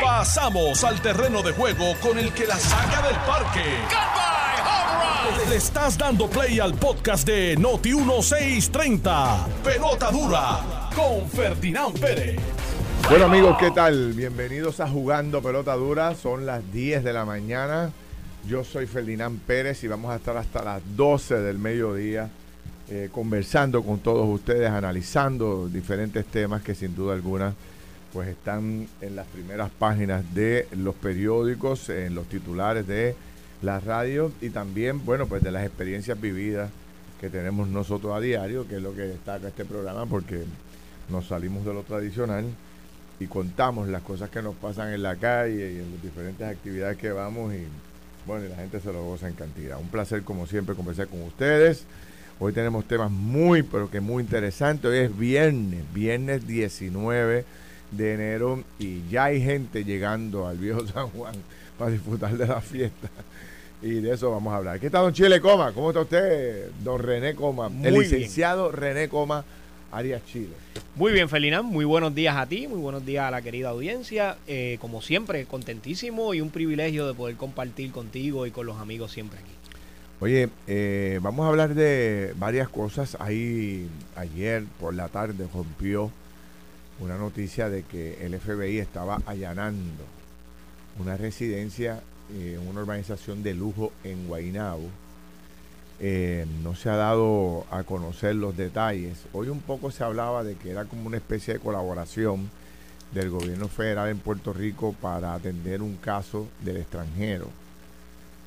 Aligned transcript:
Pasamos 0.00 0.84
al 0.84 1.00
terreno 1.00 1.42
de 1.42 1.52
juego 1.52 1.94
con 2.00 2.18
el 2.18 2.32
que 2.32 2.46
la 2.46 2.56
saca 2.56 3.02
del 3.06 3.16
parque. 3.26 3.60
Le 5.48 5.56
estás 5.56 5.98
dando 5.98 6.28
play 6.28 6.60
al 6.60 6.74
podcast 6.74 7.26
de 7.26 7.56
Noti 7.56 7.94
1630. 7.94 9.46
Pelota 9.64 10.10
dura 10.10 10.90
con 10.94 11.28
Ferdinand 11.28 11.98
Pérez. 11.98 12.38
Bueno 13.08 13.26
amigos, 13.26 13.56
¿qué 13.58 13.70
tal? 13.70 14.12
Bienvenidos 14.12 14.80
a 14.80 14.88
Jugando 14.88 15.42
Pelota 15.42 15.74
Dura. 15.74 16.14
Son 16.14 16.46
las 16.46 16.72
10 16.72 17.04
de 17.04 17.12
la 17.12 17.24
mañana. 17.24 17.90
Yo 18.46 18.64
soy 18.64 18.86
Ferdinand 18.86 19.40
Pérez 19.40 19.82
y 19.84 19.88
vamos 19.88 20.12
a 20.12 20.16
estar 20.16 20.36
hasta 20.36 20.62
las 20.62 20.82
12 20.96 21.40
del 21.40 21.58
mediodía 21.58 22.30
eh, 22.88 23.08
conversando 23.10 23.82
con 23.82 24.00
todos 24.00 24.28
ustedes, 24.28 24.68
analizando 24.68 25.68
diferentes 25.68 26.26
temas 26.26 26.62
que 26.62 26.74
sin 26.74 26.94
duda 26.94 27.14
alguna 27.14 27.54
pues 28.12 28.28
están 28.28 28.88
en 29.00 29.16
las 29.16 29.26
primeras 29.26 29.70
páginas 29.70 30.34
de 30.34 30.68
los 30.76 30.94
periódicos, 30.94 31.88
en 31.88 32.14
los 32.14 32.26
titulares 32.26 32.86
de 32.86 33.14
las 33.62 33.84
radios 33.84 34.32
y 34.40 34.50
también, 34.50 35.04
bueno, 35.04 35.26
pues 35.26 35.42
de 35.42 35.50
las 35.50 35.64
experiencias 35.64 36.20
vividas 36.20 36.70
que 37.20 37.30
tenemos 37.30 37.68
nosotros 37.68 38.14
a 38.14 38.20
diario, 38.20 38.68
que 38.68 38.76
es 38.76 38.82
lo 38.82 38.94
que 38.94 39.02
destaca 39.02 39.48
este 39.48 39.64
programa, 39.64 40.06
porque 40.06 40.44
nos 41.08 41.28
salimos 41.28 41.64
de 41.64 41.72
lo 41.72 41.82
tradicional 41.82 42.44
y 43.18 43.26
contamos 43.26 43.88
las 43.88 44.02
cosas 44.02 44.28
que 44.28 44.42
nos 44.42 44.56
pasan 44.56 44.92
en 44.92 45.02
la 45.02 45.16
calle 45.16 45.72
y 45.72 45.76
en 45.76 45.92
las 45.92 46.02
diferentes 46.02 46.46
actividades 46.46 46.98
que 46.98 47.12
vamos 47.12 47.54
y 47.54 47.64
bueno, 48.26 48.44
y 48.44 48.48
la 48.48 48.56
gente 48.56 48.80
se 48.80 48.92
lo 48.92 49.04
goza 49.04 49.28
en 49.28 49.34
cantidad. 49.34 49.80
Un 49.80 49.88
placer 49.88 50.22
como 50.22 50.46
siempre 50.46 50.74
conversar 50.74 51.08
con 51.08 51.22
ustedes. 51.22 51.84
Hoy 52.38 52.52
tenemos 52.52 52.86
temas 52.86 53.10
muy, 53.10 53.62
pero 53.62 53.90
que 53.90 54.00
muy 54.00 54.22
interesantes. 54.22 54.90
Hoy 54.90 54.98
es 54.98 55.18
viernes, 55.18 55.82
viernes 55.92 56.46
19 56.46 57.44
de 57.92 58.14
enero 58.14 58.64
y 58.78 59.08
ya 59.08 59.24
hay 59.24 59.42
gente 59.42 59.84
llegando 59.84 60.46
al 60.46 60.58
viejo 60.58 60.86
San 60.92 61.08
Juan 61.10 61.34
para 61.78 61.90
disfrutar 61.90 62.36
de 62.36 62.46
la 62.46 62.60
fiesta. 62.60 63.08
Y 63.80 63.94
de 63.94 64.12
eso 64.12 64.30
vamos 64.30 64.52
a 64.52 64.56
hablar. 64.56 64.78
¿Qué 64.78 64.90
tal, 64.90 65.02
don 65.02 65.12
Chile 65.12 65.40
Coma? 65.40 65.72
¿Cómo 65.72 65.90
está 65.90 66.00
usted, 66.00 66.70
don 66.84 67.00
René 67.00 67.34
Coma? 67.34 67.70
el 67.82 67.94
licenciado 67.94 68.70
René 68.70 69.08
Coma 69.08 69.44
Arias 69.90 70.22
Chile. 70.24 70.52
Muy 70.94 71.12
bien, 71.12 71.28
Felinán. 71.28 71.66
Muy 71.66 71.84
buenos 71.84 72.14
días 72.14 72.36
a 72.36 72.46
ti, 72.46 72.66
muy 72.68 72.78
buenos 72.78 73.04
días 73.04 73.24
a 73.24 73.30
la 73.30 73.42
querida 73.42 73.70
audiencia. 73.70 74.36
Eh, 74.46 74.78
como 74.80 75.02
siempre, 75.02 75.44
contentísimo 75.46 76.32
y 76.32 76.40
un 76.40 76.50
privilegio 76.50 77.06
de 77.06 77.14
poder 77.14 77.36
compartir 77.36 77.92
contigo 77.92 78.46
y 78.46 78.52
con 78.52 78.66
los 78.66 78.78
amigos 78.78 79.12
siempre 79.12 79.38
aquí. 79.38 79.52
Oye, 80.20 80.48
eh, 80.68 81.18
vamos 81.20 81.44
a 81.44 81.48
hablar 81.48 81.74
de 81.74 82.32
varias 82.36 82.68
cosas. 82.68 83.16
Ahí 83.18 83.88
ayer 84.14 84.62
por 84.78 84.94
la 84.94 85.08
tarde 85.08 85.48
rompió 85.52 86.12
una 87.00 87.16
noticia 87.16 87.68
de 87.68 87.82
que 87.82 88.24
el 88.24 88.38
FBI 88.38 88.78
estaba 88.78 89.20
allanando 89.26 90.04
una 90.98 91.16
residencia 91.16 92.00
en 92.30 92.66
una 92.66 92.80
organización 92.80 93.42
de 93.42 93.54
lujo 93.54 93.92
en 94.04 94.26
Guaynabo 94.26 94.88
eh, 96.04 96.46
no 96.64 96.74
se 96.74 96.90
ha 96.90 96.96
dado 96.96 97.64
a 97.70 97.84
conocer 97.84 98.34
los 98.34 98.56
detalles. 98.56 99.18
Hoy 99.32 99.48
un 99.48 99.60
poco 99.60 99.92
se 99.92 100.02
hablaba 100.02 100.42
de 100.42 100.56
que 100.56 100.70
era 100.70 100.84
como 100.84 101.06
una 101.06 101.18
especie 101.18 101.54
de 101.54 101.60
colaboración 101.60 102.50
del 103.12 103.30
gobierno 103.30 103.68
federal 103.68 104.08
en 104.08 104.18
Puerto 104.18 104.52
Rico 104.52 104.96
para 105.00 105.32
atender 105.32 105.80
un 105.80 105.94
caso 105.98 106.48
del 106.60 106.78
extranjero, 106.78 107.48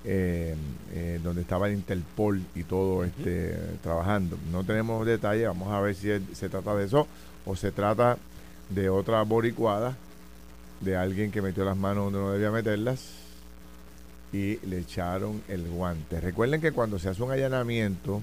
eh, 0.04 0.54
eh, 0.94 1.22
donde 1.24 1.44
estaba 1.44 1.70
el 1.70 1.76
Interpol 1.76 2.44
y 2.56 2.64
todo 2.64 3.06
este, 3.06 3.58
trabajando. 3.82 4.38
No 4.52 4.66
tenemos 4.66 5.06
detalles, 5.06 5.48
vamos 5.48 5.72
a 5.72 5.80
ver 5.80 5.96
si 5.96 6.10
se 6.34 6.50
trata 6.50 6.76
de 6.76 6.88
eso 6.88 7.08
o 7.46 7.56
se 7.56 7.72
trata 7.72 8.18
de 8.70 8.90
otra 8.90 9.22
boricuada, 9.24 9.96
de 10.82 10.96
alguien 10.96 11.32
que 11.32 11.42
metió 11.42 11.64
las 11.66 11.78
manos 11.78 12.06
donde 12.06 12.20
no 12.20 12.32
debía 12.32 12.52
meterlas 12.52 13.02
y 14.34 14.58
le 14.66 14.80
echaron 14.80 15.42
el 15.48 15.68
guante. 15.70 16.20
Recuerden 16.20 16.62
que 16.62 16.72
cuando 16.72 17.00
se 17.00 17.10
hace 17.10 17.24
un 17.24 17.32
allanamiento, 17.32 18.22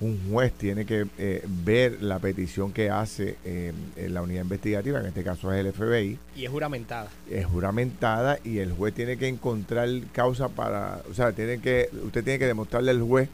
un 0.00 0.18
juez 0.30 0.52
tiene 0.52 0.84
que 0.84 1.06
eh, 1.18 1.44
ver 1.46 2.02
la 2.02 2.18
petición 2.18 2.72
que 2.72 2.90
hace 2.90 3.36
eh, 3.44 3.72
en 3.96 4.14
la 4.14 4.22
unidad 4.22 4.42
investigativa, 4.42 5.00
en 5.00 5.06
este 5.06 5.22
caso 5.22 5.52
es 5.52 5.64
el 5.64 5.72
FBI. 5.72 6.18
Y 6.36 6.44
es 6.44 6.50
juramentada. 6.50 7.08
Es 7.30 7.46
juramentada 7.46 8.38
y 8.42 8.58
el 8.58 8.72
juez 8.72 8.94
tiene 8.94 9.16
que 9.16 9.28
encontrar 9.28 9.88
causa 10.12 10.48
para, 10.48 11.02
o 11.10 11.14
sea, 11.14 11.32
tiene 11.32 11.60
que, 11.60 11.88
usted 12.04 12.24
tiene 12.24 12.38
que 12.38 12.46
demostrarle 12.46 12.90
al 12.90 13.02
juez 13.02 13.28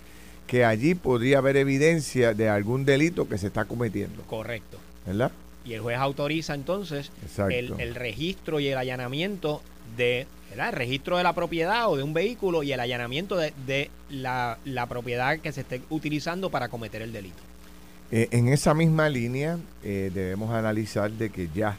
que 0.46 0.64
allí 0.64 0.94
podría 0.94 1.38
haber 1.38 1.56
evidencia 1.56 2.34
de 2.34 2.48
algún 2.48 2.84
delito 2.84 3.28
que 3.28 3.38
se 3.38 3.46
está 3.46 3.64
cometiendo. 3.64 4.22
Correcto. 4.22 4.78
¿Verdad? 5.06 5.30
Y 5.68 5.74
el 5.74 5.80
juez 5.80 5.98
autoriza 5.98 6.54
entonces 6.54 7.12
el, 7.50 7.74
el 7.78 7.94
registro 7.94 8.58
y 8.58 8.68
el 8.68 8.78
allanamiento 8.78 9.60
de 9.96 10.26
el 10.52 10.72
registro 10.72 11.16
de 11.16 11.22
la 11.22 11.34
propiedad 11.34 11.90
o 11.90 11.96
de 11.96 12.02
un 12.02 12.14
vehículo 12.14 12.62
y 12.62 12.72
el 12.72 12.80
allanamiento 12.80 13.36
de, 13.36 13.90
la, 14.10 14.86
propiedad 14.88 15.38
que 15.38 15.52
se 15.52 15.62
esté 15.62 15.82
utilizando 15.90 16.50
para 16.50 16.68
cometer 16.68 17.02
el 17.02 17.12
delito. 17.12 17.36
Eh, 18.10 18.28
en 18.30 18.48
esa 18.48 18.72
misma 18.72 19.08
línea 19.08 19.58
eh, 19.82 20.10
debemos 20.14 20.50
analizar 20.50 21.10
de 21.10 21.28
que 21.28 21.50
ya 21.54 21.76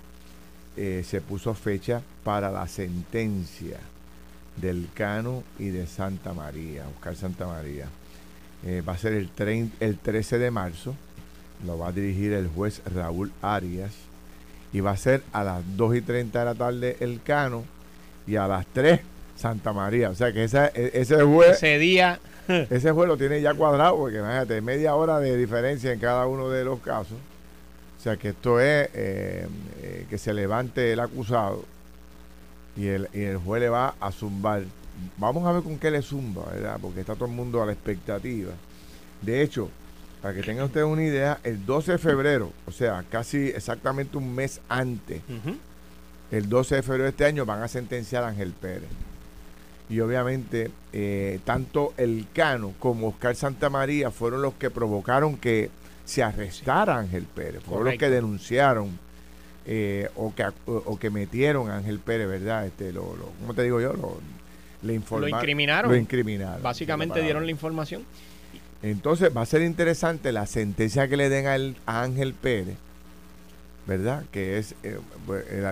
eh, 0.77 1.03
se 1.06 1.21
puso 1.21 1.53
fecha 1.56 2.01
para 2.23 2.51
la 2.51 2.67
sentencia 2.67 3.79
del 4.56 4.89
Cano 4.94 5.44
y 5.57 5.69
de 5.69 5.88
Santa 5.88 6.33
María, 6.33 6.85
Oscar 6.95 7.16
Santa 7.16 7.47
María. 7.47 7.88
va 8.88 8.94
a 8.94 8.97
ser 8.97 9.13
el, 9.13 9.29
el 9.79 9.97
13 9.97 10.38
de 10.38 10.51
marzo, 10.51 10.95
lo 11.66 11.78
va 11.78 11.90
a 11.90 11.92
dirigir 11.92 12.34
el 12.34 12.47
juez 12.47 12.81
Raúl 12.94 13.31
Arias 13.42 13.92
y 14.72 14.81
va 14.81 14.92
a 14.92 14.97
ser 14.97 15.24
a 15.34 15.44
las 15.44 15.64
2 15.78 15.97
y 15.97 16.02
30 16.02 16.40
de 16.40 16.46
la 16.46 16.56
tarde 16.56 16.97
el 17.00 17.22
Cano 17.24 17.66
y 18.28 18.36
a 18.36 18.47
las 18.47 18.66
3 18.68 19.00
Santa 19.36 19.74
María. 19.74 20.09
O 20.09 20.16
sea 20.16 20.34
que 20.34 20.44
esa, 20.44 20.68
e, 20.68 20.92
ese 20.94 21.24
juez. 21.24 21.52
Ese 21.52 21.78
día. 21.78 22.19
ese 22.48 22.92
juez 22.92 23.08
lo 23.08 23.18
tiene 23.18 23.42
ya 23.42 23.53
cuadrado, 23.53 23.98
porque 23.98 24.18
imagínate, 24.18 24.62
media 24.62 24.96
hora 24.96 25.19
de 25.19 25.38
diferencia 25.38 25.92
en 25.92 26.00
cada 26.00 26.28
uno 26.28 26.50
de 26.50 26.66
los 26.66 26.80
casos. 26.80 27.18
O 27.98 28.02
sea 28.02 28.18
que 28.18 28.30
esto 28.30 28.59
es 28.59 28.90
eh, 28.94 29.48
eh, 29.81 30.06
que 30.09 30.18
se 30.18 30.34
levante 30.34 30.94
el 30.94 31.00
acusado 31.00 31.66
y 32.78 32.88
el, 32.88 33.09
y 33.14 33.22
el 33.22 33.38
juez 33.38 33.62
le 33.62 33.69
va 33.69 33.96
a 34.00 34.12
zumbar. 34.12 34.64
Vamos 35.18 35.46
a 35.46 35.52
ver 35.53 35.64
con 35.64 35.78
qué 35.78 35.92
le 35.92 36.02
zumba, 36.02 36.46
¿verdad? 36.52 36.78
Porque 36.81 37.02
está 37.02 37.16
todo 37.16 37.25
el 37.25 37.31
mundo 37.31 37.62
a 37.62 37.66
la 37.66 37.74
expectativa. 37.74 38.52
De 39.22 39.42
hecho, 39.42 39.69
para 40.22 40.34
que 40.34 40.41
tengan 40.41 40.66
ustedes 40.66 40.85
una 40.85 41.03
idea, 41.03 41.40
el 41.44 41.66
12 41.66 41.94
de 41.94 41.97
febrero, 41.97 42.52
o 42.66 42.72
sea, 42.72 43.03
casi 43.09 43.47
exactamente 43.50 44.18
un 44.18 44.35
mes 44.35 44.62
antes 44.68 45.22
el 46.31 46.50
12 46.50 46.75
de 46.75 46.84
febrero 46.84 47.03
de 47.06 47.09
este 47.09 47.25
año 47.25 47.46
van 47.46 47.63
a 47.63 47.68
sentenciar 47.68 48.24
a 48.24 48.30
Ángel 48.30 48.53
Pérez. 48.53 48.90
Y 49.90 50.00
obviamente, 50.02 50.69
eh, 50.94 51.40
tanto 51.44 51.94
el 51.97 52.28
Cano 52.34 52.74
como 52.78 53.07
Oscar 53.07 53.35
Santamaría 53.35 54.12
fueron 54.12 54.44
los 54.44 54.53
que 54.53 54.69
provocaron 54.69 55.38
que 55.38 55.72
se 56.06 56.22
arrestara 56.22 56.96
a 56.96 57.00
Ángel 57.00 57.24
Pérez. 57.24 57.63
Fueron 57.63 57.86
los 57.86 57.96
que 57.96 58.09
denunciaron 58.09 59.00
eh, 59.66 60.09
o, 60.16 60.34
que, 60.36 60.46
o, 60.68 61.00
que 61.00 61.09
metieron 61.09 61.69
a 61.72 61.78
Ángel 61.78 62.00
Pérez, 62.00 62.28
¿verdad? 62.28 62.68
Este, 62.68 62.94
lo, 62.94 63.16
lo 63.16 63.31
¿Cómo 63.41 63.56
te 63.56 63.63
digo 63.63 63.81
yo? 63.81 63.94
Lo, 63.94 64.19
le 64.84 65.00
lo 65.00 65.28
incriminaron. 65.28 65.91
Lo 65.91 65.97
incriminaron. 65.97 66.62
Básicamente 66.62 67.22
dieron 67.22 67.46
la 67.46 67.51
información. 67.51 68.03
Entonces 68.81 69.35
va 69.35 69.41
a 69.41 69.45
ser 69.45 69.62
interesante 69.62 70.31
la 70.31 70.45
sentencia 70.45 71.07
que 71.07 71.17
le 71.17 71.29
den 71.29 71.75
a 71.85 72.01
Ángel 72.01 72.34
Pérez 72.34 72.78
¿verdad? 73.90 74.23
Que 74.31 74.59
es, 74.59 74.75
eh, 74.84 75.00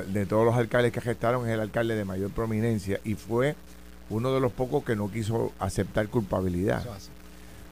de 0.07 0.25
todos 0.25 0.43
los 0.43 0.55
alcaldes 0.55 0.91
que 0.91 0.97
arrestaron, 0.97 1.47
es 1.47 1.53
el 1.53 1.59
alcalde 1.59 1.95
de 1.95 2.03
mayor 2.03 2.31
prominencia 2.31 2.99
y 3.03 3.13
fue 3.13 3.55
uno 4.09 4.33
de 4.33 4.39
los 4.39 4.51
pocos 4.51 4.83
que 4.83 4.95
no 4.95 5.11
quiso 5.11 5.53
aceptar 5.59 6.07
culpabilidad. 6.07 6.83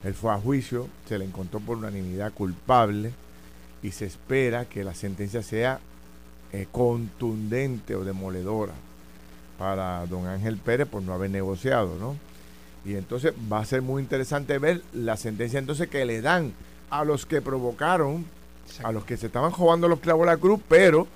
Él 0.04 0.14
fue 0.14 0.32
a 0.32 0.36
juicio, 0.36 0.86
se 1.08 1.18
le 1.18 1.24
encontró 1.24 1.58
por 1.58 1.78
unanimidad 1.78 2.32
culpable 2.32 3.10
y 3.82 3.90
se 3.90 4.06
espera 4.06 4.66
que 4.66 4.84
la 4.84 4.94
sentencia 4.94 5.42
sea 5.42 5.80
eh, 6.52 6.68
contundente 6.70 7.96
o 7.96 8.04
demoledora 8.04 8.74
para 9.58 10.06
don 10.06 10.28
Ángel 10.28 10.58
Pérez 10.58 10.86
por 10.86 11.02
no 11.02 11.12
haber 11.12 11.30
negociado, 11.30 11.96
¿no? 11.98 12.14
Y 12.86 12.94
entonces 12.94 13.34
va 13.52 13.58
a 13.58 13.64
ser 13.64 13.82
muy 13.82 14.02
interesante 14.02 14.58
ver 14.58 14.82
la 14.92 15.16
sentencia 15.16 15.58
entonces 15.58 15.88
que 15.88 16.04
le 16.04 16.20
dan 16.20 16.52
a 16.88 17.04
los 17.04 17.26
que 17.26 17.42
provocaron 17.42 18.24
a 18.82 18.92
los 18.92 19.04
que 19.04 19.16
se 19.16 19.26
estaban 19.26 19.50
jugando 19.50 19.88
los 19.88 20.00
clavos 20.00 20.26
de 20.26 20.32
la 20.32 20.36
cruz, 20.38 20.60
pero 20.68 21.06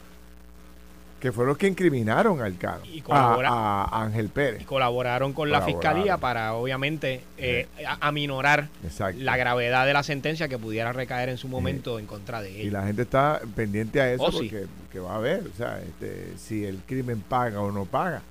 que 1.21 1.33
fueron 1.33 1.51
los 1.51 1.59
que 1.59 1.67
incriminaron 1.67 2.41
al 2.41 2.57
Cano, 2.57 2.81
a, 3.11 4.03
Ángel 4.05 4.31
Pérez. 4.31 4.63
Y 4.63 4.65
colaboraron 4.65 5.35
con 5.35 5.51
la 5.51 5.61
fiscalía 5.61 6.17
para, 6.17 6.55
obviamente, 6.55 7.23
eh, 7.37 7.69
aminorar 8.01 8.69
la 9.17 9.37
gravedad 9.37 9.85
de 9.85 9.93
la 9.93 10.03
sentencia 10.03 10.49
que 10.49 10.59
pudiera 10.59 10.93
recaer 10.93 11.29
en 11.29 11.37
su 11.37 11.47
momento 11.47 11.99
en 11.99 12.07
contra 12.07 12.41
de 12.41 12.51
ellos. 12.51 12.65
Y 12.65 12.71
la 12.71 12.87
gente 12.87 13.03
está 13.03 13.41
pendiente 13.55 14.01
a 14.01 14.11
eso 14.11 14.25
oh, 14.25 14.33
porque 14.33 14.67
que 14.91 14.99
va 14.99 15.17
a 15.17 15.19
ver, 15.19 15.45
o 15.53 15.57
sea, 15.57 15.81
este, 15.83 16.33
si 16.39 16.65
el 16.65 16.79
crimen 16.87 17.21
paga 17.21 17.61
o 17.61 17.71
no 17.71 17.85
paga. 17.85 18.23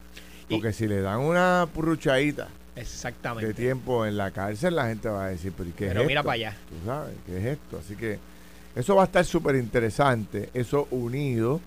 Porque 0.50 0.74
si 0.74 0.88
le 0.88 1.02
dan 1.02 1.20
una 1.20 1.68
purruchadita 1.72 2.48
Exactamente. 2.80 3.48
de 3.48 3.54
tiempo 3.54 4.06
en 4.06 4.18
la 4.18 4.32
cárcel, 4.32 4.76
la 4.76 4.88
gente 4.88 5.10
va 5.10 5.26
a 5.26 5.30
decir, 5.30 5.54
pero 5.56 5.70
¿qué 5.76 5.88
pero 5.88 6.02
es 6.02 6.08
mira 6.08 6.24
para 6.24 6.34
allá. 6.34 6.58
Tú 6.70 6.76
sabes, 6.86 7.16
¿qué 7.26 7.38
es 7.38 7.46
esto? 7.46 7.78
Así 7.78 7.96
que 7.96 8.20
eso 8.76 8.96
va 8.96 9.04
a 9.04 9.06
estar 9.06 9.26
súper 9.26 9.56
interesante, 9.56 10.50
eso 10.54 10.88
unido 10.92 11.60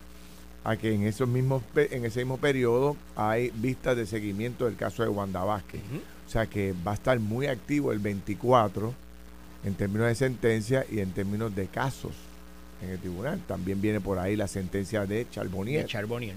a 0.64 0.76
que 0.76 0.94
en 0.94 1.02
esos 1.02 1.28
mismos 1.28 1.62
en 1.74 2.04
ese 2.04 2.20
mismo 2.20 2.36
periodo 2.36 2.96
hay 3.16 3.50
vistas 3.54 3.96
de 3.96 4.06
seguimiento 4.06 4.66
del 4.66 4.76
caso 4.76 5.02
de 5.02 5.08
Wanda 5.08 5.42
Vázquez. 5.42 5.80
O 6.26 6.30
sea 6.30 6.46
que 6.46 6.74
va 6.86 6.92
a 6.92 6.94
estar 6.94 7.18
muy 7.18 7.46
activo 7.46 7.92
el 7.92 7.98
24 7.98 8.94
en 9.64 9.74
términos 9.74 10.06
de 10.06 10.14
sentencia 10.14 10.86
y 10.90 11.00
en 11.00 11.10
términos 11.12 11.54
de 11.54 11.66
casos 11.66 12.12
en 12.82 12.90
el 12.90 12.98
tribunal. 12.98 13.40
También 13.46 13.80
viene 13.80 14.00
por 14.00 14.18
ahí 14.18 14.36
la 14.36 14.48
sentencia 14.48 15.06
de 15.06 15.26
Charbonnier. 15.30 15.86
Charbonnier. 15.86 16.36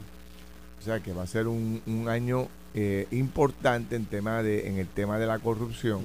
O 0.80 0.84
sea 0.84 1.00
que 1.00 1.14
va 1.14 1.24
a 1.24 1.28
ser 1.28 1.48
un, 1.48 1.82
año 2.08 2.48
eh, 2.74 3.08
importante 3.12 3.96
en, 3.96 4.06
tema 4.06 4.44
de, 4.44 4.68
en 4.68 4.78
el 4.78 4.88
tema 4.88 5.18
de 5.18 5.26
la 5.26 5.40
corrupción. 5.40 6.02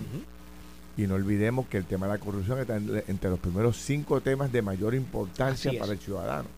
Y 0.96 1.06
no 1.06 1.14
olvidemos 1.14 1.67
que 1.67 1.78
el 1.78 1.84
tema 1.84 2.06
de 2.06 2.12
la 2.14 2.19
corrupción 2.19 2.61
está 2.61 2.76
entre 2.76 3.31
los 3.31 3.38
primeros 3.38 3.76
cinco 3.76 4.20
temas 4.20 4.52
de 4.52 4.62
mayor 4.62 4.94
importancia 4.94 5.72
para 5.78 5.93
el 5.93 5.99
ciudadano. 5.99 6.49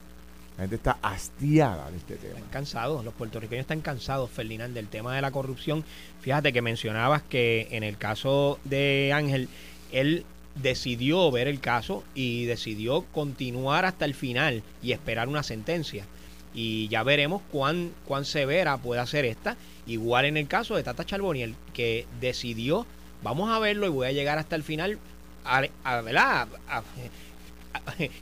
La 0.57 0.65
gente 0.65 0.77
está 0.77 0.99
hastiada 1.01 1.91
de 1.91 1.97
este 1.97 2.17
tema. 2.17 2.35
Están 2.35 2.51
cansados, 2.51 3.05
los 3.05 3.15
puertorriqueños 3.15 3.63
están 3.63 3.81
cansados, 3.81 4.31
Ferdinand, 4.31 4.75
del 4.75 4.89
tema 4.89 5.15
de 5.15 5.23
la 5.23 5.31
corrupción. 5.31 5.83
Fíjate 6.21 6.53
que 6.53 6.61
mencionabas 6.61 7.23
que 7.23 7.69
en 7.71 7.83
el 7.83 7.97
caso 7.97 8.59
de 8.65 9.13
Ángel, 9.15 9.49
él 9.93 10.27
decidió 10.55 11.31
ver 11.31 11.49
el 11.49 11.61
caso 11.61 12.05
y 12.15 12.45
decidió 12.45 13.03
continuar 13.13 13.87
hasta 13.87 14.05
el 14.05 14.15
final 14.15 14.63
y 14.83 14.93
esperar 14.93 15.29
una 15.29 15.43
sentencia. 15.43 16.05
Y 16.55 16.89
ya 16.89 17.03
veremos 17.03 17.43
cuán, 17.51 17.93
cuán 18.07 18.25
severa 18.25 18.77
puede 18.77 19.05
ser 19.07 19.25
esta. 19.25 19.57
Igual 19.87 20.27
en 20.27 20.37
el 20.37 20.49
caso 20.49 20.77
de 20.77 20.83
Tata 20.83 21.05
Charboniel, 21.05 21.55
que 21.73 22.07
decidió, 22.21 22.87
vamos 23.23 23.51
a 23.51 23.59
verlo 23.59 23.87
y 23.87 23.91
voy 23.91 24.07
a 24.07 24.13
llegar 24.13 24.39
hasta 24.39 24.57
el 24.57 24.63
final, 24.63 24.99
a, 25.45 25.63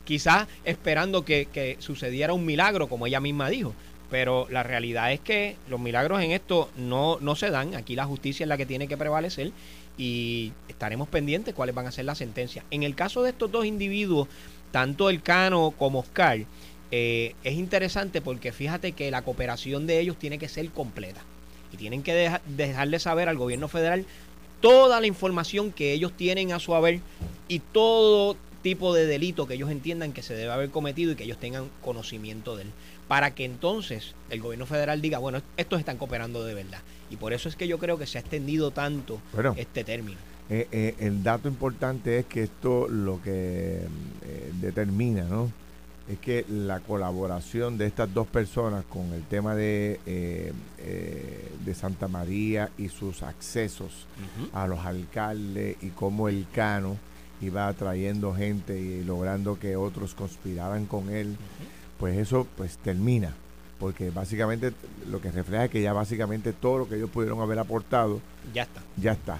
quizás 0.05 0.47
esperando 0.63 1.25
que, 1.25 1.47
que 1.51 1.75
sucediera 1.79 2.33
un 2.33 2.45
milagro, 2.45 2.87
como 2.87 3.07
ella 3.07 3.19
misma 3.19 3.49
dijo. 3.49 3.73
Pero 4.09 4.47
la 4.49 4.63
realidad 4.63 5.13
es 5.13 5.21
que 5.21 5.55
los 5.69 5.79
milagros 5.79 6.21
en 6.21 6.31
esto 6.31 6.69
no, 6.75 7.17
no 7.21 7.35
se 7.35 7.49
dan. 7.49 7.75
Aquí 7.75 7.95
la 7.95 8.05
justicia 8.05 8.43
es 8.43 8.49
la 8.49 8.57
que 8.57 8.65
tiene 8.65 8.87
que 8.87 8.97
prevalecer 8.97 9.51
y 9.97 10.51
estaremos 10.67 11.07
pendientes 11.07 11.53
cuáles 11.53 11.75
van 11.75 11.87
a 11.87 11.91
ser 11.91 12.05
las 12.05 12.17
sentencias. 12.17 12.65
En 12.71 12.83
el 12.83 12.95
caso 12.95 13.23
de 13.23 13.29
estos 13.29 13.51
dos 13.51 13.65
individuos, 13.65 14.27
tanto 14.71 15.09
el 15.09 15.21
Cano 15.21 15.73
como 15.77 15.99
Oscar, 15.99 16.39
eh, 16.91 17.35
es 17.43 17.55
interesante 17.55 18.21
porque 18.21 18.51
fíjate 18.51 18.91
que 18.91 19.09
la 19.11 19.21
cooperación 19.21 19.87
de 19.87 19.99
ellos 19.99 20.17
tiene 20.17 20.37
que 20.37 20.49
ser 20.49 20.69
completa 20.69 21.21
y 21.71 21.77
tienen 21.77 22.03
que 22.03 22.31
dejarle 22.47 22.99
saber 22.99 23.29
al 23.29 23.37
gobierno 23.37 23.67
federal 23.67 24.05
toda 24.59 24.99
la 24.99 25.07
información 25.07 25.71
que 25.71 25.93
ellos 25.93 26.13
tienen 26.15 26.51
a 26.51 26.59
su 26.59 26.75
haber 26.75 26.99
y 27.47 27.59
todo 27.59 28.35
tipo 28.61 28.93
de 28.93 29.05
delito 29.05 29.47
que 29.47 29.55
ellos 29.55 29.71
entiendan 29.71 30.13
que 30.13 30.21
se 30.21 30.35
debe 30.35 30.51
haber 30.51 30.69
cometido 30.69 31.11
y 31.11 31.15
que 31.15 31.23
ellos 31.23 31.39
tengan 31.39 31.69
conocimiento 31.81 32.55
de 32.55 32.63
él. 32.63 32.71
Para 33.07 33.33
que 33.33 33.43
entonces 33.43 34.13
el 34.29 34.39
gobierno 34.39 34.65
federal 34.65 35.01
diga, 35.01 35.17
bueno, 35.17 35.41
estos 35.57 35.79
están 35.79 35.97
cooperando 35.97 36.45
de 36.45 36.53
verdad. 36.53 36.79
Y 37.09 37.17
por 37.17 37.33
eso 37.33 37.49
es 37.49 37.55
que 37.55 37.67
yo 37.67 37.77
creo 37.77 37.97
que 37.97 38.07
se 38.07 38.17
ha 38.17 38.21
extendido 38.21 38.71
tanto 38.71 39.19
este 39.57 39.83
término. 39.83 40.17
Eh, 40.49 40.67
eh, 40.71 40.95
el 40.99 41.23
dato 41.23 41.47
importante 41.47 42.19
es 42.19 42.25
que 42.25 42.43
esto 42.43 42.87
lo 42.87 43.21
que 43.21 43.81
eh, 44.25 44.51
determina, 44.59 45.23
¿no? 45.23 45.51
Es 46.09 46.19
que 46.19 46.45
la 46.49 46.79
colaboración 46.79 47.77
de 47.77 47.85
estas 47.85 48.13
dos 48.13 48.27
personas 48.27 48.83
con 48.85 49.13
el 49.13 49.23
tema 49.23 49.55
de, 49.55 49.99
de 51.63 51.73
Santa 51.73 52.07
María 52.07 52.69
y 52.77 52.89
sus 52.89 53.23
accesos 53.23 54.07
a 54.51 54.67
los 54.67 54.79
alcaldes 54.79 55.77
y 55.81 55.89
cómo 55.89 56.27
el 56.27 56.47
Cano 56.51 56.97
iba 57.39 57.67
atrayendo 57.67 58.33
gente 58.33 58.79
y 58.79 59.03
logrando 59.03 59.57
que 59.57 59.75
otros 59.75 60.13
conspiraran 60.13 60.85
con 60.85 61.09
él, 61.09 61.37
pues 61.97 62.17
eso 62.17 62.45
pues 62.57 62.77
termina 62.77 63.33
porque 63.81 64.11
básicamente 64.11 64.73
lo 65.09 65.19
que 65.19 65.31
refleja 65.31 65.65
es 65.65 65.71
que 65.71 65.81
ya 65.81 65.91
básicamente 65.91 66.53
todo 66.53 66.77
lo 66.77 66.87
que 66.87 66.97
ellos 66.97 67.09
pudieron 67.09 67.41
haber 67.41 67.57
aportado 67.57 68.21
ya 68.53 68.61
está. 68.61 68.81
Ya 68.95 69.13
está. 69.13 69.39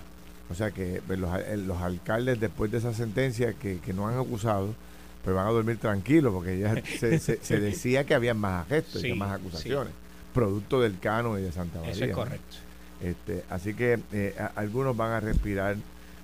O 0.49 0.55
sea 0.55 0.71
que 0.71 0.99
pues, 1.05 1.19
eh, 1.19 1.57
los, 1.57 1.77
alcaldes 1.77 2.39
después 2.39 2.71
de 2.71 2.79
esa 2.79 2.91
sentencia 2.91 3.53
que, 3.53 3.79
no 3.93 4.07
han 4.07 4.17
acusado, 4.17 4.73
pues 5.23 5.35
van 5.35 5.47
a 5.47 5.51
dormir 5.51 5.77
tranquilos 5.77 6.33
porque 6.33 6.59
ya 6.59 6.81
se, 7.19 7.59
decía 7.59 8.05
que 8.05 8.13
había 8.15 8.33
más 8.33 8.65
arrestos 8.65 9.03
y 9.03 9.13
más 9.13 9.39
acusaciones, 9.39 9.93
producto 10.33 10.81
del 10.81 10.99
Cano 10.99 11.37
y 11.37 11.43
de 11.43 11.51
Santa 11.51 11.79
María. 11.79 11.93
Eso 11.93 12.05
es 12.05 12.11
correcto. 12.13 12.57
Este, 13.01 13.43
así 13.49 13.73
que 13.73 13.99
eh, 14.11 14.35
algunos 14.55 14.95
van 14.95 15.11
a 15.11 15.19
respirar 15.19 15.75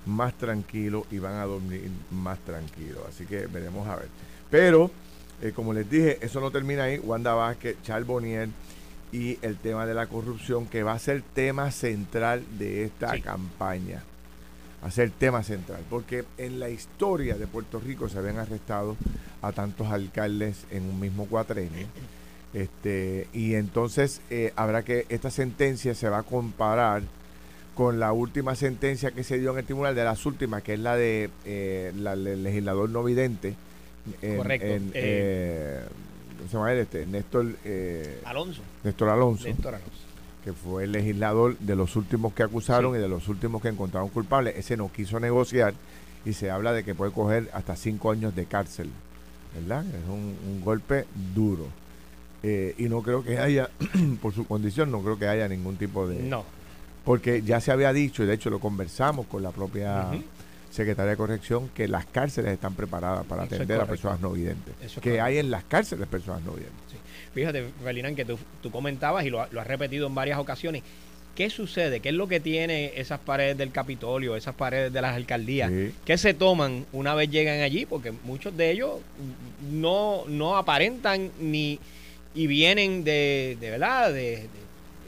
más 0.05 0.33
tranquilos 0.35 1.05
y 1.11 1.19
van 1.19 1.35
a 1.35 1.45
dormir 1.45 1.89
más 2.11 2.39
tranquilos. 2.39 2.99
Así 3.07 3.25
que 3.25 3.47
veremos 3.47 3.88
a 3.88 3.95
ver. 3.95 4.07
Pero 4.49 4.91
eh, 5.41 5.51
como 5.55 5.73
les 5.73 5.89
dije, 5.89 6.17
eso 6.21 6.39
no 6.39 6.51
termina 6.51 6.83
ahí. 6.83 7.00
Wanda 7.00 7.33
Vázquez, 7.33 7.77
Charles 7.83 8.07
Bonnier 8.07 8.50
y 9.11 9.38
el 9.41 9.57
tema 9.57 9.85
de 9.85 9.93
la 9.93 10.07
corrupción, 10.07 10.67
que 10.67 10.83
va 10.83 10.93
a 10.93 11.00
ser 11.00 11.21
tema 11.33 11.71
central 11.71 12.43
de 12.57 12.85
esta 12.85 13.19
campaña. 13.19 14.03
A 14.83 14.91
ser 14.91 15.09
tema 15.09 15.41
central, 15.41 15.81
porque 15.89 16.24
en 16.38 16.59
la 16.59 16.69
historia 16.69 17.35
de 17.35 17.47
Puerto 17.47 17.79
Rico 17.79 18.09
se 18.09 18.19
habían 18.19 18.38
arrestado 18.38 18.95
a 19.41 19.51
tantos 19.51 19.88
alcaldes 19.88 20.65
en 20.71 20.83
un 20.83 21.00
mismo 21.00 21.25
cuatrenio. 21.25 21.88
Este, 22.53 23.27
y 23.33 23.56
entonces 23.56 24.21
eh, 24.29 24.53
habrá 24.56 24.83
que 24.83 25.06
esta 25.09 25.31
sentencia 25.31 25.95
se 25.95 26.09
va 26.09 26.19
a 26.19 26.24
comparar 26.24 27.01
con 27.75 28.00
la 28.00 28.13
última 28.13 28.56
sentencia 28.56 29.12
que 29.12 29.24
se 29.24 29.39
dio 29.39 29.51
en 29.51 29.59
el 29.59 29.65
tribunal 29.65 29.95
de 29.95 30.03
las 30.03 30.25
últimas, 30.25 30.63
que 30.63 30.75
es 30.75 30.79
la 30.79 30.95
de 30.95 31.29
eh, 31.45 31.91
la, 31.95 32.15
del 32.15 32.44
legislador 32.44 32.89
no 32.89 33.03
vidente, 33.03 33.56
Correcto. 34.38 34.68
Eh, 34.68 34.81
eh, 34.94 35.81
¿Cómo 36.38 36.50
se 36.50 36.53
llama 36.53 36.74
Este, 36.74 37.06
Néstor 37.06 37.47
eh, 37.65 38.21
Alonso. 38.25 38.62
Néstor 38.83 39.09
Alonso. 39.09 39.47
Que 40.47 40.53
fue 40.53 40.85
el 40.85 40.94
legislador 40.94 41.57
de 41.57 41.75
los 41.75 41.97
últimos 41.97 42.31
que 42.31 42.41
acusaron 42.41 42.95
y 42.95 42.99
de 42.99 43.09
los 43.09 43.27
últimos 43.27 43.61
que 43.61 43.67
encontraron 43.67 44.07
culpables. 44.07 44.55
Ese 44.55 44.77
no 44.77 44.89
quiso 44.89 45.19
negociar 45.19 45.73
y 46.23 46.31
se 46.31 46.49
habla 46.49 46.71
de 46.71 46.85
que 46.85 46.95
puede 46.95 47.11
coger 47.11 47.49
hasta 47.51 47.75
cinco 47.75 48.11
años 48.11 48.33
de 48.33 48.45
cárcel. 48.45 48.89
¿Verdad? 49.53 49.85
Es 49.88 50.07
un, 50.07 50.61
golpe 50.63 51.05
duro. 51.35 51.65
y 52.44 52.83
no 52.88 53.01
creo 53.01 53.25
que 53.25 53.39
haya, 53.39 53.69
por 54.21 54.33
su 54.33 54.47
condición, 54.47 54.89
no 54.89 55.01
creo 55.01 55.19
que 55.19 55.27
haya 55.27 55.49
ningún 55.49 55.75
tipo 55.75 56.07
de... 56.07 56.23
No. 56.23 56.45
Porque 57.03 57.41
ya 57.41 57.59
se 57.59 57.73
había 57.73 57.91
dicho, 57.91 58.23
y 58.23 58.25
de 58.25 58.35
hecho 58.35 58.50
lo 58.50 58.59
conversamos 58.59 59.25
con 59.25 59.43
la 59.43 59.51
propia 59.51 60.11
Secretaría 60.69 61.11
de 61.11 61.17
Corrección, 61.17 61.69
que 61.69 61.87
las 61.87 62.05
cárceles 62.05 62.53
están 62.53 62.75
preparadas 62.75 63.25
para 63.25 63.43
atender 63.43 63.79
a 63.79 63.85
personas 63.85 64.19
no 64.19 64.31
videntes. 64.31 64.73
que 65.01 65.21
hay 65.21 65.37
en 65.37 65.51
las 65.51 65.63
cárceles 65.63 66.07
personas 66.07 66.43
no 66.43 66.53
videntes. 66.53 66.77
Fíjate, 67.33 67.65
Ferdinand, 67.83 68.15
que 68.15 68.25
tú, 68.25 68.37
comentabas 68.71 69.25
y 69.25 69.29
lo, 69.29 69.41
has 69.41 69.67
repetido 69.67 70.07
en 70.07 70.15
varias 70.15 70.39
ocasiones. 70.39 70.83
¿Qué 71.36 71.51
sucede? 71.51 72.00
¿Qué 72.00 72.09
es 72.09 72.15
lo 72.15 72.27
que 72.27 72.39
tiene 72.39 72.93
esas 72.95 73.19
paredes 73.19 73.57
del 73.57 73.71
Capitolio, 73.71 74.36
esas 74.36 74.55
paredes 74.55 74.91
de 74.91 75.01
las 75.01 75.15
alcaldías? 75.15 75.71
¿Qué 76.03 76.17
se 76.17 76.33
toman 76.33 76.88
una 76.93 77.13
vez 77.13 77.29
llegan 77.29 77.62
allí? 77.62 77.86
Porque 77.86 78.12
muchos 78.12 78.57
de 78.57 78.71
ellos 78.71 79.01
no, 79.71 80.24
no 80.27 80.57
aparentan 80.57 81.31
ni 81.39 81.79
y 82.38 82.45
vienen 82.45 83.03
de, 83.03 83.57
de 83.59 83.71
verdad, 83.71 84.13
de, 84.13 84.47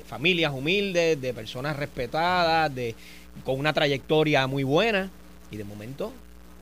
familias 0.08 0.52
humildes, 0.52 1.22
de 1.22 1.34
personas 1.34 1.78
respetadas, 1.78 2.74
de 2.74 2.96
con 3.44 3.60
una 3.60 3.72
trayectoria 3.72 4.48
muy 4.48 4.64
buena. 4.64 5.12
Y 5.52 5.58
de 5.58 5.64
momento 5.64 6.14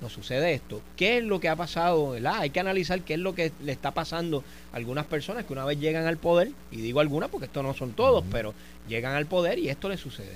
nos 0.01 0.13
sucede 0.13 0.53
esto. 0.53 0.81
¿Qué 0.95 1.17
es 1.17 1.23
lo 1.23 1.39
que 1.39 1.49
ha 1.49 1.55
pasado? 1.55 2.15
Hay 2.25 2.49
que 2.49 2.59
analizar 2.59 3.01
qué 3.01 3.15
es 3.15 3.19
lo 3.19 3.33
que 3.33 3.51
le 3.63 3.71
está 3.71 3.91
pasando 3.91 4.43
a 4.71 4.77
algunas 4.77 5.05
personas 5.05 5.45
que 5.45 5.53
una 5.53 5.65
vez 5.65 5.79
llegan 5.79 6.05
al 6.05 6.17
poder, 6.17 6.51
y 6.71 6.77
digo 6.77 6.99
algunas 6.99 7.29
porque 7.29 7.45
estos 7.45 7.63
no 7.63 7.73
son 7.73 7.93
todos, 7.93 8.23
pero 8.31 8.53
llegan 8.87 9.15
al 9.15 9.25
poder 9.25 9.59
y 9.59 9.69
esto 9.69 9.89
les 9.89 9.99
sucede. 9.99 10.33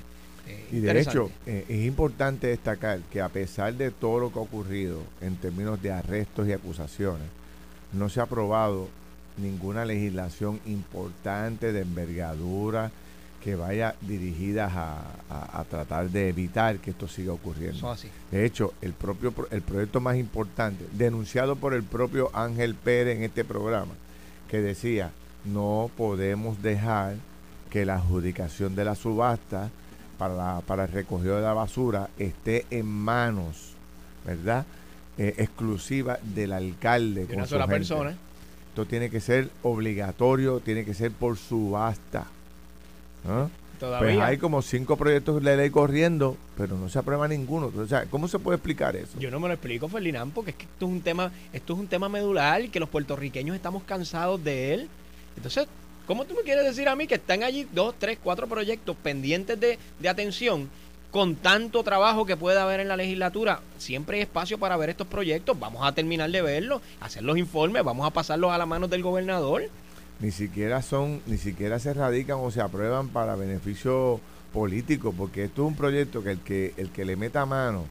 Eh, 0.48 0.68
y 0.72 0.80
de 0.80 1.00
hecho, 1.00 1.30
eh, 1.46 1.66
es 1.70 1.86
importante 1.86 2.48
destacar 2.48 3.00
que 3.12 3.22
a 3.22 3.30
pesar 3.30 3.76
de 3.76 3.92
todo 3.92 4.20
lo 4.20 4.34
que 4.34 4.40
ha 4.40 4.42
ocurrido 4.42 5.02
en 5.22 5.36
términos 5.36 5.82
de 5.82 5.92
arrestos 5.92 6.48
y 6.48 6.54
acusaciones, 6.54 7.28
no 7.94 8.10
se 8.10 8.20
ha 8.20 8.24
aprobado 8.24 8.90
ninguna 9.38 9.86
legislación 9.86 10.60
importante 10.66 11.72
de 11.72 11.82
envergadura 11.82 12.92
que 13.44 13.56
vaya 13.56 13.96
dirigidas 14.02 14.72
a, 14.76 15.64
tratar 15.70 16.10
de 16.10 16.30
evitar 16.30 16.78
que 16.80 16.92
esto 16.92 17.08
siga 17.08 17.34
ocurriendo. 17.34 17.96
De 18.30 18.46
hecho, 18.46 18.74
el 18.82 18.94
propio 18.94 19.34
el 19.52 19.62
proyecto 19.62 20.00
más 20.00 20.18
importante, 20.18 20.86
denunciado 20.92 21.56
por 21.56 21.74
el 21.74 21.84
propio 21.84 22.30
Ángel 22.34 22.76
Pérez 22.76 23.18
en 23.18 23.24
este 23.24 23.44
programa, 23.44 23.94
que 24.50 24.62
decía, 24.62 25.12
no 25.46 25.90
podemos 25.98 26.62
dejar 26.62 27.16
que 27.70 27.86
la 27.86 27.96
adjudicación 27.96 28.76
de 28.76 28.86
la 28.86 28.96
subasta 28.96 29.70
para, 30.18 30.62
para 30.62 30.84
el 30.84 30.92
recogido 30.92 31.38
de 31.38 31.42
la 31.42 31.54
basura 31.54 32.10
esté 32.20 32.66
en 32.70 32.86
manos, 32.86 33.74
¿verdad? 34.26 34.66
Eh, 35.18 35.36
exclusiva 35.38 36.20
del 36.22 36.54
alcalde. 36.54 37.26
De 37.26 37.36
una 37.36 37.48
sola 37.48 37.68
persona. 37.68 38.16
Esto 38.70 38.86
tiene 38.86 39.10
que 39.10 39.20
ser 39.20 39.50
obligatorio, 39.64 40.60
tiene 40.60 40.86
que 40.86 40.94
ser 40.94 41.12
por 41.12 41.38
subasta. 41.38 42.28
Pues 43.80 44.20
hay 44.20 44.38
como 44.38 44.62
cinco 44.62 44.96
proyectos 44.96 45.44
de 45.44 45.58
ley 45.58 45.70
corriendo, 45.72 46.38
pero 46.56 46.78
no 46.78 46.88
se 46.88 47.00
aprueba 47.00 47.28
ninguno. 47.28 47.72
O 47.76 47.88
sea, 47.88 48.06
¿cómo 48.06 48.28
se 48.28 48.38
puede 48.38 48.58
explicar 48.58 48.96
eso? 48.96 49.20
Yo 49.20 49.32
no 49.32 49.40
me 49.40 49.48
lo 49.48 49.56
explico, 49.56 49.88
Ferdinand, 49.88 50.32
porque 50.34 50.52
es 50.52 50.58
que 50.58 50.66
esto 50.66 50.86
es 50.86 50.92
un 50.92 51.02
tema, 51.02 51.32
esto 51.52 51.74
es 51.74 51.80
un 51.80 51.88
tema 51.88 52.08
medular, 52.08 52.70
que 52.70 52.80
los 52.80 52.90
puertorriqueños 52.90 53.56
estamos 53.56 53.84
cansados 53.84 54.44
de 54.44 54.76
él. 54.76 54.90
Entonces, 55.36 55.66
¿cómo 56.06 56.26
tú 56.26 56.36
me 56.36 56.44
quieres 56.44 56.64
decir 56.64 56.88
a 56.90 56.96
mí 56.96 57.08
que 57.08 57.16
están 57.16 57.42
allí 57.42 57.68
dos, 57.72 57.96
tres, 57.98 58.20
cuatro 58.24 58.48
proyectos 58.48 58.96
pendientes 58.98 59.60
de, 59.60 59.80
de 60.00 60.10
atención 60.10 60.70
con 61.10 61.36
tanto 61.36 61.84
trabajo 61.84 62.26
que 62.26 62.38
puede 62.38 62.60
haber 62.60 62.80
en 62.80 62.88
la 62.88 62.96
legislatura, 62.96 63.60
siempre 63.78 64.18
hay 64.18 64.24
espacio 64.24 64.58
para 64.58 64.78
ver 64.78 64.90
estos 64.90 65.08
proyectos. 65.08 65.60
Vamos 65.60 65.86
a 65.86 65.92
terminar 65.92 66.32
de 66.32 66.42
verlos, 66.42 66.82
hacer 67.02 67.24
los 67.24 67.38
informes, 67.38 67.84
vamos 67.84 68.08
a 68.08 68.12
pasarlos 68.12 68.52
a 68.52 68.58
las 68.58 68.68
manos 68.68 68.90
del 68.90 69.04
gobernador. 69.04 69.64
Ni 70.22 70.32
siquiera 70.32 70.82
son, 70.82 71.22
ni 71.26 71.38
siquiera 71.38 71.80
se 71.80 71.94
radican 71.94 72.38
o 72.40 72.52
se 72.52 72.62
aprueban 72.62 73.10
para 73.10 73.36
beneficio 73.36 74.20
político, 74.54 75.14
porque 75.18 75.46
esto 75.46 75.64
es 75.64 75.68
un 75.70 75.76
proyecto 75.76 76.24
que 76.24 76.32
el 76.32 76.40
que, 76.40 76.74
el 76.78 76.90
que 76.90 77.06
le 77.06 77.16
meta 77.16 77.46
mano 77.46 77.86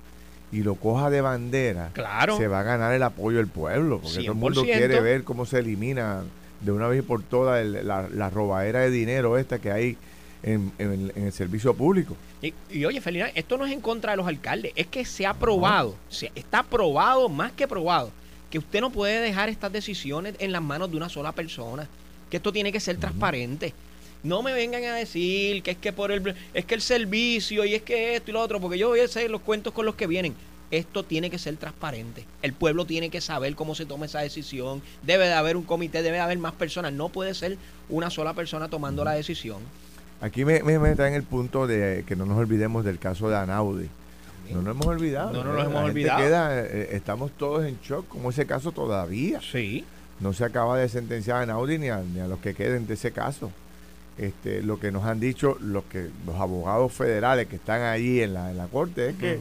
y 0.53 0.63
lo 0.63 0.75
coja 0.75 1.11
de 1.11 1.21
bandera, 1.21 1.91
claro. 1.93 2.37
se 2.37 2.49
va 2.49 2.61
a 2.61 2.63
ganar 2.63 2.93
el 2.93 3.03
apoyo 3.03 3.39
del 3.39 3.47
pueblo, 3.47 4.01
porque 4.01 4.19
todo 4.19 4.33
el 4.33 4.39
mundo 4.39 4.63
quiere 4.63 5.01
ver 5.01 5.25
cómo 5.25 5.47
se 5.47 5.59
elimina 5.59 6.23
de 6.61 6.73
una 6.73 6.89
vez 6.89 7.03
por 7.03 7.23
todas 7.23 7.65
la, 7.65 8.09
la 8.09 8.31
robadera 8.31 8.81
de 8.81 8.91
dinero 8.91 9.39
esta 9.39 9.59
que 9.59 9.71
hay 9.71 9.97
en, 10.43 11.13
el 11.15 11.33
servicio 11.33 11.75
público. 11.75 12.17
Y, 12.43 12.85
oye, 12.85 13.01
Felina, 13.01 13.27
esto 13.35 13.59
no 13.59 13.67
es 13.67 13.73
en 13.73 13.81
contra 13.81 14.13
de 14.13 14.17
los 14.17 14.27
alcaldes, 14.27 14.73
es 14.75 14.87
que 14.87 15.05
se 15.05 15.27
ha 15.27 15.35
probado, 15.35 15.97
se, 16.09 16.33
está 16.35 16.63
probado, 16.63 17.29
más 17.29 17.53
que 17.53 17.69
probado, 17.69 18.11
que 18.51 18.59
usted 18.59 18.81
no 18.81 18.91
puede 18.91 19.21
dejar 19.21 19.49
estas 19.49 19.73
decisiones 19.73 20.35
en 20.39 20.53
las 20.53 20.63
manos 20.63 20.91
de 20.91 20.97
una 20.97 21.09
sola 21.09 21.33
persona, 21.33 21.89
que 22.31 22.39
esto 22.39 22.53
tiene 22.53 22.73
que 22.73 22.81
ser 22.81 22.97
transparente. 22.97 23.75
No 24.23 24.43
me 24.43 24.53
vengan 24.53 24.85
a 24.85 24.95
decir 24.95 25.63
que 25.63 25.73
es 25.73 25.77
que 25.79 25.93
por 25.93 26.13
el 26.13 26.35
es 26.53 26.65
que 26.65 26.75
el 26.75 26.83
servicio 26.83 27.65
y 27.65 27.75
es 27.75 27.83
que 27.83 28.17
esto 28.17 28.31
y 28.31 28.35
lo 28.35 28.41
otro, 28.41 28.61
porque 28.61 28.79
yo 28.79 28.89
voy 28.89 29.01
a 29.01 29.05
hacer 29.05 29.31
los 29.31 29.41
cuentos 29.41 29.73
con 29.73 29.87
los 29.87 29.95
que 29.95 30.07
vienen. 30.07 30.35
Esto 30.71 31.03
tiene 31.03 31.31
que 31.31 31.39
ser 31.39 31.57
transparente. 31.57 32.25
El 32.43 32.53
pueblo 32.53 32.85
tiene 32.85 33.11
que 33.11 33.21
saber 33.21 33.57
cómo 33.57 33.75
se 33.75 33.87
toma 33.87 34.07
esa 34.07 34.21
decisión. 34.21 34.83
Debe 35.03 35.27
de 35.27 35.33
haber 35.33 35.57
un 35.57 35.65
comité, 35.65 36.03
debe 36.03 36.19
de 36.19 36.23
haber 36.23 36.39
más 36.39 36.53
personas. 36.53 36.93
No 36.93 37.09
puede 37.09 37.35
ser 37.35 37.59
una 37.89 38.09
sola 38.09 38.35
persona 38.35 38.69
tomando 38.69 39.03
la 39.05 39.13
decisión. 39.13 39.59
Aquí 40.21 40.45
me, 40.45 40.63
me, 40.63 40.79
me 40.79 40.91
en 40.91 41.15
el 41.15 41.25
punto 41.25 41.67
de 41.67 42.05
que 42.07 42.15
no 42.15 42.25
nos 42.25 42.39
olvidemos 42.39 42.85
del 42.85 42.99
caso 42.99 43.29
de 43.29 43.37
Anaudi. 43.37 43.89
No 44.53 44.63
nos 44.63 44.75
hemos 44.75 44.87
olvidado. 44.87 45.33
No, 45.33 45.45
nos 45.45 45.65
hemos 45.65 45.85
olvidado. 45.85 46.23
Queda, 46.23 46.61
eh, 46.61 46.89
estamos 46.93 47.33
todos 47.33 47.65
en 47.65 47.79
shock, 47.81 48.07
como 48.09 48.31
ese 48.31 48.47
caso 48.47 48.71
todavía. 48.71 49.41
Sí. 49.41 49.85
No 50.21 50.33
se 50.33 50.45
acaba 50.45 50.79
de 50.79 50.89
sentenciar 50.89 51.39
a 51.39 51.43
Anaudi 51.43 51.79
ni 51.79 51.89
a, 51.89 51.99
ni 51.99 52.21
a 52.21 52.27
los 52.27 52.39
que 52.41 52.55
queden 52.55 52.87
de 52.87 52.95
ese 52.95 53.13
caso. 53.13 53.51
Este, 54.19 54.63
lo 54.63 54.79
que 54.79 54.93
nos 54.93 55.05
han 55.05 55.19
dicho 55.19 55.57
los 55.61 55.85
que 55.85 56.11
los 56.27 56.37
abogados 56.37 56.93
federales 56.93 57.47
que 57.47 57.57
están 57.57 57.81
ahí 57.83 58.21
en 58.21 58.35
la, 58.35 58.51
en 58.51 58.59
la 58.59 58.67
corte 58.67 59.11
es 59.11 59.17
que 59.17 59.39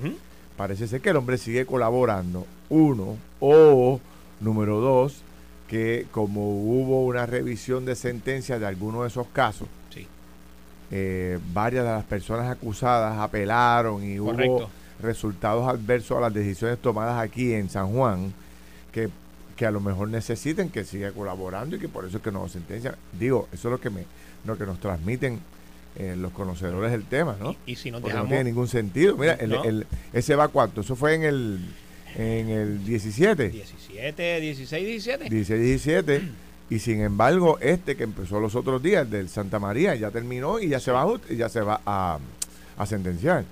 parece 0.55 0.87
ser 0.87 1.01
que 1.01 1.09
el 1.09 1.17
hombre 1.17 1.37
sigue 1.37 1.65
colaborando. 1.65 2.45
Uno, 2.69 3.17
o 3.39 3.99
número 4.39 4.79
dos, 4.79 5.21
que 5.67 6.07
como 6.11 6.61
hubo 6.61 7.05
una 7.05 7.25
revisión 7.25 7.85
de 7.85 7.95
sentencia 7.95 8.57
de 8.57 8.65
algunos 8.65 9.01
de 9.01 9.07
esos 9.09 9.27
casos, 9.27 9.67
eh, 10.91 11.37
varias 11.53 11.85
de 11.85 11.91
las 11.91 12.03
personas 12.05 12.49
acusadas 12.49 13.19
apelaron 13.19 14.03
y 14.03 14.19
hubo 14.19 14.69
resultados 14.99 15.67
adversos 15.67 16.17
a 16.17 16.21
las 16.21 16.33
decisiones 16.33 16.79
tomadas 16.79 17.21
aquí 17.21 17.53
en 17.53 17.69
San 17.69 17.93
Juan 17.93 18.33
que, 18.91 19.09
que 19.59 19.65
a 19.65 19.71
lo 19.71 19.81
mejor 19.81 20.07
necesiten 20.07 20.69
que 20.69 20.85
siga 20.85 21.11
colaborando 21.11 21.75
y 21.75 21.79
que 21.79 21.89
por 21.89 22.05
eso 22.05 22.15
es 22.15 22.23
que 22.23 22.31
no 22.31 22.47
sentencian. 22.47 22.95
Digo, 23.19 23.49
eso 23.51 23.67
es 23.67 23.71
lo 23.73 23.81
que 23.81 23.89
me 23.89 24.05
lo 24.45 24.57
que 24.57 24.65
nos 24.65 24.79
transmiten 24.79 25.41
eh, 25.97 26.15
los 26.17 26.31
conocedores 26.31 26.91
del 26.93 27.03
tema, 27.03 27.35
¿no? 27.37 27.57
Y, 27.65 27.75
si 27.75 27.91
no 27.91 27.99
tiene 27.99 28.45
ningún 28.45 28.69
sentido. 28.69 29.17
Mira, 29.17 29.33
el, 29.33 29.85
ese 30.13 30.35
va 30.35 30.47
cuánto, 30.47 30.79
eso 30.79 30.95
fue 30.95 31.15
en 31.15 31.23
el 31.23 31.59
en 32.15 32.47
el 32.47 32.85
17. 32.85 33.49
17, 33.49 34.39
16, 34.39 34.85
17. 34.85 35.29
16, 35.29 35.61
17. 35.61 36.21
Y 36.69 36.79
sin 36.79 37.01
embargo, 37.01 37.59
este 37.59 37.97
que 37.97 38.03
empezó 38.05 38.39
los 38.39 38.55
otros 38.55 38.81
días, 38.81 39.11
del 39.11 39.27
Santa 39.27 39.59
María, 39.59 39.93
ya 39.95 40.09
terminó 40.09 40.61
y 40.61 40.69
ya 40.69 40.79
se 40.79 40.91
va, 40.91 41.01
a, 41.01 41.19
ya 41.35 41.49
se 41.49 41.59
va 41.59 41.81
a, 41.85 42.17
sentenciar. 42.85 43.43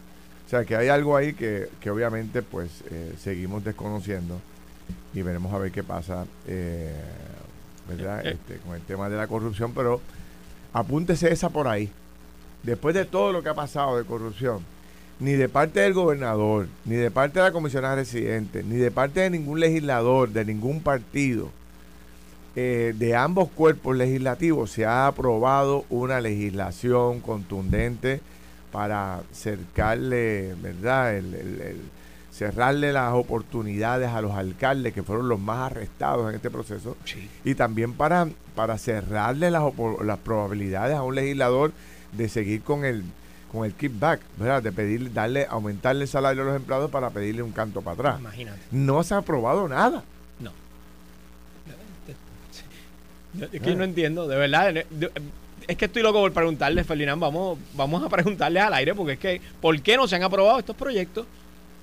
O 0.46 0.50
sea 0.50 0.64
que 0.64 0.78
hay 0.78 0.88
algo 0.88 1.18
ahí 1.18 1.34
que, 1.34 1.68
obviamente 1.90 2.44
pues 2.44 2.70
eh, 2.90 3.14
seguimos 3.22 3.66
desconociendo 3.66 4.40
y 5.14 5.22
veremos 5.22 5.54
a 5.54 5.58
ver 5.58 5.72
qué 5.72 5.84
pasa 5.84 6.26
eh, 6.48 6.94
¿verdad? 7.88 8.26
Eh, 8.26 8.32
este, 8.32 8.58
con 8.58 8.76
el 8.76 8.82
tema 8.82 9.10
de 9.10 9.18
la 9.18 9.28
corrupción, 9.28 9.74
pero 9.74 10.02
apúntese 10.74 11.32
esa 11.32 11.50
por 11.50 11.68
ahí. 11.68 11.90
Después 12.64 12.94
de 12.96 13.06
todo 13.06 13.32
lo 13.32 13.44
que 13.44 13.50
ha 13.50 13.54
pasado 13.54 13.98
de 13.98 14.04
corrupción, 14.04 14.60
ni 15.20 15.34
de 15.34 15.50
parte 15.50 15.80
del 15.80 15.94
gobernador, 15.94 16.68
ni 16.86 16.96
de 16.96 17.12
parte 17.12 17.40
de 17.40 17.46
la 17.46 17.52
comisionada 17.52 17.96
residente, 17.96 18.64
ni 18.64 18.76
de 18.76 18.92
parte 18.92 19.22
de 19.22 19.30
ningún 19.30 19.60
legislador, 19.60 20.30
de 20.30 20.46
ningún 20.46 20.82
partido, 20.82 21.50
eh, 22.56 22.94
de 22.98 23.16
ambos 23.16 23.50
cuerpos 23.50 23.96
legislativos 23.96 24.72
se 24.72 24.86
ha 24.86 25.08
aprobado 25.08 25.86
una 25.90 26.20
legislación 26.20 27.20
contundente 27.20 28.20
para 28.72 29.22
cercarle, 29.32 30.56
¿verdad? 30.62 31.18
El, 31.18 31.82
cerrarle 32.38 32.94
las 32.94 33.14
oportunidades 33.14 34.10
a 34.10 34.22
los 34.22 34.34
alcaldes 34.34 34.94
que 34.94 35.02
fueron 35.02 35.28
los 35.28 35.40
más 35.40 35.72
arrestados 35.72 36.30
en 36.30 36.36
este 36.36 36.52
proceso 36.52 36.96
y 37.44 37.56
también 37.56 37.94
para, 37.94 38.28
para 38.56 38.78
cerrarle 38.78 39.50
las, 39.50 39.64
las 40.04 40.20
probabilidades 40.20 40.96
a 40.96 41.02
un 41.02 41.16
legislador 41.16 41.72
de 42.12 42.30
seguir 42.30 42.62
con 42.62 42.86
el 42.86 43.04
con 43.52 43.66
el 43.66 43.74
kickback, 43.74 44.20
¿verdad? 44.38 44.62
De 44.62 44.74
pedir, 44.74 45.14
darle, 45.14 45.48
aumentarle 45.50 46.04
el 46.04 46.10
salario 46.10 46.44
a 46.44 46.46
los 46.48 46.56
empleados 46.58 46.92
para 46.92 47.10
pedirle 47.12 47.42
un 47.42 47.54
canto 47.54 47.82
para 47.82 47.94
atrás. 47.94 48.20
Imagínate. 48.20 48.60
No 48.72 49.02
se 49.04 49.14
ha 49.14 49.20
aprobado 49.20 49.70
nada. 49.70 50.04
Es 53.52 53.62
que 53.62 53.76
no 53.76 53.84
entiendo, 53.84 54.28
de 54.28 54.36
verdad. 54.36 54.76
es 55.68 55.78
que 55.78 55.86
estoy 55.86 56.02
loco 56.02 56.20
por 56.20 56.34
preguntarle, 56.34 56.84
Ferdinand, 56.84 57.22
vamos, 57.22 57.58
vamos 57.74 58.04
a 58.04 58.10
preguntarle 58.10 58.60
al 58.60 58.74
aire, 58.74 58.96
porque 58.96 59.14
es 59.14 59.20
que, 59.20 59.42
¿por 59.62 59.80
qué 59.82 59.96
no 59.96 60.08
se 60.08 60.16
han 60.16 60.24
aprobado 60.24 60.60
estos 60.60 60.76
proyectos? 60.76 61.26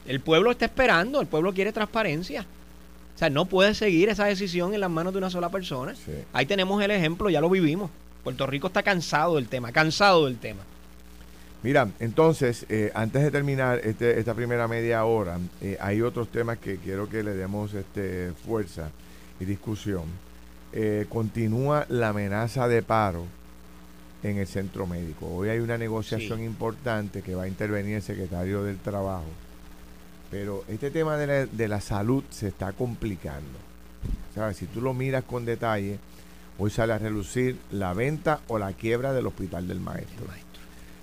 El 0.06 0.20
pueblo 0.20 0.50
está 0.50 0.66
esperando, 0.66 1.20
el 1.20 1.26
pueblo 1.26 1.52
quiere 1.52 1.72
transparencia. 1.72 2.46
O 3.14 3.18
sea, 3.18 3.30
no 3.30 3.46
puede 3.46 3.74
seguir 3.74 4.08
esa 4.08 4.24
decisión 4.24 4.74
en 4.74 4.80
las 4.80 4.90
manos 4.90 5.12
de 5.12 5.18
una 5.18 5.30
sola 5.30 5.48
persona. 5.48 5.94
Ahí 6.32 6.46
tenemos 6.46 6.82
el 6.82 6.90
ejemplo, 6.90 7.30
ya 7.30 7.40
lo 7.40 7.48
vivimos. 7.48 7.90
Puerto 8.24 8.46
Rico 8.46 8.66
está 8.66 8.82
cansado 8.82 9.36
del 9.36 9.48
tema, 9.48 9.70
cansado 9.70 10.26
del 10.26 10.38
tema. 10.38 10.62
Mira, 11.62 11.88
entonces, 11.98 12.66
eh, 12.68 12.90
antes 12.94 13.22
de 13.22 13.30
terminar 13.30 13.80
este, 13.84 14.18
esta 14.18 14.34
primera 14.34 14.68
media 14.68 15.04
hora, 15.04 15.38
eh, 15.62 15.78
hay 15.80 16.02
otros 16.02 16.28
temas 16.28 16.58
que 16.58 16.76
quiero 16.76 17.08
que 17.08 17.22
le 17.22 17.34
demos 17.34 17.72
este, 17.72 18.32
fuerza 18.44 18.90
y 19.40 19.46
discusión. 19.46 20.02
Eh, 20.72 21.06
continúa 21.08 21.86
la 21.88 22.10
amenaza 22.10 22.68
de 22.68 22.82
paro 22.82 23.24
en 24.22 24.38
el 24.38 24.46
centro 24.46 24.86
médico. 24.86 25.26
Hoy 25.26 25.48
hay 25.48 25.60
una 25.60 25.78
negociación 25.78 26.42
importante 26.42 27.22
que 27.22 27.34
va 27.34 27.44
a 27.44 27.48
intervenir 27.48 27.96
el 27.96 28.02
secretario 28.02 28.64
del 28.64 28.78
Trabajo. 28.78 29.24
Pero 30.34 30.64
este 30.66 30.90
tema 30.90 31.16
de 31.16 31.68
la, 31.68 31.80
salud 31.80 32.24
se 32.28 32.48
está 32.48 32.72
complicando. 32.72 33.56
¿Sabes? 34.34 34.56
Si 34.56 34.66
tú 34.66 34.80
lo 34.80 34.92
miras 34.92 35.22
con 35.22 35.44
detalle, 35.44 36.00
hoy 36.58 36.72
sale 36.72 36.92
a 36.92 36.98
relucir 36.98 37.56
la 37.70 37.94
venta 37.94 38.40
o 38.48 38.58
la 38.58 38.72
quiebra 38.72 39.12
del 39.12 39.28
Hospital 39.28 39.68
del 39.68 39.78
Maestro. 39.78 40.26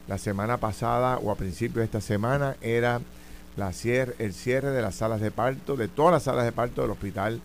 La 0.09 0.17
semana 0.17 0.57
pasada 0.57 1.17
o 1.17 1.31
a 1.31 1.35
principios 1.35 1.77
de 1.77 1.85
esta 1.85 2.01
semana 2.01 2.57
era 2.59 2.99
la 3.55 3.69
el 3.69 4.33
cierre 4.33 4.71
de 4.71 4.81
las 4.81 4.95
salas 4.95 5.21
de 5.21 5.31
parto, 5.31 5.77
de 5.77 5.87
todas 5.87 6.11
las 6.11 6.23
salas 6.23 6.43
de 6.43 6.51
parto 6.51 6.81
del 6.81 6.91
hospital 6.91 7.39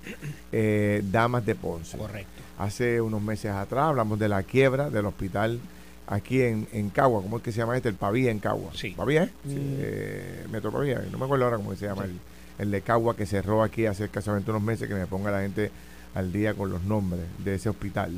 eh, 0.51 1.05
Damas 1.13 1.47
de 1.47 1.55
Ponce. 1.55 1.97
Correcto. 1.97 2.43
Hace 2.59 3.01
unos 3.01 3.23
meses 3.23 3.53
atrás 3.53 3.91
hablamos 3.91 4.19
de 4.19 4.29
la 4.29 4.43
quiebra 4.43 4.91
del 4.91 5.07
hospital 5.07 5.61
aquí 6.07 6.43
en, 6.43 6.69
en 6.73 6.91
Cagua, 6.91 7.23
¿cómo 7.23 7.39
es 7.39 7.43
que 7.43 7.53
se 7.53 7.59
llama 7.59 7.77
este? 7.77 7.89
El 7.89 7.95
Pavía 7.95 8.31
en 8.31 8.39
Cagua. 8.39 8.71
Sí. 8.75 8.91
¿Pavía? 8.91 9.25
Eh? 9.25 9.31
Sí, 9.47 9.57
eh, 9.57 10.47
Metro 10.51 10.73
Pavía, 10.73 11.03
no 11.11 11.19
me 11.19 11.25
acuerdo 11.25 11.45
ahora 11.45 11.57
cómo 11.57 11.75
se 11.75 11.87
llama 11.87 12.05
el, 12.05 12.19
el, 12.59 12.71
de 12.71 12.81
Cagua 12.83 13.17
que 13.17 13.27
cerró 13.27 13.63
aquí 13.63 13.87
hace 13.87 14.05
escasamente 14.05 14.51
unos 14.51 14.63
meses, 14.63 14.89
que 14.89 14.95
me 14.95 15.07
ponga 15.07 15.31
la 15.31 15.41
gente 15.41 15.71
al 16.15 16.33
día 16.33 16.55
con 16.55 16.71
los 16.71 16.83
nombres 16.83 17.23
de 17.45 17.55
ese 17.55 17.69
hospital. 17.69 18.13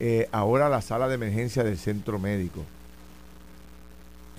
Eh, 0.00 0.28
ahora 0.32 0.68
la 0.68 0.80
sala 0.80 1.08
de 1.08 1.14
emergencia 1.14 1.62
del 1.62 1.78
centro 1.78 2.18
médico 2.18 2.64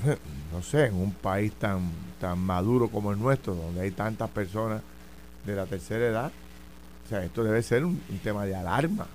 no 0.52 0.62
sé, 0.62 0.88
en 0.88 0.96
un 0.96 1.12
país 1.12 1.54
tan, 1.54 1.90
tan 2.20 2.40
maduro 2.40 2.90
como 2.90 3.12
el 3.12 3.20
nuestro, 3.20 3.56
donde 3.56 3.82
hay 3.82 3.92
tantas 3.92 4.30
personas 4.30 4.82
de 5.46 5.56
la 5.56 5.66
tercera 5.66 6.06
edad, 6.06 6.32
o 7.06 7.10
sea, 7.10 7.24
esto 7.24 7.44
debe 7.44 7.62
ser 7.62 7.86
un, 7.86 8.02
tema 8.24 8.46
de 8.46 8.56
alarma. 8.56 9.08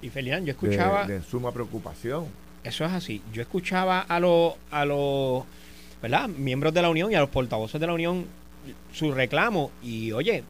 Y 0.00 0.10
Felián, 0.10 0.44
yo 0.44 0.52
escuchaba... 0.52 1.06
De, 1.06 1.22
suma 1.22 1.52
preocupación. 1.52 2.26
Eso 2.64 2.84
es 2.84 2.92
así. 2.92 3.22
Yo 3.32 3.42
escuchaba 3.42 4.00
a 4.00 4.20
los, 4.20 4.54
a. 4.70 6.28
Miembros 6.28 6.74
de 6.74 6.82
la 6.82 6.90
Unión 6.90 7.12
y 7.12 7.14
a 7.14 7.20
los 7.20 7.30
portavoces 7.30 7.80
de 7.80 7.86
la 7.86 7.92
Unión 7.92 8.26
su 8.92 9.12
reclamo 9.12 9.70
y, 9.82 10.12
oye, 10.12 10.44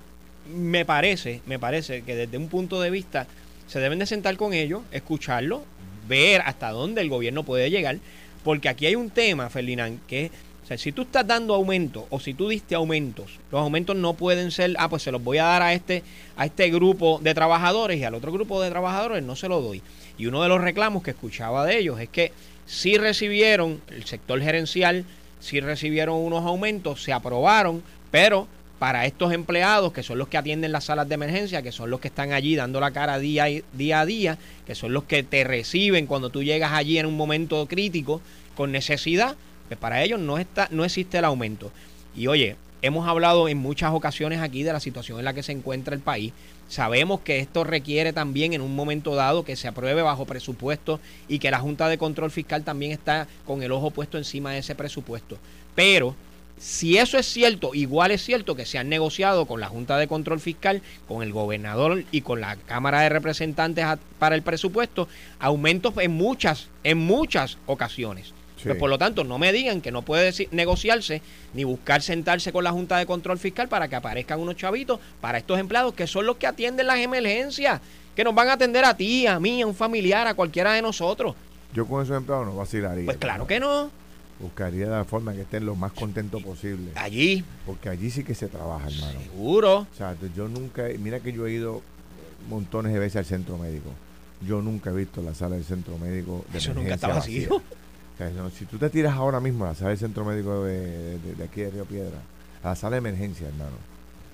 me 0.54 0.84
parece, 0.84 1.40
me 1.46 1.58
parece 1.58 2.02
que 2.02 2.14
desde 2.14 2.36
un 2.36 2.48
punto 2.48 2.80
de 2.80 2.90
vista 2.90 3.26
se 3.66 3.80
deben 3.80 3.98
de 3.98 4.06
sentar 4.06 4.36
con 4.36 4.52
ellos, 4.52 4.82
escucharlo, 4.92 5.62
ver 6.08 6.42
hasta 6.44 6.70
dónde 6.70 7.00
el 7.00 7.08
gobierno 7.08 7.42
puede 7.42 7.70
llegar 7.70 7.98
porque 8.44 8.68
aquí 8.68 8.86
hay 8.86 8.94
un 8.96 9.10
tema, 9.10 9.50
Ferdinand, 9.50 10.00
que 10.06 10.30
O 10.62 10.66
sea, 10.66 10.78
si 10.78 10.92
tú 10.92 11.02
estás 11.02 11.26
dando 11.26 11.54
aumentos 11.54 12.04
o 12.10 12.20
si 12.20 12.34
tú 12.34 12.48
diste 12.48 12.74
aumentos, 12.74 13.38
los 13.50 13.60
aumentos 13.60 13.96
no 13.96 14.14
pueden 14.14 14.50
ser, 14.52 14.74
ah, 14.78 14.88
pues 14.88 15.02
se 15.02 15.10
los 15.10 15.22
voy 15.22 15.38
a 15.38 15.44
dar 15.44 15.62
a 15.62 15.74
este, 15.74 16.04
a 16.36 16.46
este 16.46 16.70
grupo 16.70 17.18
de 17.22 17.34
trabajadores 17.34 17.98
y 17.98 18.04
al 18.04 18.14
otro 18.14 18.30
grupo 18.30 18.62
de 18.62 18.70
trabajadores 18.70 19.24
no 19.24 19.34
se 19.34 19.48
lo 19.48 19.60
doy. 19.60 19.82
Y 20.18 20.26
uno 20.26 20.42
de 20.42 20.48
los 20.48 20.60
reclamos 20.60 21.02
que 21.02 21.10
escuchaba 21.10 21.66
de 21.66 21.78
ellos 21.78 21.98
es 21.98 22.08
que 22.08 22.32
si 22.66 22.96
recibieron, 22.96 23.80
el 23.88 24.04
sector 24.04 24.40
gerencial, 24.40 25.04
si 25.40 25.60
recibieron 25.60 26.16
unos 26.16 26.44
aumentos, 26.44 27.02
se 27.02 27.12
aprobaron, 27.12 27.82
pero 28.12 28.46
para 28.78 29.06
estos 29.06 29.32
empleados, 29.32 29.92
que 29.92 30.02
son 30.02 30.18
los 30.18 30.28
que 30.28 30.36
atienden 30.36 30.72
las 30.72 30.84
salas 30.84 31.08
de 31.08 31.14
emergencia, 31.14 31.62
que 31.62 31.70
son 31.70 31.90
los 31.90 32.00
que 32.00 32.08
están 32.08 32.32
allí 32.32 32.56
dando 32.56 32.80
la 32.80 32.90
cara 32.90 33.18
día, 33.18 33.46
día 33.72 34.00
a 34.00 34.06
día, 34.06 34.38
que 34.66 34.74
son 34.74 34.92
los 34.92 35.04
que 35.04 35.22
te 35.22 35.44
reciben 35.44 36.06
cuando 36.06 36.30
tú 36.30 36.42
llegas 36.42 36.72
allí 36.72 36.98
en 36.98 37.06
un 37.06 37.16
momento 37.16 37.66
crítico 37.66 38.20
con 38.56 38.72
necesidad, 38.72 39.36
para 39.76 40.02
ellos 40.02 40.20
no, 40.20 40.38
está, 40.38 40.68
no 40.70 40.84
existe 40.84 41.18
el 41.18 41.24
aumento. 41.24 41.70
Y 42.14 42.26
oye, 42.26 42.56
hemos 42.82 43.08
hablado 43.08 43.48
en 43.48 43.58
muchas 43.58 43.92
ocasiones 43.92 44.40
aquí 44.40 44.62
de 44.62 44.72
la 44.72 44.80
situación 44.80 45.18
en 45.18 45.24
la 45.24 45.34
que 45.34 45.42
se 45.42 45.52
encuentra 45.52 45.94
el 45.94 46.00
país. 46.00 46.32
Sabemos 46.68 47.20
que 47.20 47.38
esto 47.38 47.64
requiere 47.64 48.12
también 48.12 48.52
en 48.52 48.60
un 48.60 48.74
momento 48.74 49.14
dado 49.14 49.44
que 49.44 49.56
se 49.56 49.68
apruebe 49.68 50.02
bajo 50.02 50.26
presupuesto 50.26 51.00
y 51.28 51.38
que 51.38 51.50
la 51.50 51.60
Junta 51.60 51.88
de 51.88 51.98
Control 51.98 52.30
Fiscal 52.30 52.64
también 52.64 52.92
está 52.92 53.28
con 53.46 53.62
el 53.62 53.72
ojo 53.72 53.90
puesto 53.90 54.18
encima 54.18 54.52
de 54.52 54.58
ese 54.58 54.74
presupuesto. 54.74 55.38
Pero 55.74 56.14
si 56.58 56.96
eso 56.96 57.18
es 57.18 57.26
cierto, 57.26 57.74
igual 57.74 58.10
es 58.10 58.24
cierto 58.24 58.54
que 58.54 58.66
se 58.66 58.78
han 58.78 58.88
negociado 58.88 59.46
con 59.46 59.60
la 59.60 59.68
Junta 59.68 59.96
de 59.98 60.06
Control 60.06 60.40
Fiscal, 60.40 60.80
con 61.08 61.22
el 61.22 61.32
gobernador 61.32 62.04
y 62.12 62.20
con 62.20 62.40
la 62.40 62.56
Cámara 62.56 63.00
de 63.00 63.08
Representantes 63.08 63.84
para 64.18 64.34
el 64.34 64.42
presupuesto, 64.42 65.08
aumentos 65.40 65.94
en 65.98 66.12
muchas, 66.12 66.68
en 66.84 66.98
muchas 66.98 67.58
ocasiones. 67.66 68.32
Pues, 68.62 68.76
por 68.76 68.90
lo 68.90 68.98
tanto, 68.98 69.24
no 69.24 69.38
me 69.38 69.52
digan 69.52 69.80
que 69.80 69.90
no 69.90 70.02
puede 70.02 70.32
negociarse 70.50 71.22
ni 71.54 71.64
buscar 71.64 72.02
sentarse 72.02 72.52
con 72.52 72.64
la 72.64 72.70
Junta 72.70 72.98
de 72.98 73.06
Control 73.06 73.38
Fiscal 73.38 73.68
para 73.68 73.88
que 73.88 73.96
aparezcan 73.96 74.40
unos 74.40 74.56
chavitos 74.56 75.00
para 75.20 75.38
estos 75.38 75.58
empleados 75.58 75.94
que 75.94 76.06
son 76.06 76.26
los 76.26 76.36
que 76.36 76.46
atienden 76.46 76.86
las 76.86 76.98
emergencias, 76.98 77.80
que 78.14 78.24
nos 78.24 78.34
van 78.34 78.48
a 78.48 78.54
atender 78.54 78.84
a 78.84 78.96
ti, 78.96 79.26
a 79.26 79.40
mí, 79.40 79.62
a 79.62 79.66
un 79.66 79.74
familiar, 79.74 80.26
a 80.26 80.34
cualquiera 80.34 80.72
de 80.72 80.82
nosotros. 80.82 81.34
Yo 81.74 81.86
con 81.86 82.02
esos 82.02 82.16
empleados 82.16 82.46
no 82.46 82.56
vacilaría. 82.56 83.06
Pues 83.06 83.16
claro 83.16 83.46
que 83.46 83.58
no 83.58 83.90
buscaría 84.42 84.86
la 84.86 85.04
forma 85.04 85.32
que 85.32 85.42
estén 85.42 85.64
lo 85.64 85.76
más 85.76 85.92
contentos 85.92 86.42
posible. 86.42 86.90
Allí. 86.96 87.44
Porque 87.64 87.88
allí 87.88 88.10
sí 88.10 88.24
que 88.24 88.34
se 88.34 88.48
trabaja, 88.48 88.88
hermano. 88.88 89.20
Seguro. 89.20 89.78
O 89.78 89.96
sea, 89.96 90.16
yo 90.36 90.48
nunca, 90.48 90.84
mira 90.98 91.20
que 91.20 91.32
yo 91.32 91.46
he 91.46 91.52
ido 91.52 91.80
montones 92.48 92.92
de 92.92 92.98
veces 92.98 93.16
al 93.16 93.24
centro 93.24 93.56
médico. 93.56 93.90
Yo 94.46 94.60
nunca 94.60 94.90
he 94.90 94.94
visto 94.94 95.22
la 95.22 95.34
sala 95.34 95.54
del 95.54 95.64
centro 95.64 95.96
médico 95.98 96.44
de 96.52 96.58
Eso 96.58 96.74
nunca 96.74 96.94
está 96.94 97.08
vacío. 97.08 97.62
Si 98.56 98.66
tú 98.66 98.78
te 98.78 98.90
tiras 98.90 99.14
ahora 99.14 99.40
mismo 99.40 99.64
a 99.64 99.68
la 99.68 99.74
sala 99.74 99.90
del 99.90 99.98
centro 99.98 100.24
médico 100.24 100.64
de, 100.64 101.18
de, 101.18 101.44
aquí 101.44 101.62
de 101.62 101.70
Río 101.70 101.84
Piedra, 101.84 102.18
a 102.62 102.70
la 102.70 102.76
sala 102.76 102.92
de 102.92 102.98
emergencia, 102.98 103.48
hermano, 103.48 103.76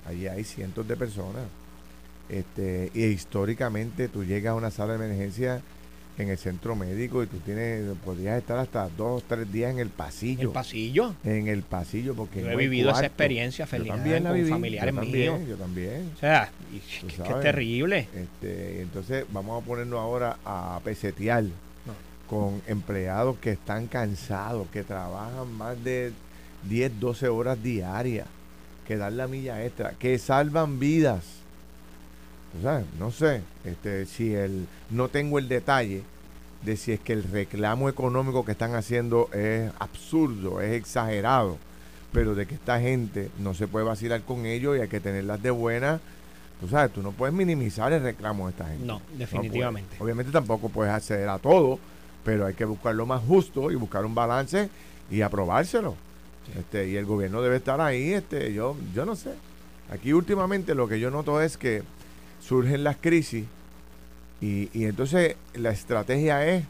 allí 0.07 0.27
hay 0.27 0.45
cientos 0.45 0.87
de 0.87 0.97
personas. 0.97 1.45
Este, 2.29 2.91
y 2.93 3.05
históricamente 3.05 4.09
tú 4.09 4.25
llegas 4.25 4.51
a 4.51 4.55
una 4.55 4.71
sala 4.71 4.99
de 4.99 5.07
emergencia 5.07 5.63
en 6.19 6.29
el 6.29 6.37
centro 6.37 6.75
médico 6.75 7.23
y 7.23 7.27
tú 7.27 7.39
tienes, 7.39 7.85
podrías 8.05 8.37
estar 8.39 8.59
hasta 8.59 8.89
dos, 8.91 9.23
tres 9.27 9.51
días 9.51 9.71
en 9.71 9.79
el 9.79 9.89
pasillo. 9.89 10.41
¿En 10.41 10.47
el 10.49 10.53
pasillo? 10.53 11.15
En 11.25 11.49
el 11.49 11.63
pasillo, 11.63 12.15
porque. 12.15 12.43
Yo 12.43 12.51
he 12.51 12.57
vivido 12.57 12.91
esa 12.91 13.07
experiencia, 13.07 13.67
feliz 13.67 13.89
también 13.89 14.25
la 14.25 14.31
con 14.31 14.47
familiares 14.47 14.95
yo 14.95 15.01
míos. 15.01 15.41
Yo 15.49 15.57
también. 15.57 16.11
O 16.17 16.19
sea, 16.19 16.51
qué 17.01 17.35
terrible. 17.41 18.09
Este, 18.15 18.83
entonces, 18.83 19.25
vamos 19.33 19.63
a 19.63 19.67
ponernos 19.67 20.01
ahora 20.01 20.39
a 20.45 20.81
pesetear 20.85 21.45
con 22.29 22.63
empleados 22.67 23.39
que 23.39 23.53
están 23.53 23.87
cansados, 23.87 24.69
que 24.69 24.85
trabajan 24.85 25.53
más 25.53 25.83
de 25.83 26.13
10, 26.69 27.01
12 27.01 27.29
horas 27.29 27.63
diarias, 27.63 28.27
que 28.87 28.97
dan 28.97 29.17
la 29.17 29.27
milla 29.27 29.65
extra, 29.65 29.93
que 29.99 30.19
salvan 30.19 30.79
vidas 30.79 31.39
no 32.99 33.11
sé 33.11 33.43
este, 33.65 34.07
si 34.07 34.35
el, 34.35 34.67
no 34.91 35.09
tengo 35.09 35.39
el 35.39 35.49
detalle 35.49 36.03
de 36.63 36.77
si 36.77 36.93
es 36.93 37.01
que 37.01 37.13
el 37.13 37.23
reclamo 37.23 37.89
económico 37.89 38.45
que 38.45 38.53
están 38.53 38.75
haciendo 38.75 39.29
es 39.33 39.71
absurdo, 39.79 40.61
es 40.61 40.73
exagerado, 40.73 41.57
pero 42.13 42.35
de 42.35 42.47
que 42.47 42.55
esta 42.55 42.81
gente 42.81 43.31
no 43.39 43.55
se 43.55 43.69
puede 43.69 43.85
vacilar 43.85 44.23
con 44.23 44.45
ellos 44.47 44.77
y 44.77 44.81
hay 44.81 44.89
que 44.89 45.01
tenerlas 45.01 45.41
de 45.43 45.51
buena. 45.51 46.01
Tú 46.61 46.67
sabes, 46.67 46.93
tú 46.93 47.03
no 47.03 47.13
puedes 47.13 47.33
minimizar 47.33 47.93
el 47.93 48.03
reclamo 48.03 48.47
de 48.47 48.51
esta 48.51 48.67
gente. 48.67 48.85
No, 48.85 49.01
definitivamente. 49.17 49.97
Obviamente 50.01 50.33
tampoco 50.33 50.69
puedes 50.69 50.93
acceder 50.93 51.29
a 51.29 51.39
todo, 51.39 51.79
pero 52.25 52.47
hay 52.47 52.55
que 52.55 52.65
buscar 52.65 52.95
lo 52.95 53.07
más 53.07 53.23
justo 53.23 53.71
y 53.71 53.75
buscar 53.75 54.05
un 54.05 54.15
balance 54.15 54.69
y 55.11 55.23
aprobárselo. 55.23 55.95
Este, 56.59 56.89
y 56.89 56.97
el 56.97 57.05
gobierno 57.05 57.43
debe 57.43 57.57
estar 57.57 57.81
ahí, 57.81 58.13
este, 58.13 58.53
yo, 58.53 58.77
yo 58.95 59.05
no 59.05 59.17
sé. 59.17 59.35
Aquí 59.91 60.13
últimamente 60.13 60.75
lo 60.75 60.89
que 60.89 61.01
yo 61.01 61.11
noto 61.11 61.41
es 61.41 61.57
que 61.57 61.83
surgen 62.41 62.85
las 62.85 62.97
crisis 62.97 63.47
y, 64.41 64.85
entonces 64.85 65.37
la 65.55 65.71
estrategia 65.71 66.47
es 66.47 66.65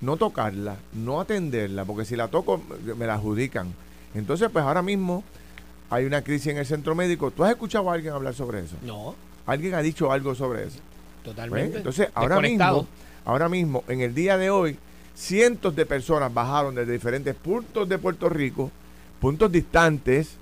no 0.00 0.16
tocarla, 0.16 0.76
no 0.92 1.20
atenderla, 1.20 1.84
porque 1.84 2.04
si 2.04 2.16
la 2.16 2.28
toco 2.28 2.60
me 2.96 3.06
la 3.06 3.14
adjudican. 3.14 3.72
Entonces, 4.14 4.50
pues 4.52 4.64
ahora 4.64 4.82
mismo 4.82 5.24
hay 5.90 6.04
una 6.04 6.22
crisis 6.22 6.48
en 6.48 6.58
el 6.58 6.66
centro 6.66 6.94
médico. 6.94 7.30
¿Tú 7.30 7.44
has 7.44 7.52
escuchado 7.52 7.90
a 7.90 7.94
alguien 7.94 8.12
hablar 8.12 8.34
sobre 8.34 8.60
eso? 8.60 8.76
No. 8.82 9.14
¿Alguien 9.46 9.74
ha 9.74 9.82
dicho 9.82 10.10
algo 10.10 10.34
sobre 10.34 10.64
eso? 10.64 10.78
Totalmente. 11.24 11.80
Pues, 11.80 11.98
entonces, 11.98 12.08
ahora 12.14 12.40
mismo, 12.40 12.86
ahora 13.24 13.48
mismo, 13.48 13.82
en 13.88 14.00
el 14.02 14.14
día 14.14 14.36
de 14.36 14.50
hoy, 14.50 14.78
cientos 15.14 15.74
de 15.74 15.86
personas 15.86 16.32
bajaron 16.32 16.74
desde 16.74 16.92
diferentes 16.92 17.34
puntos 17.34 17.88
de 17.88 17.98
Puerto 17.98 18.28
Rico, 18.28 18.70
puntos 19.20 19.50
distantes, 19.50 20.36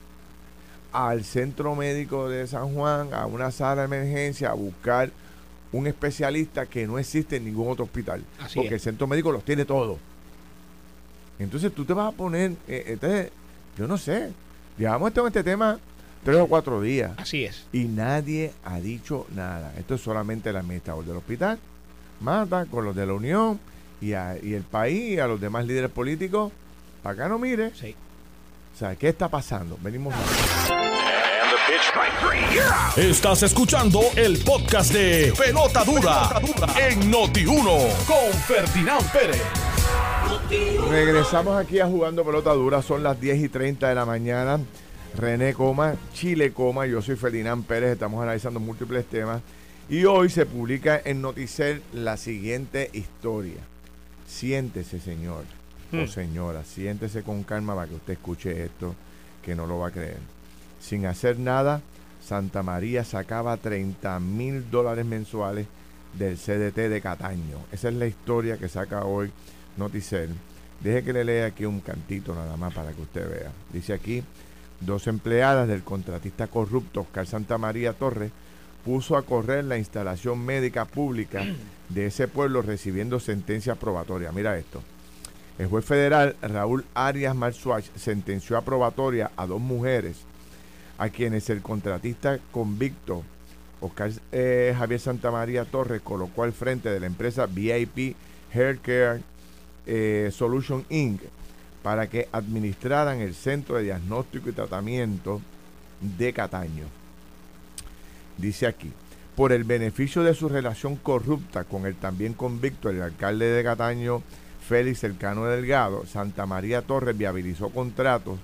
al 0.92 1.24
centro 1.24 1.74
médico 1.74 2.28
de 2.28 2.46
San 2.46 2.74
Juan, 2.74 3.14
a 3.14 3.26
una 3.26 3.50
sala 3.50 3.82
de 3.82 3.86
emergencia, 3.86 4.50
a 4.50 4.54
buscar 4.54 5.10
un 5.72 5.86
especialista 5.86 6.66
que 6.66 6.86
no 6.86 6.98
existe 6.98 7.36
en 7.36 7.46
ningún 7.46 7.70
otro 7.70 7.84
hospital. 7.84 8.22
porque 8.54 8.74
el 8.74 8.80
centro 8.80 9.06
médico 9.06 9.32
los 9.32 9.44
tiene 9.44 9.64
todos. 9.64 9.98
Entonces 11.38 11.72
tú 11.72 11.84
te 11.84 11.94
vas 11.94 12.12
a 12.12 12.16
poner, 12.16 12.52
eh, 12.68 12.84
entonces, 12.88 13.30
yo 13.78 13.88
no 13.88 13.96
sé, 13.96 14.32
llevamos 14.76 15.08
este, 15.08 15.26
este 15.26 15.44
tema 15.44 15.78
tres 16.24 16.38
o 16.38 16.46
cuatro 16.46 16.80
días. 16.80 17.12
Así 17.16 17.44
es. 17.44 17.64
Y 17.72 17.84
nadie 17.84 18.52
ha 18.64 18.80
dicho 18.80 19.26
nada. 19.34 19.72
Esto 19.78 19.94
es 19.94 20.00
solamente 20.00 20.50
el 20.50 20.56
administrador 20.56 21.04
del 21.04 21.16
hospital, 21.16 21.58
mata 22.20 22.66
con 22.66 22.84
los 22.84 22.94
de 22.94 23.06
la 23.06 23.12
Unión 23.14 23.60
y, 24.00 24.08
y 24.08 24.54
el 24.54 24.64
país, 24.68 25.14
y 25.14 25.18
a 25.18 25.26
los 25.26 25.40
demás 25.40 25.66
líderes 25.66 25.90
políticos. 25.90 26.52
Para 27.02 27.14
acá 27.14 27.28
no 27.28 27.38
mire. 27.38 27.72
Sí. 27.74 27.94
O 28.74 28.78
sea, 28.78 28.96
¿qué 28.96 29.08
está 29.08 29.28
pasando? 29.28 29.78
Venimos. 29.82 30.14
Estás 32.96 33.42
escuchando 33.42 34.00
el 34.16 34.38
podcast 34.38 34.92
de 34.92 35.32
Pelota 35.36 35.84
Dura, 35.84 36.30
en 36.78 37.12
Noti1 37.12 38.04
con 38.06 38.32
Ferdinand 38.46 39.10
Pérez. 39.12 39.42
Regresamos 40.90 41.56
aquí 41.56 41.80
a 41.80 41.86
Jugando 41.86 42.24
Pelota 42.24 42.52
Dura. 42.52 42.82
Son 42.82 43.02
las 43.02 43.20
10 43.20 43.44
y 43.44 43.48
30 43.48 43.88
de 43.88 43.94
la 43.94 44.04
mañana. 44.04 44.60
René 45.16 45.54
Coma, 45.54 45.94
Chile 46.12 46.52
Coma. 46.52 46.86
Yo 46.86 47.02
soy 47.02 47.16
Ferdinand 47.16 47.64
Pérez. 47.64 47.92
Estamos 47.92 48.22
analizando 48.22 48.60
múltiples 48.60 49.04
temas. 49.06 49.42
Y 49.88 50.04
hoy 50.04 50.30
se 50.30 50.46
publica 50.46 51.00
en 51.04 51.20
Noticel 51.22 51.82
la 51.92 52.16
siguiente 52.16 52.90
historia. 52.92 53.60
Siéntese, 54.26 55.00
señor 55.00 55.44
o 55.92 55.96
hmm. 55.96 56.08
señora. 56.08 56.64
Siéntese 56.64 57.22
con 57.22 57.42
calma 57.42 57.74
para 57.74 57.88
que 57.88 57.96
usted 57.96 58.12
escuche 58.14 58.64
esto, 58.64 58.94
que 59.44 59.54
no 59.54 59.66
lo 59.66 59.78
va 59.78 59.88
a 59.88 59.90
creer 59.90 60.32
sin 60.82 61.06
hacer 61.06 61.38
nada, 61.38 61.80
Santa 62.20 62.62
María 62.62 63.04
sacaba 63.04 63.56
30 63.56 64.18
mil 64.20 64.68
dólares 64.70 65.06
mensuales 65.06 65.66
del 66.18 66.36
CDT 66.36 66.88
de 66.88 67.00
Cataño. 67.00 67.58
Esa 67.70 67.88
es 67.88 67.94
la 67.94 68.06
historia 68.06 68.58
que 68.58 68.68
saca 68.68 69.04
hoy 69.04 69.32
Noticel. 69.76 70.30
Deje 70.80 71.04
que 71.04 71.12
le 71.12 71.24
lea 71.24 71.46
aquí 71.46 71.64
un 71.64 71.80
cantito 71.80 72.34
nada 72.34 72.56
más 72.56 72.74
para 72.74 72.92
que 72.92 73.02
usted 73.02 73.28
vea. 73.30 73.52
Dice 73.72 73.92
aquí, 73.92 74.24
dos 74.84 75.06
empleadas 75.06 75.68
del 75.68 75.82
contratista 75.82 76.46
corrupto 76.46 77.00
Oscar 77.00 77.26
Santa 77.26 77.58
María 77.58 77.92
Torres 77.92 78.32
puso 78.84 79.16
a 79.16 79.22
correr 79.22 79.64
la 79.64 79.78
instalación 79.78 80.44
médica 80.44 80.84
pública 80.84 81.44
de 81.88 82.06
ese 82.06 82.28
pueblo 82.28 82.62
recibiendo 82.62 83.20
sentencia 83.20 83.76
probatoria. 83.76 84.32
Mira 84.32 84.58
esto. 84.58 84.82
El 85.58 85.68
juez 85.68 85.84
federal 85.84 86.34
Raúl 86.42 86.84
Arias 86.94 87.36
Marzuach 87.36 87.84
sentenció 87.94 88.56
a 88.56 88.62
probatoria 88.62 89.30
a 89.36 89.46
dos 89.46 89.60
mujeres 89.60 90.16
a 90.98 91.08
quienes 91.08 91.50
el 91.50 91.62
contratista 91.62 92.38
convicto 92.50 93.22
Oscar 93.80 94.12
eh, 94.30 94.74
Javier 94.76 95.00
Santamaría 95.00 95.64
Torres 95.64 96.00
colocó 96.02 96.44
al 96.44 96.52
frente 96.52 96.88
de 96.88 97.00
la 97.00 97.06
empresa 97.06 97.46
VIP 97.46 98.16
Healthcare 98.52 99.20
eh, 99.86 100.30
Solution 100.32 100.84
Inc. 100.88 101.20
para 101.82 102.08
que 102.08 102.28
administraran 102.32 103.20
el 103.20 103.34
centro 103.34 103.76
de 103.76 103.84
diagnóstico 103.84 104.48
y 104.48 104.52
tratamiento 104.52 105.40
de 106.00 106.32
Cataño. 106.32 106.84
Dice 108.38 108.66
aquí, 108.66 108.90
por 109.36 109.52
el 109.52 109.64
beneficio 109.64 110.22
de 110.22 110.34
su 110.34 110.48
relación 110.48 110.96
corrupta 110.96 111.64
con 111.64 111.86
el 111.86 111.94
también 111.96 112.34
convicto, 112.34 112.88
el 112.88 113.02
alcalde 113.02 113.46
de 113.46 113.64
Cataño, 113.64 114.22
Félix 114.66 115.00
Cercano 115.00 115.46
Delgado, 115.46 116.06
Santa 116.06 116.46
María 116.46 116.82
Torres 116.82 117.16
viabilizó 117.16 117.70
contratos 117.70 118.38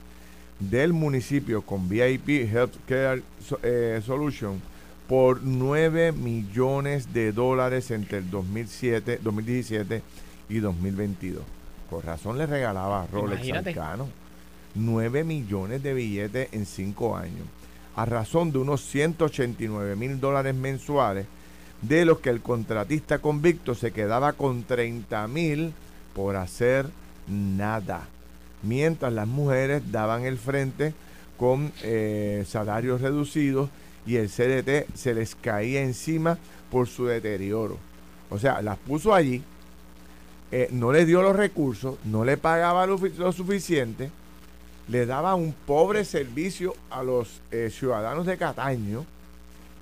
del 0.59 0.92
municipio 0.92 1.62
con 1.62 1.88
VIP 1.88 2.51
Healthcare 2.53 3.22
eh, 3.62 4.01
Solution 4.05 4.61
por 5.09 5.42
9 5.42 6.12
millones 6.12 7.12
de 7.14 7.33
dólares 7.33 7.90
entre 7.90 8.18
el 8.18 8.31
2007, 8.31 9.20
2017 9.22 10.03
y 10.48 10.59
2022. 10.59 11.58
Por 11.90 12.05
razón 12.05 12.38
le 12.38 12.46
regalaba 12.46 13.03
a 13.03 13.07
Rolex 13.07 13.46
Cercano 13.46 14.09
9 14.74 15.24
millones 15.24 15.83
de 15.83 15.94
billetes 15.94 16.48
en 16.53 16.66
5 16.66 17.16
años, 17.16 17.46
a 17.96 18.05
razón 18.05 18.53
de 18.53 18.59
unos 18.59 18.83
189 18.83 19.96
mil 19.96 20.20
dólares 20.20 20.55
mensuales, 20.55 21.27
de 21.83 22.05
los 22.05 22.18
que 22.20 22.31
el 22.31 22.40
contratista 22.40 23.18
convicto 23.18 23.74
se 23.74 23.92
quedaba 23.92 24.33
con 24.33 24.64
30 24.64 25.27
mil 25.29 25.72
por 26.14 26.37
hacer 26.37 26.87
nada, 27.29 28.09
mientras 28.62 29.12
las 29.12 29.29
mujeres 29.29 29.90
daban 29.90 30.24
el 30.24 30.38
frente 30.38 30.94
con 31.37 31.72
eh, 31.83 32.44
salarios 32.48 33.01
reducidos 33.01 33.70
y 34.07 34.16
el 34.16 34.29
CDT 34.29 34.92
se 34.94 35.14
les 35.14 35.35
caía 35.35 35.83
encima 35.83 36.38
por 36.70 36.88
su 36.88 37.07
deterioro. 37.07 37.79
O 38.31 38.38
sea, 38.38 38.61
las 38.61 38.77
puso 38.79 39.14
allí, 39.14 39.42
eh, 40.50 40.68
no 40.70 40.92
le 40.92 41.04
dio 41.04 41.22
los 41.22 41.37
recursos, 41.37 41.96
no 42.04 42.24
le 42.24 42.37
pagaba 42.37 42.87
lo, 42.87 42.98
suficiente, 43.32 44.11
le 44.88 45.04
daba 45.04 45.34
un 45.34 45.52
pobre 45.52 46.04
servicio 46.04 46.74
a 46.90 47.02
los 47.02 47.40
eh, 47.50 47.70
ciudadanos 47.70 48.24
de 48.24 48.38
Cataño 48.38 49.04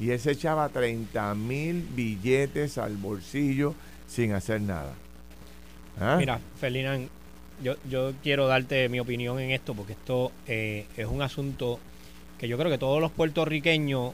y 0.00 0.10
él 0.10 0.18
se 0.18 0.32
echaba 0.32 0.68
30 0.68 1.34
mil 1.36 1.86
billetes 1.94 2.78
al 2.78 2.96
bolsillo 2.96 3.74
sin 4.08 4.32
hacer 4.32 4.60
nada. 4.60 4.92
¿Ah? 6.00 6.16
Mira, 6.18 6.40
Ferdinand, 6.58 7.08
yo, 7.62 7.76
yo 7.88 8.12
quiero 8.22 8.48
darte 8.48 8.88
mi 8.88 9.00
opinión 9.00 9.38
en 9.38 9.52
esto 9.52 9.74
porque 9.74 9.92
esto 9.92 10.32
eh, 10.46 10.86
es 10.96 11.06
un 11.06 11.22
asunto 11.22 11.78
que 12.38 12.48
yo 12.48 12.58
creo 12.58 12.70
que 12.70 12.78
todos 12.78 13.00
los 13.00 13.12
puertorriqueños, 13.12 14.12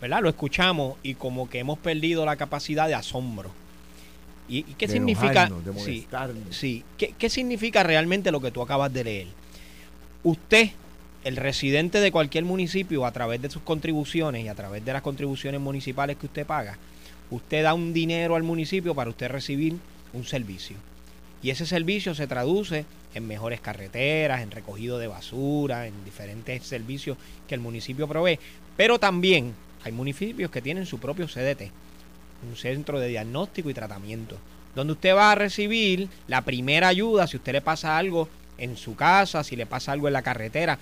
¿verdad? 0.00 0.20
Lo 0.20 0.28
escuchamos 0.28 0.98
y 1.02 1.14
como 1.14 1.48
que 1.48 1.58
hemos 1.58 1.78
perdido 1.78 2.24
la 2.24 2.36
capacidad 2.36 2.86
de 2.86 2.94
asombro. 2.94 3.50
¿Y, 4.48 4.62
qué 4.62 4.88
significa? 4.88 5.50
sí, 5.76 6.06
sí. 6.50 6.84
¿Qué, 6.96 7.14
¿Qué 7.18 7.28
significa 7.28 7.82
realmente 7.82 8.30
lo 8.30 8.40
que 8.40 8.50
tú 8.50 8.62
acabas 8.62 8.92
de 8.92 9.04
leer? 9.04 9.26
Usted, 10.22 10.70
el 11.24 11.36
residente 11.36 12.00
de 12.00 12.12
cualquier 12.12 12.44
municipio, 12.44 13.06
a 13.06 13.12
través 13.12 13.42
de 13.42 13.50
sus 13.50 13.62
contribuciones 13.62 14.44
y 14.44 14.48
a 14.48 14.54
través 14.54 14.84
de 14.84 14.92
las 14.92 15.02
contribuciones 15.02 15.60
municipales 15.60 16.16
que 16.16 16.26
usted 16.26 16.46
paga, 16.46 16.78
usted 17.30 17.62
da 17.62 17.74
un 17.74 17.92
dinero 17.92 18.36
al 18.36 18.42
municipio 18.42 18.94
para 18.94 19.10
usted 19.10 19.28
recibir 19.28 19.76
un 20.12 20.24
servicio. 20.24 20.76
Y 21.42 21.50
ese 21.50 21.66
servicio 21.66 22.14
se 22.14 22.26
traduce 22.26 22.84
en 23.14 23.26
mejores 23.26 23.60
carreteras, 23.60 24.42
en 24.42 24.50
recogido 24.50 24.98
de 24.98 25.06
basura, 25.06 25.86
en 25.86 26.04
diferentes 26.04 26.64
servicios 26.64 27.16
que 27.48 27.54
el 27.54 27.60
municipio 27.60 28.08
provee. 28.08 28.38
Pero 28.76 28.98
también 28.98 29.54
hay 29.84 29.92
municipios 29.92 30.50
que 30.50 30.62
tienen 30.62 30.86
su 30.86 30.98
propio 30.98 31.26
CDT, 31.26 31.70
un 32.46 32.56
centro 32.56 32.98
de 33.00 33.08
diagnóstico 33.08 33.70
y 33.70 33.74
tratamiento, 33.74 34.36
donde 34.74 34.92
usted 34.94 35.14
va 35.14 35.32
a 35.32 35.34
recibir 35.34 36.08
la 36.28 36.42
primera 36.42 36.88
ayuda 36.88 37.26
si 37.26 37.36
usted 37.36 37.52
le 37.52 37.60
pasa 37.60 37.96
algo 37.96 38.28
en 38.58 38.76
su 38.76 38.94
casa, 38.94 39.44
si 39.44 39.56
le 39.56 39.66
pasa 39.66 39.92
algo 39.92 40.06
en 40.06 40.14
la 40.14 40.22
carretera. 40.22 40.78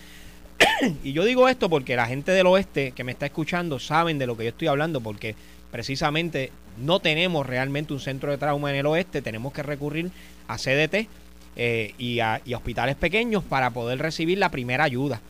y 1.05 1.13
yo 1.13 1.25
digo 1.25 1.49
esto 1.49 1.69
porque 1.69 1.97
la 1.97 2.07
gente 2.07 2.33
del 2.33 2.47
oeste 2.47 2.93
que 2.93 3.05
me 3.05 3.13
está 3.13 3.27
escuchando 3.27 3.79
saben 3.79 4.19
de 4.19 4.27
lo 4.27 4.37
que 4.37 4.45
yo 4.45 4.51
estoy 4.51 4.69
hablando, 4.69 5.01
porque 5.01 5.35
precisamente 5.71 6.53
no 6.79 7.01
tenemos 7.01 7.47
realmente 7.47 7.93
un 7.93 8.01
centro 8.01 8.31
de 8.31 8.39
trauma 8.39 8.71
en 8.71 8.77
el 8.77 8.87
oeste, 8.87 9.23
tenemos 9.23 9.53
que 9.53 9.63
recurrir 9.63 10.11
a 10.49 10.57
CDT 10.57 11.09
eh, 11.57 11.95
y, 11.99 12.21
a, 12.21 12.41
hospitales 12.55 12.97
pequeños 12.97 13.45
para 13.45 13.71
poder 13.71 13.99
recibir 13.99 14.39
la 14.39 14.51
primera 14.51 14.85
ayuda. 14.85 15.21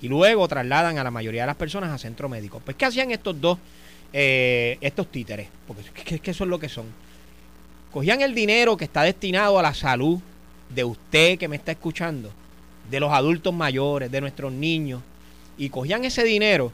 Y 0.00 0.08
luego 0.08 0.46
trasladan 0.48 0.98
a 0.98 1.04
la 1.04 1.10
mayoría 1.10 1.42
de 1.42 1.46
las 1.46 1.56
personas 1.56 1.90
a 1.90 1.98
centro 1.98 2.28
médico. 2.28 2.60
Pues, 2.64 2.76
¿qué 2.76 2.84
hacían 2.84 3.10
estos 3.10 3.40
dos, 3.40 3.58
eh, 4.12 4.78
estos 4.80 5.10
títeres? 5.10 5.48
Porque 5.66 5.82
es 6.14 6.20
que 6.20 6.30
eso 6.30 6.44
es 6.44 6.50
lo 6.50 6.58
que 6.58 6.68
son. 6.68 6.86
Cogían 7.92 8.20
el 8.20 8.34
dinero 8.34 8.76
que 8.76 8.84
está 8.84 9.02
destinado 9.02 9.58
a 9.58 9.62
la 9.62 9.74
salud 9.74 10.20
de 10.70 10.84
usted 10.84 11.38
que 11.38 11.48
me 11.48 11.56
está 11.56 11.72
escuchando, 11.72 12.30
de 12.90 13.00
los 13.00 13.12
adultos 13.12 13.52
mayores, 13.52 14.10
de 14.10 14.20
nuestros 14.20 14.52
niños, 14.52 15.02
y 15.58 15.68
cogían 15.68 16.04
ese 16.04 16.24
dinero 16.24 16.72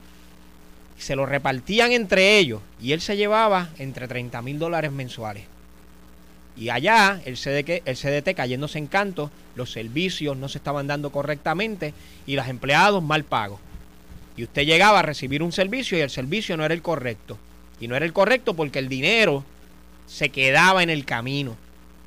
se 0.99 1.15
lo 1.15 1.27
repartían 1.27 1.93
entre 1.93 2.39
ellos, 2.39 2.61
y 2.81 2.93
él 2.93 3.01
se 3.01 3.17
llevaba 3.17 3.71
entre 3.79 4.09
30 4.09 4.43
mil 4.43 4.59
dólares 4.59 4.93
mensuales. 4.93 5.45
Y 6.57 6.71
allá 6.71 7.21
el 7.25 7.37
CDT, 7.37 7.83
el 7.85 7.97
CDT 7.97 8.35
cayéndose 8.35 8.79
en 8.79 8.89
canto, 8.89 9.31
los 9.55 9.71
servicios 9.71 10.37
no 10.37 10.49
se 10.49 10.59
estaban 10.59 10.89
dando 10.89 11.11
correctamente 11.11 11.95
y 12.27 12.35
los 12.35 12.49
empleados 12.49 13.03
mal 13.03 13.23
pagos. 13.23 13.61
Y 14.39 14.45
usted 14.45 14.65
llegaba 14.65 15.01
a 15.01 15.03
recibir 15.03 15.43
un 15.43 15.53
servicio 15.53 15.99
y 15.99 16.01
el 16.01 16.11
servicio 16.11 16.57
no 16.57 16.65
era 16.65 16.73
el 16.73 16.81
correcto. 16.81 17.37
Y 17.81 17.89
no 17.89 17.97
era 17.97 18.07
el 18.07 18.13
correcto 18.13 18.55
porque 18.55 18.79
el 18.79 18.89
dinero 18.89 19.45
se 20.07 20.31
quedaba 20.31 20.83
en 20.83 20.91
el 20.91 21.05
camino. 21.05 21.57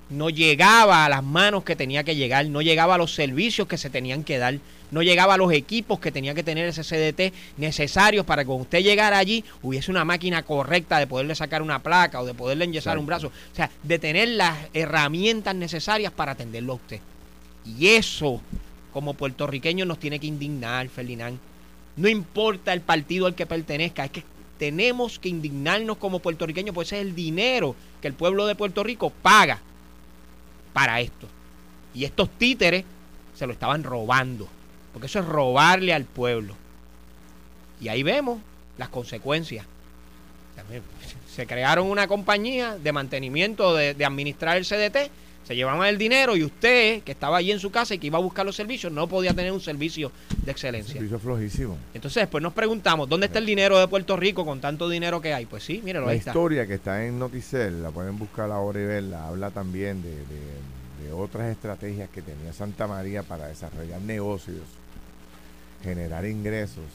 No 0.10 0.30
llegaba 0.30 1.06
a 1.06 1.10
las 1.10 1.24
manos 1.24 1.63
que 1.63 1.76
tenía 1.76 2.04
que 2.04 2.15
llegar, 2.15 2.48
no 2.48 2.62
llegaba 2.62 2.96
a 2.96 2.98
los 2.98 3.13
servicios 3.13 3.67
que 3.67 3.78
se 3.78 3.89
tenían 3.89 4.24
que 4.24 4.38
dar 4.38 4.56
no 4.91 5.02
llegaba 5.02 5.34
a 5.34 5.38
los 5.38 5.52
equipos 5.54 6.00
que 6.00 6.12
tenía 6.12 6.34
que 6.34 6.44
tener 6.44 6.67
ese 6.67 6.84
CDT 6.84 7.34
necesarios 7.58 8.26
para 8.26 8.44
que 8.44 8.48
cuando 8.48 8.63
usted 8.63 8.84
llegara 8.84 9.17
allí 9.17 9.44
hubiese 9.62 9.89
una 9.89 10.06
máquina 10.06 10.44
correcta 10.44 11.00
de 11.00 11.08
poderle 11.08 11.34
sacar 11.34 11.62
una 11.62 11.82
placa 11.82 12.22
o 12.22 12.26
de 12.26 12.34
poderle 12.34 12.65
enyesar 12.65 12.98
un 12.98 13.06
brazo. 13.06 13.28
O 13.28 13.56
sea, 13.56 13.72
de 13.84 14.00
tener 14.00 14.28
las 14.28 14.58
herramientas 14.74 15.56
necesarias 15.56 16.12
para 16.12 16.34
atenderlo 16.34 16.74
a 16.74 16.76
usted. 16.76 17.00
Y 17.65 17.88
eso, 17.88 18.41
como 18.91 19.13
puertorriqueños, 19.13 19.88
nos 19.88 20.00
tiene 20.00 20.20
que 20.20 20.28
indignar, 20.28 20.89
Ferdinand. 20.89 21.39
No 22.02 22.10
importa 22.10 22.74
el 22.74 22.82
partido 22.82 23.28
al 23.28 23.36
que 23.36 23.46
pertenezca, 23.46 24.06
es 24.06 24.10
que 24.10 24.24
tenemos 24.58 25.20
que 25.20 25.30
indignarnos 25.30 25.98
como 25.98 26.18
puertorriqueños, 26.18 26.74
pues 26.74 26.88
ese 26.88 26.96
es 26.96 27.02
el 27.04 27.14
dinero 27.14 27.76
que 28.02 28.08
el 28.08 28.16
pueblo 28.16 28.48
de 28.48 28.56
Puerto 28.56 28.84
Rico 28.84 29.12
paga 29.22 29.60
para 30.74 31.00
esto. 31.00 31.28
Y 31.94 32.04
estos 32.04 32.28
títeres 32.40 32.86
se 33.36 33.46
lo 33.46 33.54
estaban 33.54 33.84
robando. 33.84 34.48
Porque 34.92 35.06
eso 35.06 35.20
es 35.20 35.26
robarle 35.26 35.94
al 35.94 36.06
pueblo. 36.06 36.56
Y 37.80 37.90
ahí 37.90 38.02
vemos 38.02 38.40
las 38.80 38.90
consecuencias. 38.90 39.68
Se 41.32 41.46
crearon 41.46 41.86
una 41.86 42.08
compañía 42.08 42.80
de 42.80 42.92
mantenimiento, 42.92 43.76
de, 43.76 44.04
administrar 44.04 44.58
el 44.58 44.66
CDT, 44.66 45.12
se 45.43 45.56
llevaban 45.56 45.88
el 45.88 45.97
dinero 45.97 46.36
y 46.36 46.43
usted, 46.43 47.01
que 47.04 47.12
estaba 47.12 47.38
allí 47.38 47.51
en 47.51 47.60
su 47.60 47.71
casa 47.71 47.95
y 47.95 47.99
que 47.99 48.08
iba 48.08 48.17
a 48.17 48.21
buscar 48.21 48.45
los 48.45 48.56
servicios, 48.56 48.91
no 48.91 49.08
podía 49.08 49.34
tener 49.34 49.51
un 49.51 49.62
servicio 49.62 50.12
de 50.43 50.51
excelencia. 50.51 50.93
servicio 50.93 51.19
flojísimo. 51.19 51.77
Entonces, 51.93 52.23
después 52.23 52.41
nos 52.41 52.54
preguntamos, 52.54 53.10
¿dónde 53.10 53.27
está 53.27 53.39
el 53.39 53.45
dinero 53.45 53.80
de 53.80 53.88
Puerto 53.88 54.15
Rico 54.17 54.45
con 54.45 54.62
tanto 54.62 54.89
dinero 54.89 55.21
que 55.21 55.34
hay? 55.34 55.45
Pues 55.45 55.63
sí, 55.63 55.82
míralo, 55.84 56.06
la 56.08 56.15
historia 56.15 56.65
que 56.67 56.75
está 56.75 57.06
en 57.06 57.19
Noticel, 57.19 57.84
la 57.84 57.91
pueden 57.91 58.17
buscar 58.17 58.51
ahora 58.51 58.80
y 58.80 58.86
verla, 58.86 59.27
habla 59.27 59.51
también 59.51 60.01
de 60.01 61.12
otras 61.13 61.51
estrategias 61.51 62.10
que 62.10 62.21
tenía 62.21 62.54
Santa 62.54 62.88
María 62.88 63.23
para 63.23 63.47
desarrollar 63.47 64.01
negocios 64.01 64.63
generar 65.84 66.25
ingresos 66.25 66.86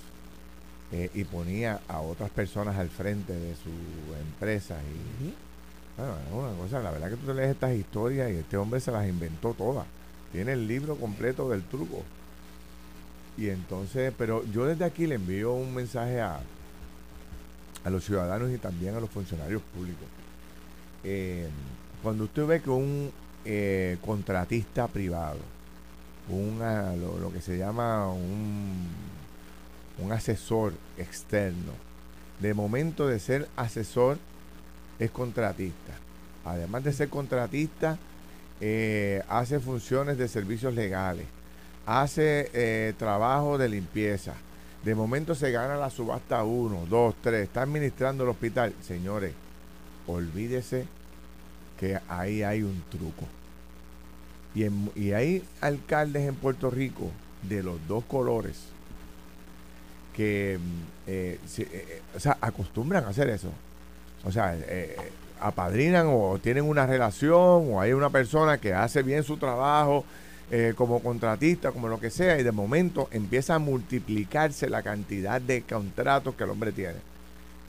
eh, 0.93 1.11
y 1.15 1.25
ponía 1.25 1.81
a 1.89 2.01
otras 2.01 2.31
personas 2.31 2.77
al 2.77 2.89
frente 2.89 3.33
de 3.33 3.55
su 3.55 4.15
empresa. 4.21 4.77
Y, 5.23 5.35
bueno, 5.97 6.15
una 6.33 6.59
cosa, 6.59 6.81
la 6.81 6.91
verdad 6.91 7.11
que 7.11 7.17
tú 7.17 7.27
te 7.27 7.35
lees 7.35 7.51
estas 7.51 7.75
historias 7.75 8.31
y 8.31 8.37
este 8.37 8.57
hombre 8.57 8.81
se 8.81 8.93
las 8.93 9.09
inventó 9.09 9.55
todas. 9.55 9.87
Tiene 10.33 10.53
el 10.53 10.67
libro 10.67 10.97
completo 10.97 11.49
del 11.49 11.63
truco. 11.63 12.03
Y 13.39 13.49
entonces, 13.49 14.13
pero 14.17 14.45
yo 14.53 14.67
desde 14.67 14.85
aquí 14.85 15.07
le 15.07 15.15
envío 15.17 15.53
un 15.53 15.75
mensaje 15.75 16.21
a, 16.21 16.41
a 17.85 17.91
los 17.91 18.05
ciudadanos 18.05 18.51
y 18.51 18.59
también 18.59 18.95
a 18.95 19.01
los 19.01 19.11
funcionarios 19.11 19.63
públicos. 19.75 20.07
Eh, 21.05 21.49
cuando 22.03 22.25
usted 22.25 22.47
ve 22.47 22.61
que 22.61 22.71
un 22.71 23.11
eh, 23.45 23.99
contratista 24.05 24.89
privado 24.89 25.39
lo, 26.29 27.33
que 27.33 27.41
se 27.41 27.57
llama 27.57 28.11
un, 28.11 28.89
un 29.99 30.13
asesor 30.13 30.73
externo. 30.99 31.73
De 32.41 32.55
momento 32.55 33.07
de 33.07 33.19
ser 33.19 33.49
asesor 33.57 34.19
es 34.99 35.11
contratista. 35.11 35.93
Además 36.45 36.85
de 36.85 36.93
ser 36.93 37.09
contratista, 37.09 37.99
eh, 38.61 39.23
hace 39.29 39.61
funciones 39.61 40.19
de 40.19 40.29
servicios 40.29 40.75
legales, 40.75 41.27
hace 41.85 42.51
eh, 42.53 42.95
trabajo 42.99 43.59
de 43.59 43.69
limpieza. 43.69 44.35
De 44.85 44.95
momento 44.95 45.35
se 45.35 45.51
gana 45.51 45.77
la 45.77 45.91
subasta 45.91 46.45
1, 46.45 46.87
2, 46.89 47.15
3, 47.21 47.43
está 47.43 47.63
administrando 47.63 48.25
el 48.25 48.31
hospital. 48.31 48.73
Señores, 48.83 49.33
olvídese 50.07 50.87
que 51.79 51.99
ahí 52.09 52.43
hay 52.43 52.63
un 52.63 52.83
truco. 52.91 53.27
Y, 54.55 55.13
hay 55.13 55.45
alcaldes 55.61 56.27
en 56.27 56.35
Puerto 56.35 56.71
Rico 56.71 57.11
de 57.43 57.63
los 57.63 57.87
dos 57.87 58.05
colores 58.05 58.57
que 60.15 60.59
mm, 60.59 60.83
eh, 61.07 61.39
eh, 61.59 62.03
eh, 62.15 62.31
acostumbran 62.41 63.05
a 63.05 63.09
hacer 63.09 63.29
eso. 63.29 63.51
O 64.27 64.33
sea, 64.33 64.57
apadrinan 65.41 66.07
o 66.09 66.39
tienen 66.43 66.65
una 66.65 66.87
relación 66.87 67.73
o 67.73 67.81
hay 67.81 67.93
una 67.93 68.11
persona 68.11 68.59
que 68.59 68.75
hace 68.75 69.03
bien 69.03 69.23
su 69.23 69.37
trabajo 69.37 70.05
eh, 70.51 70.75
como 70.77 71.01
contratista, 71.01 71.73
como 71.73 71.89
lo 71.89 71.99
que 71.99 72.11
sea, 72.11 72.39
y 72.39 72.43
de 72.43 72.53
momento 72.53 73.09
empieza 73.11 73.57
a 73.57 73.59
multiplicarse 73.59 74.71
la 74.71 74.83
cantidad 74.83 75.41
de 75.41 75.63
contratos 75.63 76.35
que 76.35 76.45
el 76.45 76.51
hombre 76.51 76.73
tiene. 76.73 76.99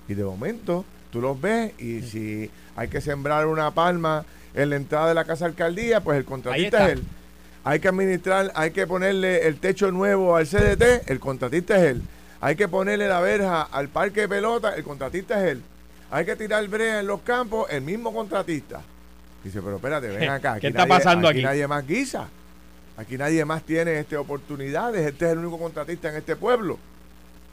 Y 0.07 0.13
de 0.13 0.23
momento 0.23 0.85
tú 1.11 1.19
los 1.21 1.39
ves 1.39 1.73
y 1.79 2.01
si 2.01 2.51
hay 2.75 2.87
que 2.87 3.01
sembrar 3.01 3.47
una 3.47 3.71
palma 3.71 4.25
en 4.53 4.69
la 4.69 4.75
entrada 4.75 5.09
de 5.09 5.13
la 5.15 5.25
casa 5.25 5.45
alcaldía, 5.45 6.01
pues 6.01 6.17
el 6.17 6.25
contratista 6.25 6.85
es 6.85 6.93
él. 6.93 7.03
Hay 7.63 7.79
que 7.79 7.87
administrar, 7.89 8.51
hay 8.55 8.71
que 8.71 8.87
ponerle 8.87 9.47
el 9.47 9.59
techo 9.59 9.91
nuevo 9.91 10.35
al 10.35 10.47
CDT, 10.47 11.09
el 11.09 11.19
contratista 11.19 11.77
es 11.77 11.83
él. 11.83 12.01
Hay 12.39 12.55
que 12.55 12.67
ponerle 12.67 13.07
la 13.07 13.19
verja 13.19 13.63
al 13.63 13.89
parque 13.89 14.21
de 14.21 14.29
pelota, 14.29 14.75
el 14.75 14.83
contratista 14.83 15.43
es 15.43 15.51
él. 15.51 15.63
Hay 16.09 16.25
que 16.25 16.35
tirar 16.35 16.65
brea 16.67 17.01
en 17.01 17.07
los 17.07 17.21
campos, 17.21 17.67
el 17.69 17.81
mismo 17.81 18.13
contratista. 18.13 18.81
Dice, 19.43 19.61
pero 19.61 19.75
espérate, 19.75 20.07
ven 20.07 20.29
acá. 20.29 20.59
¿Qué 20.59 20.67
está 20.67 20.85
pasando 20.85 21.27
aquí? 21.27 21.39
Aquí 21.39 21.45
nadie 21.45 21.67
más 21.67 21.85
guisa. 21.85 22.27
Aquí 22.97 23.17
nadie 23.17 23.45
más 23.45 23.63
tiene 23.63 23.99
este, 23.99 24.17
oportunidades. 24.17 25.05
Este 25.05 25.25
es 25.25 25.31
el 25.33 25.39
único 25.39 25.59
contratista 25.59 26.09
en 26.09 26.15
este 26.15 26.35
pueblo. 26.35 26.79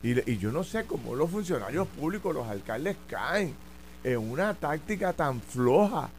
Y, 0.02 0.36
yo 0.36 0.52
no 0.52 0.64
sé 0.64 0.84
cómo 0.84 1.14
los 1.14 1.30
funcionarios 1.30 1.88
públicos, 1.88 2.34
los 2.34 2.46
alcaldes 2.46 2.96
caen 3.08 3.54
en 4.02 4.18
una 4.18 4.52
táctica 4.52 5.14
tan 5.14 5.40
floja, 5.40 6.10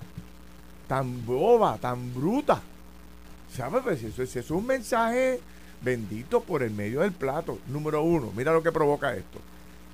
tan 0.88 1.24
boba, 1.26 1.78
tan 1.78 2.14
bruta. 2.14 2.62
¿Sabes? 3.56 3.84
Pues 3.84 4.04
eso, 4.04 4.24
eso 4.24 4.40
es 4.40 4.52
un 4.52 4.66
mensaje 4.66 5.40
bendito 5.82 6.42
por 6.42 6.64
el 6.64 6.72
medio 6.72 7.02
del 7.02 7.12
plato. 7.12 7.60
Número 7.68 8.02
uno, 8.02 8.32
mira 8.36 8.52
lo 8.52 8.64
que 8.64 8.72
provoca 8.72 9.16
esto. 9.16 9.40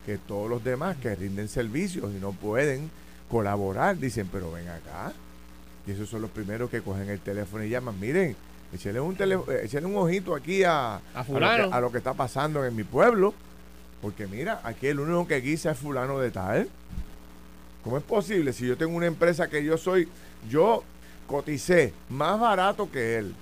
Que 0.06 0.18
todos 0.18 0.50
los 0.50 0.64
demás 0.64 0.98
que 0.98 1.16
rinden 1.16 1.48
servicios 1.48 2.12
y 2.16 2.20
no 2.20 2.32
pueden 2.32 2.90
colaborar, 3.30 3.98
dicen, 3.98 4.28
pero 4.32 4.52
ven 4.52 4.68
acá. 4.68 5.14
Y 5.86 5.92
esos 5.92 6.10
son 6.10 6.22
los 6.22 6.32
primeros 6.32 6.70
que 6.70 6.82
cogen 6.82 7.10
el 7.10 7.20
teléfono 7.20 7.64
y 7.64 7.70
llaman, 7.70 8.00
miren, 8.00 8.36
Échale 8.74 9.02
un, 9.02 9.18
eh, 9.20 9.86
un 9.86 9.98
ojito 9.98 10.34
aquí 10.34 10.64
a, 10.64 11.02
a, 11.14 11.82
lo 11.82 11.92
que, 11.92 11.98
está 11.98 12.14
pasando 12.14 12.66
en 12.66 12.76
mi 12.76 12.84
pueblo. 12.84 13.34
Porque 14.02 14.28
mira, 14.28 14.62
aquí 14.64 14.88
el 14.88 15.00
único 15.00 15.28
que 15.28 15.42
guisa 15.42 15.72
es 15.72 15.78
fulano 15.78 16.20
de 16.20 16.32
tal. 16.32 16.70
¿Cómo 17.84 17.98
es 17.98 18.04
posible? 18.04 18.54
Si 18.54 18.66
yo 18.66 18.78
tengo 18.78 18.96
una 18.96 19.08
empresa 19.08 19.50
que 19.50 19.64
yo 19.64 19.78
soy, 19.78 20.08
yo 20.50 20.84
coticé 21.28 21.94
más 22.10 22.40
barato 22.40 22.90
que 22.90 23.18
él. 23.18 23.36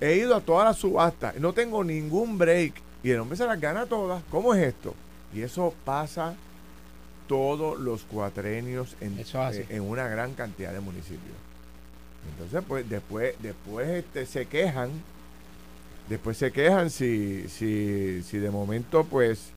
He 0.00 0.16
ido 0.16 0.36
a 0.36 0.40
todas 0.40 0.66
las 0.66 0.76
subastas, 0.76 1.36
no 1.36 1.52
tengo 1.52 1.82
ningún 1.82 2.38
break 2.38 2.74
y 3.02 3.10
el 3.10 3.20
hombre 3.20 3.36
se 3.36 3.46
las 3.46 3.60
gana 3.60 3.86
todas. 3.86 4.22
¿Cómo 4.30 4.54
es 4.54 4.68
esto? 4.68 4.94
Y 5.34 5.42
eso 5.42 5.74
pasa 5.84 6.34
todos 7.28 7.78
los 7.78 8.02
cuatrenios 8.02 8.96
en, 9.00 9.18
eh, 9.18 9.66
en 9.68 9.82
una 9.82 10.08
gran 10.08 10.34
cantidad 10.34 10.72
de 10.72 10.80
municipios. 10.80 11.36
Entonces, 12.32 12.62
pues 12.66 12.88
después, 12.88 13.34
después 13.40 13.88
este, 13.88 14.26
se 14.26 14.46
quejan, 14.46 14.90
después 16.08 16.36
se 16.36 16.50
quejan 16.50 16.90
si, 16.90 17.46
si, 17.48 18.22
si 18.22 18.38
de 18.38 18.50
momento, 18.50 19.04
pues, 19.04 19.50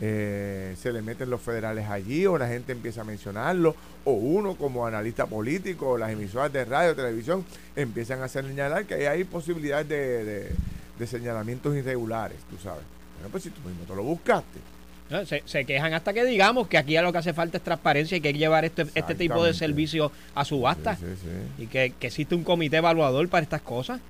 eh, 0.00 0.74
se 0.80 0.92
le 0.92 1.02
meten 1.02 1.30
los 1.30 1.40
federales 1.40 1.88
allí 1.88 2.26
o 2.26 2.36
la 2.36 2.48
gente 2.48 2.72
empieza 2.72 3.02
a 3.02 3.04
mencionarlo 3.04 3.76
o 4.04 4.12
uno 4.12 4.56
como 4.56 4.84
analista 4.84 5.24
político 5.26 5.90
o 5.90 5.98
las 5.98 6.10
emisoras 6.10 6.52
de 6.52 6.64
radio, 6.64 6.96
televisión 6.96 7.44
empiezan 7.76 8.20
a 8.20 8.28
señalar 8.28 8.86
que 8.86 9.06
hay 9.06 9.22
posibilidades 9.22 9.88
de, 9.88 10.50
de 10.98 11.06
señalamientos 11.06 11.76
irregulares, 11.76 12.38
tú 12.50 12.56
sabes. 12.60 12.82
Bueno, 13.16 13.28
pues 13.30 13.44
si 13.44 13.50
tú 13.50 13.60
mismo 13.68 13.84
te 13.84 13.94
lo 13.94 14.02
buscaste 14.02 14.73
se, 15.44 15.64
quejan 15.64 15.92
hasta 15.92 16.12
que 16.12 16.24
digamos 16.24 16.66
que 16.66 16.78
aquí 16.78 16.96
a 16.96 17.02
lo 17.02 17.12
que 17.12 17.18
hace 17.18 17.34
falta 17.34 17.58
es 17.58 17.64
transparencia 17.64 18.16
y 18.16 18.20
que 18.20 18.28
hay 18.28 18.34
que 18.34 18.38
llevar 18.38 18.64
este, 18.64 18.86
este 18.94 19.14
tipo 19.14 19.44
de 19.44 19.54
servicio 19.54 20.10
a 20.34 20.44
subasta. 20.44 20.96
Y 21.58 21.66
que, 21.66 21.92
existe 22.00 22.34
un 22.34 22.44
comité 22.44 22.78
evaluador 22.78 23.28
para 23.28 23.42
estas 23.42 23.62
cosas. 23.62 24.00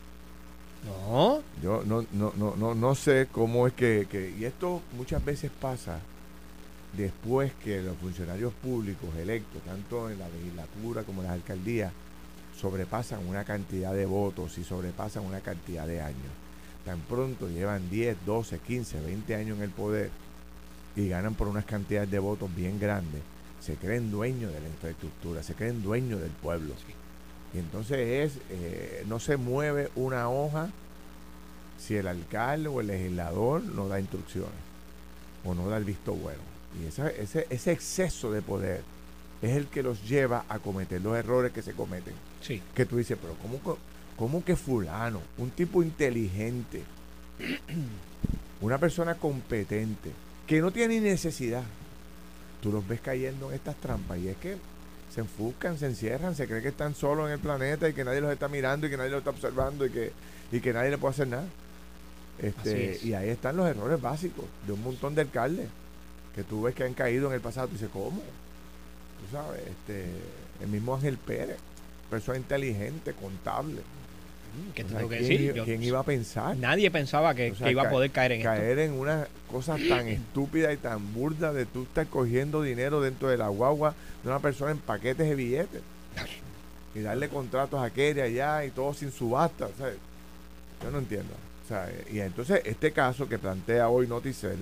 No. 0.84 1.42
Yo 1.62 1.82
no, 1.84 2.04
no, 2.12 2.32
no, 2.36 2.54
no, 2.56 2.74
no 2.74 2.94
sé 2.94 3.28
cómo 3.32 3.66
es 3.66 3.72
que, 3.72 4.06
que. 4.10 4.34
Y 4.38 4.44
esto 4.44 4.82
muchas 4.96 5.24
veces 5.24 5.50
pasa 5.58 5.98
después 6.96 7.52
que 7.64 7.82
los 7.82 7.96
funcionarios 7.96 8.52
públicos 8.52 9.08
electos, 9.16 9.62
tanto 9.62 10.10
en 10.10 10.18
la 10.18 10.28
legislatura 10.28 11.02
como 11.02 11.22
en 11.22 11.28
las 11.28 11.34
alcaldías, 11.34 11.92
sobrepasan 12.60 13.26
una 13.26 13.44
cantidad 13.44 13.92
de 13.92 14.06
votos 14.06 14.58
y 14.58 14.64
sobrepasan 14.64 15.24
una 15.24 15.40
cantidad 15.40 15.86
de 15.86 16.00
años. 16.00 16.32
Tan 16.84 17.00
pronto 17.00 17.48
llevan 17.48 17.88
10, 17.90 18.18
12, 18.26 18.58
15, 18.58 19.00
20 19.00 19.34
años 19.34 19.56
en 19.56 19.64
el 19.64 19.70
poder 19.70 20.10
y 20.96 21.08
ganan 21.08 21.34
por 21.34 21.48
unas 21.48 21.64
cantidades 21.64 22.10
de 22.10 22.18
votos 22.18 22.54
bien 22.54 22.78
grandes, 22.78 23.22
se 23.60 23.76
creen 23.76 24.10
dueños 24.10 24.52
de 24.52 24.60
la 24.60 24.68
infraestructura, 24.68 25.42
se 25.42 25.54
creen 25.54 25.82
dueños 25.82 26.20
del 26.20 26.30
pueblo. 26.30 26.74
Y 27.52 27.58
entonces 27.58 27.98
es, 27.98 28.42
eh, 28.50 29.04
no 29.06 29.20
se 29.20 29.36
mueve 29.36 29.90
una 29.94 30.28
hoja 30.28 30.70
si 31.78 31.96
el 31.96 32.06
alcalde 32.06 32.68
o 32.68 32.80
el 32.80 32.88
legislador 32.88 33.62
no 33.62 33.88
da 33.88 34.00
instrucciones 34.00 34.52
o 35.44 35.54
no 35.54 35.68
da 35.68 35.76
el 35.76 35.84
visto 35.84 36.14
bueno. 36.14 36.42
Y 36.80 36.86
ese, 36.86 37.46
ese 37.50 37.72
exceso 37.72 38.32
de 38.32 38.42
poder 38.42 38.82
es 39.42 39.56
el 39.56 39.66
que 39.66 39.82
los 39.82 40.08
lleva 40.08 40.44
a 40.48 40.58
cometer 40.58 41.00
los 41.00 41.16
errores 41.16 41.52
que 41.52 41.62
se 41.62 41.72
cometen. 41.72 42.14
Sí. 42.40 42.62
Que 42.74 42.86
tú 42.86 42.96
dices, 42.96 43.18
pero 43.20 43.34
¿cómo, 43.40 43.78
cómo 44.16 44.44
que 44.44 44.56
fulano, 44.56 45.20
un 45.38 45.50
tipo 45.50 45.82
inteligente, 45.82 46.82
una 48.60 48.78
persona 48.78 49.14
competente, 49.14 50.10
que 50.46 50.60
no 50.60 50.70
tiene 50.70 51.00
necesidad. 51.00 51.64
Tú 52.60 52.72
los 52.72 52.86
ves 52.86 53.00
cayendo 53.00 53.50
en 53.50 53.56
estas 53.56 53.76
trampas 53.76 54.18
y 54.18 54.28
es 54.28 54.36
que 54.36 54.56
se 55.14 55.20
enfuscan, 55.20 55.78
se 55.78 55.86
encierran, 55.86 56.34
se 56.34 56.46
cree 56.46 56.62
que 56.62 56.68
están 56.68 56.94
solos 56.94 57.26
en 57.26 57.32
el 57.32 57.38
planeta 57.38 57.88
y 57.88 57.92
que 57.92 58.04
nadie 58.04 58.20
los 58.20 58.32
está 58.32 58.48
mirando 58.48 58.86
y 58.86 58.90
que 58.90 58.96
nadie 58.96 59.10
los 59.10 59.18
está 59.18 59.30
observando 59.30 59.86
y 59.86 59.90
que, 59.90 60.12
y 60.50 60.60
que 60.60 60.72
nadie 60.72 60.90
le 60.90 60.98
puede 60.98 61.12
hacer 61.12 61.28
nada. 61.28 61.46
Este, 62.38 62.98
y 63.02 63.14
ahí 63.14 63.28
están 63.28 63.56
los 63.56 63.68
errores 63.68 64.00
básicos 64.00 64.44
de 64.66 64.72
un 64.72 64.82
montón 64.82 65.14
de 65.14 65.22
alcaldes 65.22 65.68
que 66.34 66.42
tú 66.42 66.62
ves 66.62 66.74
que 66.74 66.84
han 66.84 66.94
caído 66.94 67.28
en 67.28 67.34
el 67.34 67.40
pasado. 67.40 67.68
Tú 67.68 67.74
dices, 67.74 67.90
¿cómo? 67.92 68.20
Tú 68.20 69.30
sabes, 69.30 69.62
este, 69.66 70.06
el 70.60 70.68
mismo 70.68 70.94
Ángel 70.96 71.16
Pérez, 71.16 71.58
persona 72.10 72.38
inteligente, 72.38 73.12
contable 73.12 73.82
¿quién, 74.74 75.82
iba 75.82 76.00
a 76.00 76.02
pensar? 76.02 76.56
Nadie 76.56 76.90
pensaba 76.90 77.34
que, 77.34 77.54
iba 77.68 77.82
a 77.82 77.90
poder 77.90 78.10
caer 78.10 78.32
en 78.32 78.42
caer 78.42 78.78
en 78.78 78.92
una 78.92 79.26
cosa 79.50 79.76
tan 79.88 80.08
estúpida 80.08 80.72
y 80.72 80.76
tan 80.76 81.12
burda 81.12 81.52
de 81.52 81.66
tú 81.66 81.84
estar 81.84 82.06
cogiendo 82.06 82.62
dinero 82.62 83.00
dentro 83.00 83.28
de 83.28 83.36
la 83.36 83.48
guagua 83.48 83.94
de 84.22 84.30
una 84.30 84.40
persona 84.40 84.72
en 84.72 84.78
paquetes 84.78 85.28
de 85.28 85.34
billetes 85.34 85.82
y 86.94 87.00
darle 87.00 87.28
contratos 87.28 87.80
a 87.80 87.84
aquel 87.84 88.18
y 88.18 88.20
allá 88.20 88.64
y 88.64 88.70
todo 88.70 88.94
sin 88.94 89.10
subasta. 89.10 89.68
Yo 90.82 90.90
no 90.90 90.98
entiendo. 90.98 91.34
y 92.12 92.20
entonces 92.20 92.60
este 92.64 92.92
caso 92.92 93.28
que 93.28 93.38
plantea 93.38 93.88
hoy 93.88 94.06
Noticel, 94.06 94.58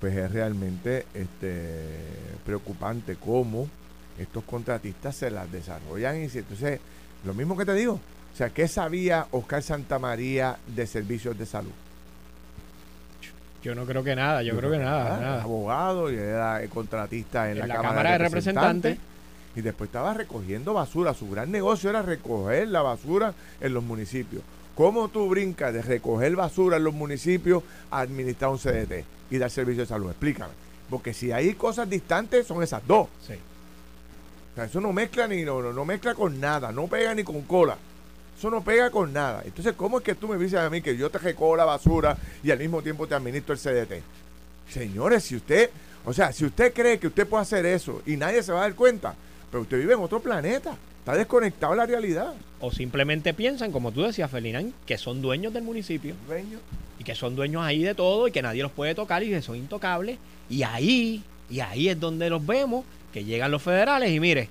pues 0.00 0.16
es 0.16 0.30
realmente 0.30 1.06
este 1.12 1.84
preocupante 2.46 3.16
cómo 3.16 3.68
estos 4.18 4.44
contratistas 4.44 5.16
se 5.16 5.30
las 5.30 5.50
desarrollan 5.50 6.22
y 6.22 6.28
si 6.28 6.38
entonces 6.38 6.80
lo 7.24 7.34
mismo 7.34 7.56
que 7.56 7.64
te 7.64 7.74
digo. 7.74 8.00
O 8.32 8.36
sea, 8.36 8.50
¿qué 8.50 8.68
sabía 8.68 9.26
Oscar 9.32 9.62
Santamaría 9.62 10.58
de 10.66 10.86
servicios 10.86 11.36
de 11.38 11.46
salud? 11.46 11.72
Yo 13.62 13.74
no 13.74 13.84
creo 13.84 14.04
que 14.04 14.14
nada, 14.14 14.42
yo, 14.42 14.56
creo 14.56 14.70
que 14.70 14.78
nada, 14.78 15.42
Abogado 15.42 16.12
y 16.12 16.16
era 16.16 16.60
contratista 16.68 17.50
en, 17.50 17.58
la, 17.58 17.66
Cámara, 17.66 18.12
de, 18.12 18.18
Representantes. 18.18 18.98
Y 19.56 19.60
después 19.60 19.88
estaba 19.88 20.14
recogiendo 20.14 20.72
basura. 20.72 21.14
Su 21.14 21.28
gran 21.28 21.50
negocio 21.50 21.90
era 21.90 22.02
recoger 22.02 22.68
la 22.68 22.82
basura 22.82 23.34
en 23.60 23.74
los 23.74 23.82
municipios. 23.82 24.42
¿Cómo 24.76 25.08
tú 25.08 25.28
brincas 25.28 25.74
de 25.74 25.82
recoger 25.82 26.36
basura 26.36 26.76
en 26.76 26.84
los 26.84 26.94
municipios 26.94 27.64
a 27.90 28.00
administrar 28.00 28.52
un 28.52 28.58
CDT 28.58 29.04
y 29.30 29.38
dar 29.38 29.50
servicio 29.50 29.82
de 29.82 29.88
salud? 29.88 30.10
Explícame. 30.10 30.52
Porque 30.88 31.12
si 31.12 31.32
hay 31.32 31.54
cosas 31.54 31.90
distantes, 31.90 32.46
son 32.46 32.62
esas 32.62 32.86
dos. 32.86 33.08
Sí 33.26 33.34
eso 34.64 34.80
no 34.80 34.92
mezcla 34.92 35.28
ni 35.28 35.42
no, 35.42 35.60
no, 35.72 35.84
mezcla 35.84 36.14
con 36.14 36.40
nada, 36.40 36.72
no 36.72 36.86
pega 36.86 37.14
ni 37.14 37.24
con 37.24 37.42
cola. 37.42 37.76
Eso 38.38 38.50
no 38.50 38.62
pega 38.62 38.90
con 38.90 39.12
nada. 39.12 39.42
Entonces, 39.44 39.74
¿cómo 39.76 39.98
es 39.98 40.04
que 40.04 40.14
tú 40.14 40.28
me 40.28 40.38
dices 40.38 40.58
a 40.60 40.70
mí 40.70 40.80
que 40.80 40.96
yo 40.96 41.10
te 41.10 41.18
recojo 41.18 41.56
la 41.56 41.64
basura 41.64 42.16
y 42.42 42.50
al 42.50 42.58
mismo 42.58 42.82
tiempo 42.82 43.06
te 43.06 43.14
administro 43.14 43.54
el 43.54 43.60
CDT? 43.60 44.02
Señores, 44.70 45.24
si 45.24 45.36
usted, 45.36 45.70
o 46.04 46.12
sea, 46.12 46.32
si 46.32 46.44
usted 46.44 46.72
cree 46.72 46.98
que 46.98 47.08
usted 47.08 47.26
puede 47.26 47.42
hacer 47.42 47.66
eso 47.66 48.00
y 48.06 48.16
nadie 48.16 48.42
se 48.42 48.52
va 48.52 48.58
a 48.58 48.62
dar 48.62 48.74
cuenta, 48.74 49.14
pero 49.50 49.62
usted 49.62 49.78
vive 49.78 49.94
en 49.94 50.00
otro 50.00 50.20
planeta, 50.20 50.76
está 51.00 51.14
desconectado 51.14 51.72
de 51.72 51.78
la 51.78 51.86
realidad. 51.86 52.34
O 52.60 52.70
simplemente 52.70 53.34
piensan, 53.34 53.72
como 53.72 53.92
tú 53.92 54.02
decías, 54.02 54.30
Felinán, 54.30 54.72
que 54.86 54.98
son 54.98 55.20
dueños 55.20 55.52
del 55.52 55.64
municipio. 55.64 56.14
Dueños. 56.26 56.60
Y 56.98 57.04
que 57.04 57.14
son 57.14 57.34
dueños 57.34 57.62
ahí 57.64 57.82
de 57.82 57.94
todo 57.94 58.28
y 58.28 58.32
que 58.32 58.42
nadie 58.42 58.62
los 58.62 58.72
puede 58.72 58.94
tocar 58.94 59.22
y 59.22 59.30
que 59.30 59.42
son 59.42 59.56
intocables. 59.56 60.18
Y 60.50 60.62
ahí, 60.62 61.24
y 61.50 61.60
ahí 61.60 61.88
es 61.88 61.98
donde 61.98 62.30
los 62.30 62.44
vemos 62.44 62.84
que 63.12 63.24
llegan 63.24 63.50
los 63.50 63.62
federales 63.62 64.10
y 64.10 64.20
mire, 64.20 64.48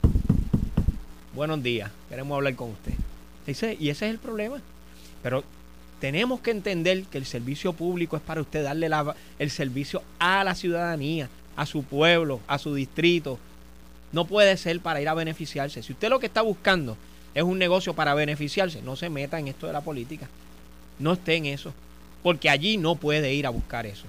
buenos 1.33 1.61
días, 1.61 1.91
queremos 2.09 2.35
hablar 2.35 2.55
con 2.55 2.71
usted. 2.71 2.93
y 3.79 3.89
ese 3.89 4.05
es 4.05 4.11
el 4.11 4.19
problema. 4.19 4.61
Pero 5.21 5.43
tenemos 5.99 6.39
que 6.41 6.51
entender 6.51 7.03
que 7.03 7.17
el 7.17 7.25
servicio 7.25 7.73
público 7.73 8.15
es 8.17 8.21
para 8.21 8.41
usted 8.41 8.63
darle 8.63 8.89
el 9.39 9.49
servicio 9.49 10.03
a 10.19 10.43
la 10.43 10.55
ciudadanía, 10.55 11.29
a 11.55 11.65
su 11.65 11.83
pueblo, 11.83 12.39
a 12.47 12.57
su 12.57 12.73
distrito. 12.73 13.39
No 14.11 14.25
puede 14.25 14.57
ser 14.57 14.79
para 14.79 15.01
ir 15.01 15.09
a 15.09 15.13
beneficiarse. 15.13 15.83
Si 15.83 15.93
usted 15.93 16.09
lo 16.09 16.19
que 16.19 16.27
está 16.27 16.41
buscando 16.41 16.97
es 17.33 17.43
un 17.43 17.57
negocio 17.57 17.93
para 17.93 18.13
beneficiarse, 18.13 18.81
no 18.81 18.95
se 18.95 19.09
meta 19.09 19.39
en 19.39 19.47
esto 19.47 19.67
de 19.67 19.73
la 19.73 19.81
política. 19.81 20.27
No 20.99 21.13
esté 21.13 21.35
en 21.35 21.45
eso. 21.47 21.73
Porque 22.23 22.49
allí 22.49 22.77
no 22.77 22.95
puede 22.95 23.33
ir 23.33 23.45
a 23.45 23.51
buscar 23.51 23.85
eso. 23.85 24.05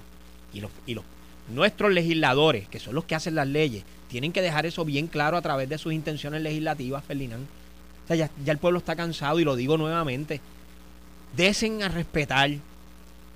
Y 0.53 0.61
los, 0.61 0.71
y 0.85 0.93
los 0.93 1.03
nuestros 1.47 1.91
legisladores, 1.91 2.67
que 2.67 2.79
son 2.79 2.95
los 2.95 3.05
que 3.05 3.15
hacen 3.15 3.35
las 3.35 3.47
leyes, 3.47 3.83
tienen 4.09 4.31
que 4.31 4.41
dejar 4.41 4.65
eso 4.65 4.85
bien 4.85 5.07
claro 5.07 5.37
a 5.37 5.41
través 5.41 5.69
de 5.69 5.77
sus 5.77 5.93
intenciones 5.93 6.41
legislativas, 6.41 7.03
Ferdinand. 7.03 7.45
O 8.05 8.07
sea, 8.07 8.15
ya, 8.15 8.29
ya 8.43 8.51
el 8.51 8.57
pueblo 8.57 8.79
está 8.79 8.95
cansado 8.95 9.39
y 9.39 9.43
lo 9.43 9.55
digo 9.55 9.77
nuevamente. 9.77 10.41
Desen 11.35 11.83
a 11.83 11.89
respetar 11.89 12.51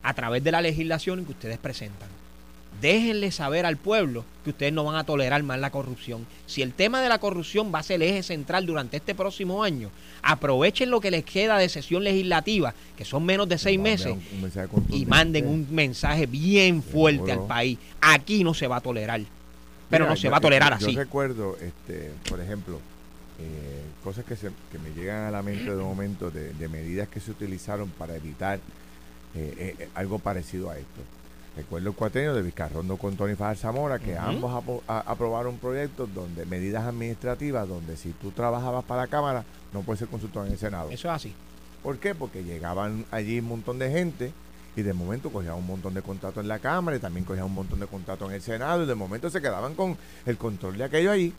a 0.02 0.13
través 0.13 0.44
de 0.44 0.52
la 0.52 0.62
legislación 0.62 1.26
que 1.26 1.32
ustedes 1.32 1.58
presentan 1.60 2.23
déjenle 2.82 3.32
saber 3.32 3.66
al 3.66 3.78
pueblo 3.78 4.26
que 4.44 4.50
ustedes 4.50 4.74
no 4.74 4.84
van 4.84 4.96
a 4.96 5.04
tolerar 5.06 5.42
más 5.44 5.60
la 5.60 5.72
corrupción. 5.72 6.26
Si 6.46 6.62
el 6.62 6.74
tema 6.74 7.02
de 7.02 7.10
la 7.10 7.20
corrupción 7.20 7.72
va 7.74 7.80
a 7.80 7.84
ser 7.84 8.02
el 8.02 8.10
eje 8.10 8.24
central 8.24 8.66
durante 8.66 8.98
este 8.98 9.16
próximo 9.16 9.64
año, 9.64 9.90
aprovechen 10.22 10.90
lo 10.90 11.00
que 11.00 11.12
les 11.12 11.24
queda 11.24 11.58
de 11.58 11.70
sesión 11.70 12.04
legislativa, 12.04 12.74
que 12.98 13.06
son 13.06 13.26
menos 13.26 13.48
de 13.48 13.58
seis 13.58 13.80
meses, 13.80 14.16
y 14.90 15.06
manden 15.06 15.48
un 15.48 15.68
mensaje 15.72 16.26
bien 16.26 16.84
fuerte 16.84 17.32
al 17.32 17.46
país. 17.46 17.78
Aquí 18.02 18.44
no 18.44 18.54
se 18.54 18.68
va 18.68 18.78
a 18.78 18.82
tolerar, 18.82 19.22
pero 19.90 20.08
no 20.08 20.16
se 20.16 20.30
va 20.30 20.38
a 20.38 20.42
tolerar 20.42 20.74
así. 20.74 20.94
Yo 20.94 21.00
recuerdo, 21.00 21.58
este, 21.62 22.12
por 22.30 22.42
ejemplo, 22.42 22.80
eh, 23.40 23.84
cosas 24.04 24.26
que, 24.26 24.36
se, 24.36 24.50
que 24.72 24.80
me 24.80 24.90
llegan 24.94 25.26
a 25.26 25.32
la 25.32 25.42
mente 25.42 25.76
de 25.76 25.82
momento 25.82 26.30
de, 26.30 26.68
medidas 26.70 27.08
que 27.08 27.20
se 27.20 27.32
utilizaron 27.32 27.90
para 27.90 28.16
evitar 28.16 28.60
eh, 29.36 29.76
eh, 29.80 29.90
algo 29.96 30.20
parecido 30.20 30.70
a 30.70 30.78
esto. 30.78 31.02
Recuerdo 31.56 31.89
el 31.89 31.96
cuatrienio 31.96 32.34
de 32.34 32.42
Vizcarrondo 32.42 32.98
con 32.98 33.16
Tony 33.16 33.36
Fajar 33.36 33.58
Zamora, 33.58 34.00
que 34.00 34.18
ambos 34.18 34.63
aprobaron 34.88 35.58
proyectos 35.58 36.12
donde 36.13 36.46
medidas 36.48 36.84
administrativas, 36.86 37.68
donde 37.68 37.96
si 37.96 38.12
tú 38.13 38.32
trabajabas 38.32 38.84
para 38.86 39.04
la 39.04 39.08
Cámara, 39.08 39.46
no 39.72 39.82
puedes 39.82 40.00
ser 40.00 40.08
consultor 40.08 40.48
en 40.48 40.54
el 40.54 40.58
Senado. 40.58 40.89
Eso 40.89 41.10
es 41.10 41.13
así. 41.13 41.34
¿Por 41.84 42.00
qué? 42.00 42.16
Porque 42.16 42.44
llegaban 42.44 43.06
allí 43.12 43.39
un 43.39 43.50
montón 43.50 43.78
de 43.78 43.92
gente 43.92 44.32
y 44.76 44.82
de 44.82 44.94
momento 44.94 45.32
cogían 45.32 45.54
un 45.54 45.68
montón 45.68 45.94
de 45.94 46.02
contratos 46.02 46.42
en 46.42 46.48
la 46.48 46.58
Cámara 46.58 46.98
y 46.98 47.00
también 47.00 47.24
cogían 47.24 47.46
un 47.46 47.54
montón 47.54 47.80
de 47.80 47.86
contratos 47.86 48.30
en 48.30 48.36
el 48.36 48.42
Senado 48.42 48.84
y 48.84 48.88
de 48.88 48.96
momento 48.96 49.30
se 49.30 49.39
quedaban 49.39 49.76
con 49.76 49.96
el 50.26 50.38
control 50.38 50.78
de 50.78 50.86
aquello 50.86 51.12
allí. 51.12 51.34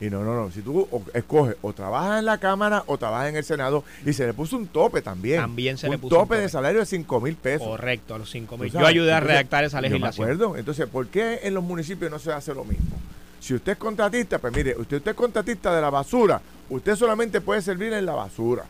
Y 0.00 0.10
no, 0.10 0.22
no, 0.24 0.34
no. 0.34 0.50
Si 0.50 0.60
tú 0.60 0.88
escoges 1.12 1.56
o 1.62 1.72
trabajas 1.72 2.18
en 2.18 2.26
la 2.26 2.38
Cámara 2.38 2.82
o 2.86 2.98
trabajas 2.98 3.28
en 3.28 3.36
el 3.36 3.44
Senado, 3.44 3.84
y 4.04 4.12
se 4.12 4.26
le 4.26 4.34
puso 4.34 4.56
un 4.56 4.66
tope 4.66 5.02
también. 5.02 5.40
También 5.40 5.78
se 5.78 5.86
un 5.86 5.92
le 5.92 5.98
puso 5.98 6.16
tope 6.16 6.22
un 6.22 6.28
tope 6.28 6.42
de 6.42 6.48
salario 6.48 6.80
de 6.80 6.86
5 6.86 7.20
mil 7.20 7.36
pesos. 7.36 7.66
Correcto, 7.66 8.14
a 8.14 8.18
los 8.18 8.30
5 8.30 8.58
mil. 8.58 8.70
Yo 8.70 8.86
ayudé 8.86 9.12
a 9.12 9.20
redactar 9.20 9.64
esa 9.64 9.80
legislación. 9.80 10.26
de 10.26 10.32
acuerdo. 10.34 10.56
Entonces, 10.56 10.86
¿por 10.88 11.06
qué 11.08 11.40
en 11.42 11.54
los 11.54 11.62
municipios 11.62 12.10
no 12.10 12.18
se 12.18 12.32
hace 12.32 12.54
lo 12.54 12.64
mismo? 12.64 12.96
Si 13.40 13.54
usted 13.54 13.72
es 13.72 13.78
contratista, 13.78 14.38
pues 14.38 14.54
mire, 14.54 14.74
usted, 14.76 14.98
usted 14.98 15.10
es 15.10 15.16
contratista 15.16 15.74
de 15.74 15.80
la 15.80 15.90
basura, 15.90 16.40
usted 16.70 16.96
solamente 16.96 17.40
puede 17.40 17.62
servir 17.62 17.92
en 17.92 18.06
la 18.06 18.14
basura. 18.14 18.64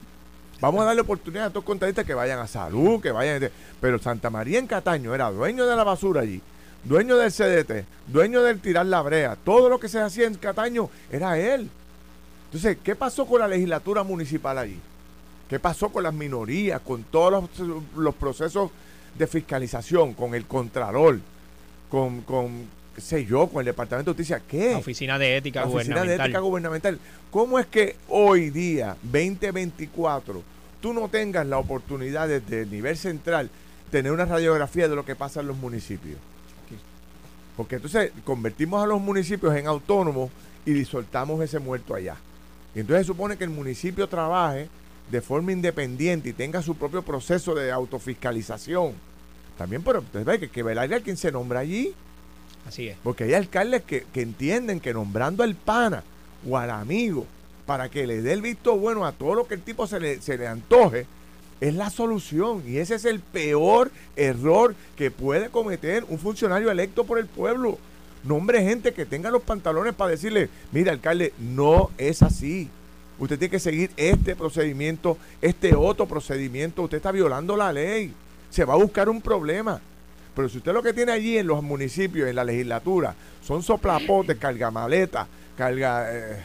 Vamos 0.60 0.82
a 0.82 0.84
darle 0.84 1.02
oportunidad 1.02 1.46
a 1.46 1.50
los 1.50 1.64
contratistas 1.64 2.04
que 2.04 2.14
vayan 2.14 2.38
a 2.38 2.46
salud, 2.46 3.00
que 3.00 3.12
vayan. 3.12 3.50
Pero 3.80 3.98
Santa 3.98 4.30
María 4.30 4.58
en 4.58 4.66
Cataño 4.66 5.14
era 5.14 5.30
dueño 5.30 5.66
de 5.66 5.76
la 5.76 5.84
basura 5.84 6.22
allí 6.22 6.40
dueño 6.84 7.16
del 7.16 7.32
CDT, 7.32 7.86
dueño 8.06 8.42
del 8.42 8.60
tirar 8.60 8.86
la 8.86 9.02
brea, 9.02 9.36
todo 9.36 9.68
lo 9.68 9.78
que 9.78 9.88
se 9.88 10.00
hacía 10.00 10.26
en 10.26 10.34
Cataño 10.34 10.90
era 11.10 11.38
él. 11.38 11.70
Entonces, 12.46 12.78
¿qué 12.84 12.94
pasó 12.94 13.26
con 13.26 13.40
la 13.40 13.48
legislatura 13.48 14.02
municipal 14.02 14.58
allí? 14.58 14.78
¿Qué 15.48 15.58
pasó 15.58 15.88
con 15.88 16.02
las 16.02 16.14
minorías, 16.14 16.80
con 16.80 17.02
todos 17.04 17.50
los, 17.96 18.14
procesos 18.14 18.70
de 19.18 19.26
fiscalización, 19.26 20.14
con 20.14 20.34
el 20.34 20.46
contralor, 20.46 21.20
con, 21.90 22.22
con, 22.22 22.66
qué 22.94 23.00
sé 23.00 23.24
yo, 23.24 23.48
con 23.48 23.60
el 23.60 23.66
Departamento 23.66 24.12
de 24.12 24.14
Justicia? 24.14 24.42
¿Qué? 24.48 24.72
La 24.72 24.78
Oficina 24.78 25.18
de 25.18 25.36
Ética 25.36 25.60
la 25.60 25.66
Gubernamental. 25.66 26.02
Oficina 26.02 26.16
de 26.16 26.28
Ética 26.28 26.40
Gubernamental. 26.40 26.98
¿Cómo 27.30 27.58
es 27.58 27.66
que 27.66 27.96
hoy 28.08 28.50
día, 28.50 28.96
2024, 29.02 30.42
tú 30.80 30.92
no 30.92 31.08
tengas 31.08 31.46
la 31.46 31.58
oportunidad 31.58 32.28
desde 32.28 32.62
el 32.62 32.70
nivel 32.70 32.96
central 32.96 33.50
tener 33.90 34.12
una 34.12 34.24
radiografía 34.24 34.88
de 34.88 34.96
lo 34.96 35.04
que 35.04 35.16
pasa 35.16 35.40
en 35.40 35.48
los 35.48 35.56
municipios? 35.56 36.18
Porque 37.56 37.76
entonces 37.76 38.12
convertimos 38.24 38.82
a 38.82 38.86
los 38.86 39.00
municipios 39.00 39.54
en 39.54 39.66
autónomos 39.66 40.30
y 40.66 40.72
disoltamos 40.72 41.40
ese 41.42 41.58
muerto 41.58 41.94
allá. 41.94 42.16
Y 42.74 42.80
entonces 42.80 43.06
supone 43.06 43.36
que 43.36 43.44
el 43.44 43.50
municipio 43.50 44.08
trabaje 44.08 44.68
de 45.10 45.20
forma 45.20 45.52
independiente 45.52 46.30
y 46.30 46.32
tenga 46.32 46.62
su 46.62 46.74
propio 46.74 47.02
proceso 47.02 47.54
de 47.54 47.70
autofiscalización. 47.70 48.94
También, 49.56 49.82
pero 49.82 50.00
ustedes 50.00 50.24
ven 50.24 50.40
que, 50.40 50.48
que 50.48 50.62
velarle 50.62 50.96
a 50.96 51.00
quien 51.00 51.16
se 51.16 51.30
nombra 51.30 51.60
allí. 51.60 51.94
Así 52.66 52.88
es. 52.88 52.96
Porque 53.02 53.24
hay 53.24 53.34
alcaldes 53.34 53.82
que, 53.82 54.06
entienden 54.14 54.80
que 54.80 54.92
nombrando 54.92 55.42
al 55.42 55.54
pana 55.54 56.02
o 56.48 56.58
al 56.58 56.70
amigo 56.70 57.26
para 57.66 57.88
que 57.88 58.06
le 58.06 58.22
dé 58.22 58.32
el 58.32 58.42
visto 58.42 58.76
bueno 58.76 59.06
a 59.06 59.12
todo 59.12 59.34
lo 59.34 59.46
que 59.46 59.54
el 59.54 59.62
tipo 59.62 59.86
se 59.86 60.00
le, 60.00 60.20
se 60.20 60.36
le 60.36 60.46
antoje, 60.46 61.06
es 61.60 61.74
la 61.74 61.90
solución 61.90 62.62
y 62.66 62.78
ese 62.78 62.96
es 62.96 63.04
el 63.04 63.20
peor 63.20 63.90
error 64.16 64.74
que 64.96 65.10
puede 65.10 65.48
cometer 65.48 66.04
un 66.08 66.18
funcionario 66.18 66.70
electo 66.70 67.04
por 67.04 67.18
el 67.18 67.26
pueblo. 67.26 67.78
Nombre 68.24 68.62
gente 68.62 68.92
que 68.92 69.04
tenga 69.04 69.30
los 69.30 69.42
pantalones 69.42 69.94
para 69.94 70.12
decirle, 70.12 70.48
mira 70.72 70.92
alcalde, 70.92 71.32
no 71.38 71.90
es 71.98 72.22
así. 72.22 72.68
Usted 73.18 73.38
tiene 73.38 73.50
que 73.50 73.60
seguir 73.60 73.90
este 73.96 74.34
procedimiento, 74.34 75.18
este 75.40 75.74
otro 75.74 76.06
procedimiento. 76.06 76.82
Usted 76.82 76.96
está 76.96 77.12
violando 77.12 77.56
la 77.56 77.72
ley. 77.72 78.12
Se 78.50 78.64
va 78.64 78.74
a 78.74 78.78
buscar 78.78 79.08
un 79.08 79.20
problema. 79.20 79.80
Pero 80.34 80.48
si 80.48 80.58
usted 80.58 80.72
lo 80.72 80.82
que 80.82 80.92
tiene 80.92 81.12
allí 81.12 81.38
en 81.38 81.46
los 81.46 81.62
municipios, 81.62 82.28
en 82.28 82.36
la 82.36 82.44
legislatura, 82.44 83.14
son 83.42 83.62
soplapotes, 83.62 84.36
carga 84.36 84.70
maleta, 84.70 85.28
carga... 85.56 86.08
Eh, 86.12 86.42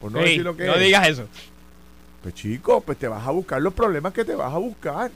por 0.00 0.12
no 0.12 0.20
decir 0.20 0.42
lo 0.42 0.56
que 0.56 0.66
no 0.66 0.76
digas 0.78 1.08
eso. 1.08 1.28
Pues 2.24 2.34
chico, 2.34 2.80
pues 2.80 2.96
te 2.96 3.06
vas 3.06 3.28
a 3.28 3.30
buscar 3.32 3.60
los 3.60 3.74
problemas 3.74 4.14
que 4.14 4.24
te 4.24 4.34
vas 4.34 4.50
a 4.50 4.56
buscar. 4.56 5.10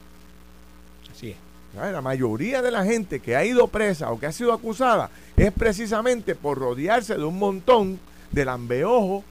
Así 1.11 1.31
es. 1.31 1.37
La 1.75 2.03
mayoría 2.03 2.61
de 2.61 2.71
la 2.71 2.85
gente 2.85 3.21
que 3.21 3.35
ha 3.35 3.47
ido 3.47 3.67
presa 3.67 4.11
o 4.13 4.21
que 4.21 4.27
ha 4.27 4.33
sido 4.33 4.53
acusada 4.53 5.09
es 5.35 5.51
precisamente 5.51 6.35
por 6.35 6.59
rodearse 6.59 7.15
de 7.15 7.25
un 7.25 7.39
montón 7.39 7.99
de 8.31 8.45
lambeojos 8.45 9.25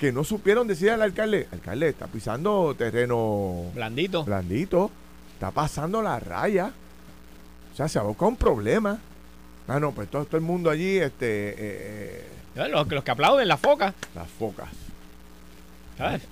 que 0.00 0.10
no 0.10 0.24
supieron 0.24 0.66
decir 0.66 0.90
al 0.90 1.02
alcalde, 1.02 1.46
alcalde, 1.52 1.90
está 1.90 2.08
pisando 2.08 2.74
terreno 2.76 3.66
blandito. 3.74 4.24
Blandito. 4.24 4.90
Está 5.34 5.52
pasando 5.52 6.02
la 6.02 6.18
raya. 6.18 6.72
O 7.72 7.76
sea, 7.76 7.86
se 7.86 8.00
ha 8.00 8.02
buscado 8.02 8.30
un 8.30 8.36
problema. 8.36 8.98
Ah, 9.68 9.78
no, 9.78 9.92
pues 9.92 10.10
todo, 10.10 10.26
el 10.32 10.40
mundo 10.40 10.68
allí, 10.68 10.98
este... 10.98 11.50
Eh, 11.50 12.26
eh, 12.56 12.68
los, 12.68 12.88
los, 12.88 13.04
que 13.04 13.10
aplauden, 13.12 13.46
las 13.46 13.60
focas. 13.60 13.94
Las 14.16 14.28
focas. 14.28 14.68
¿Sabes? 15.96 16.22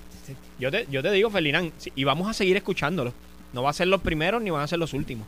Yo 0.59 0.71
te, 0.71 0.87
yo 0.89 1.01
te 1.01 1.11
digo, 1.11 1.29
Felinán, 1.29 1.71
y 1.95 2.03
vamos 2.03 2.29
a 2.29 2.33
seguir 2.33 2.57
escuchándolos. 2.57 3.13
No 3.53 3.63
va 3.63 3.69
a 3.69 3.73
ser 3.73 3.87
los 3.87 4.01
primeros 4.01 4.41
ni 4.41 4.49
van 4.49 4.61
a 4.61 4.67
ser 4.67 4.79
los 4.79 4.93
últimos. 4.93 5.27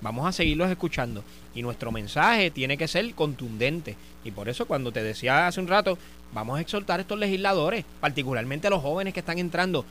Vamos 0.00 0.26
a 0.26 0.32
seguirlos 0.32 0.70
escuchando. 0.70 1.24
Y 1.54 1.62
nuestro 1.62 1.90
mensaje 1.90 2.50
tiene 2.50 2.76
que 2.76 2.88
ser 2.88 3.14
contundente. 3.14 3.96
Y 4.24 4.30
por 4.30 4.48
eso 4.48 4.66
cuando 4.66 4.92
te 4.92 5.02
decía 5.02 5.46
hace 5.46 5.60
un 5.60 5.68
rato, 5.68 5.98
vamos 6.32 6.58
a 6.58 6.60
exhortar 6.60 7.00
a 7.00 7.02
estos 7.02 7.18
legisladores, 7.18 7.84
particularmente 8.00 8.66
a 8.66 8.70
los 8.70 8.82
jóvenes 8.82 9.14
que 9.14 9.20
están 9.20 9.38
entrando, 9.38 9.84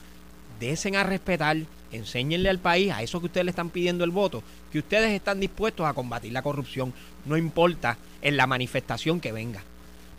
desen 0.60 0.96
a 0.96 1.04
respetar, 1.04 1.56
enséñenle 1.92 2.48
al 2.48 2.58
país, 2.58 2.92
a 2.92 3.02
eso 3.02 3.20
que 3.20 3.26
ustedes 3.26 3.44
le 3.44 3.50
están 3.50 3.70
pidiendo 3.70 4.04
el 4.04 4.10
voto, 4.10 4.42
que 4.72 4.78
ustedes 4.78 5.10
están 5.10 5.40
dispuestos 5.40 5.86
a 5.86 5.94
combatir 5.94 6.32
la 6.32 6.42
corrupción, 6.42 6.92
no 7.24 7.36
importa 7.36 7.98
en 8.22 8.36
la 8.36 8.46
manifestación 8.46 9.20
que 9.20 9.32
venga. 9.32 9.62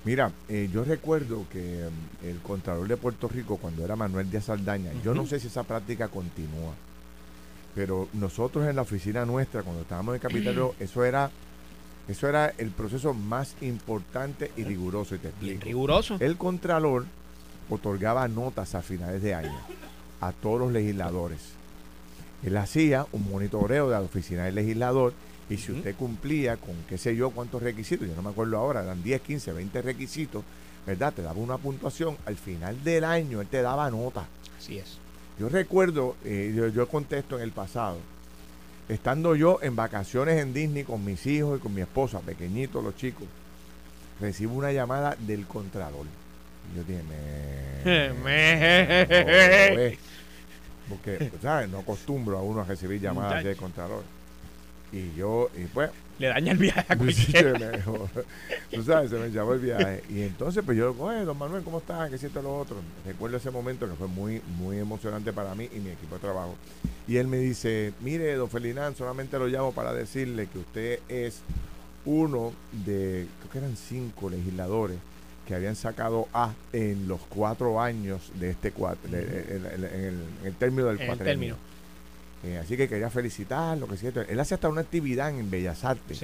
Mira, 0.08 0.32
eh, 0.48 0.70
yo 0.72 0.86
recuerdo 0.86 1.44
que 1.52 1.90
mm, 2.22 2.26
el 2.28 2.38
Contralor 2.40 2.88
de 2.88 2.96
Puerto 2.96 3.28
Rico, 3.28 3.58
cuando 3.58 3.84
era 3.84 3.98
Manuel 3.98 4.32
Díaz 4.32 4.46
Saldaña, 4.46 4.94
yo 5.04 5.14
no 5.14 5.26
sé 5.26 5.38
si 5.38 5.48
esa 5.48 5.64
práctica 5.64 6.08
continúa, 6.08 6.74
pero 7.76 8.08
nosotros 8.14 8.66
en 8.70 8.78
la 8.78 8.84
oficina 8.84 9.26
nuestra, 9.26 9.64
cuando 9.64 9.82
estábamos 9.82 10.16
en 10.16 10.22
Capitolio, 10.22 10.76
eso 10.80 11.04
era 11.04 11.30
eso 12.08 12.30
era 12.30 12.54
el 12.58 12.70
proceso 12.70 13.14
más 13.14 13.58
importante 13.60 14.50
y 14.56 14.64
riguroso. 14.64 15.16
Y 15.16 15.18
te 15.18 15.34
riguroso. 15.60 16.16
El 16.22 16.38
Contralor 16.38 17.04
otorgaba 17.70 18.30
notas 18.30 18.76
a 18.76 18.82
finales 18.82 19.22
de 19.22 19.36
año 19.36 19.60
a 20.22 20.32
todos 20.32 20.58
los 20.58 20.72
legisladores. 20.72 21.40
Él 22.44 22.56
hacía 22.56 23.06
un 23.12 23.30
monitoreo 23.30 23.90
de 23.90 23.96
la 23.96 24.02
oficina 24.02 24.46
del 24.46 24.56
legislador 24.56 25.12
y 25.50 25.58
si 25.58 25.72
usted 25.72 25.96
cumplía 25.96 26.58
con 26.58 26.76
qué 26.90 26.98
sé 26.98 27.16
yo 27.16 27.30
cuántos 27.30 27.64
requisitos, 27.64 28.08
yo 28.08 28.16
no 28.16 28.22
me 28.22 28.30
acuerdo 28.30 28.58
ahora, 28.58 28.84
eran 28.84 29.02
10, 29.02 29.22
15, 29.22 29.54
20 29.54 29.82
requisitos, 29.82 30.44
¿verdad? 30.86 31.14
Te 31.14 31.22
daba 31.22 31.40
una 31.40 31.58
puntuación, 31.58 32.18
al 32.26 32.36
final 32.36 32.84
del 32.84 33.06
año 33.06 33.40
él 33.40 33.48
te 33.48 33.62
daba 33.62 33.90
nota. 33.90 34.26
Así 34.58 34.78
es. 34.78 34.98
Yo 35.40 35.48
recuerdo, 35.48 36.16
eh, 36.26 36.54
yo, 36.56 36.68
yo 36.68 36.88
contesto 36.90 37.38
en 37.38 37.44
el 37.44 37.52
pasado, 37.52 37.98
estando 38.90 39.36
yo 39.36 39.60
en 39.62 39.76
vacaciones 39.76 40.42
en 40.42 40.54
Disney 40.54 40.84
con 40.84 41.06
mis 41.06 41.26
hijos 41.26 41.60
y 41.60 41.62
con 41.62 41.74
mi 41.74 41.82
esposa, 41.82 42.20
pequeñitos 42.20 42.84
los 42.84 42.96
chicos, 42.96 43.28
recibo 44.20 44.56
una 44.56 44.72
llamada 44.72 45.16
del 45.20 45.46
Contralor. 45.46 46.08
yo 46.76 46.84
dije, 46.84 47.04
me... 47.04 49.98
porque, 50.90 51.32
¿sabes? 51.42 51.70
No 51.70 51.80
acostumbro 51.80 52.38
a 52.38 52.42
uno 52.42 52.62
a 52.62 52.64
recibir 52.66 53.00
llamadas 53.00 53.44
del 53.44 53.56
Contralor. 53.56 54.17
Y 54.92 55.14
yo, 55.16 55.50
y 55.58 55.66
pues... 55.66 55.90
Le 56.20 56.28
daña 56.28 56.52
el 56.52 56.58
viaje 56.58 56.86
a 56.88 56.96
Tú 58.72 58.84
sabes, 58.84 59.12
se 59.12 59.18
me 59.18 59.30
llamó 59.30 59.54
el 59.54 59.60
viaje. 59.60 60.04
Y 60.10 60.22
entonces, 60.22 60.64
pues 60.66 60.78
yo, 60.78 60.96
oye, 60.98 61.24
don 61.26 61.38
Manuel, 61.38 61.64
¿cómo 61.64 61.78
estás? 61.78 62.10
¿Qué 62.10 62.18
siento 62.18 62.42
lo 62.42 62.58
otro? 62.58 62.78
Recuerdo 63.06 63.38
ese 63.38 63.52
momento 63.52 63.88
que 63.88 63.96
fue 63.96 64.08
muy, 64.08 64.42
muy 64.58 64.78
emocionante 64.78 65.32
para 65.32 65.54
mí 65.54 65.70
y 65.76 65.80
mi 65.80 65.92
equipo 65.92 66.16
de 66.16 66.22
trabajo. 66.22 66.56
Y 67.08 67.18
él 67.18 67.28
me 67.28 67.38
dice, 67.38 67.94
mire, 68.02 68.34
don 68.36 68.50
Felinán, 68.50 68.96
solamente 68.96 69.38
lo 69.38 69.48
llamo 69.48 69.74
para 69.74 69.94
decirle 69.94 70.48
que 70.48 70.60
usted 70.60 71.00
es 71.08 71.42
uno 72.06 72.54
de, 72.72 73.28
creo 73.40 73.52
que 73.52 73.58
eran 73.60 73.76
cinco 73.76 74.30
legisladores 74.30 74.98
que 75.48 75.56
habían 75.56 75.76
sacado 75.76 76.28
A 76.34 76.54
en 76.74 77.08
los 77.08 77.22
cuatro 77.22 77.82
años 77.82 78.32
de 78.36 78.50
este 78.50 78.72
cuatro, 78.72 79.10
en, 79.10 80.22
el, 80.44 80.54
término 80.56 80.88
del 80.88 80.98
cuatro. 81.06 81.26
Eh, 82.44 82.58
así 82.58 82.78
que 82.78 82.88
quería 82.88 83.10
felicitarlo, 83.10 83.88
que 83.88 83.98
cierto. 83.98 84.22
Él 84.22 84.40
hace 84.40 84.54
hasta 84.54 84.70
una 84.70 84.82
actividad 84.82 85.30
en 85.30 85.50
Bellas 85.50 85.84
Artes. 85.84 86.20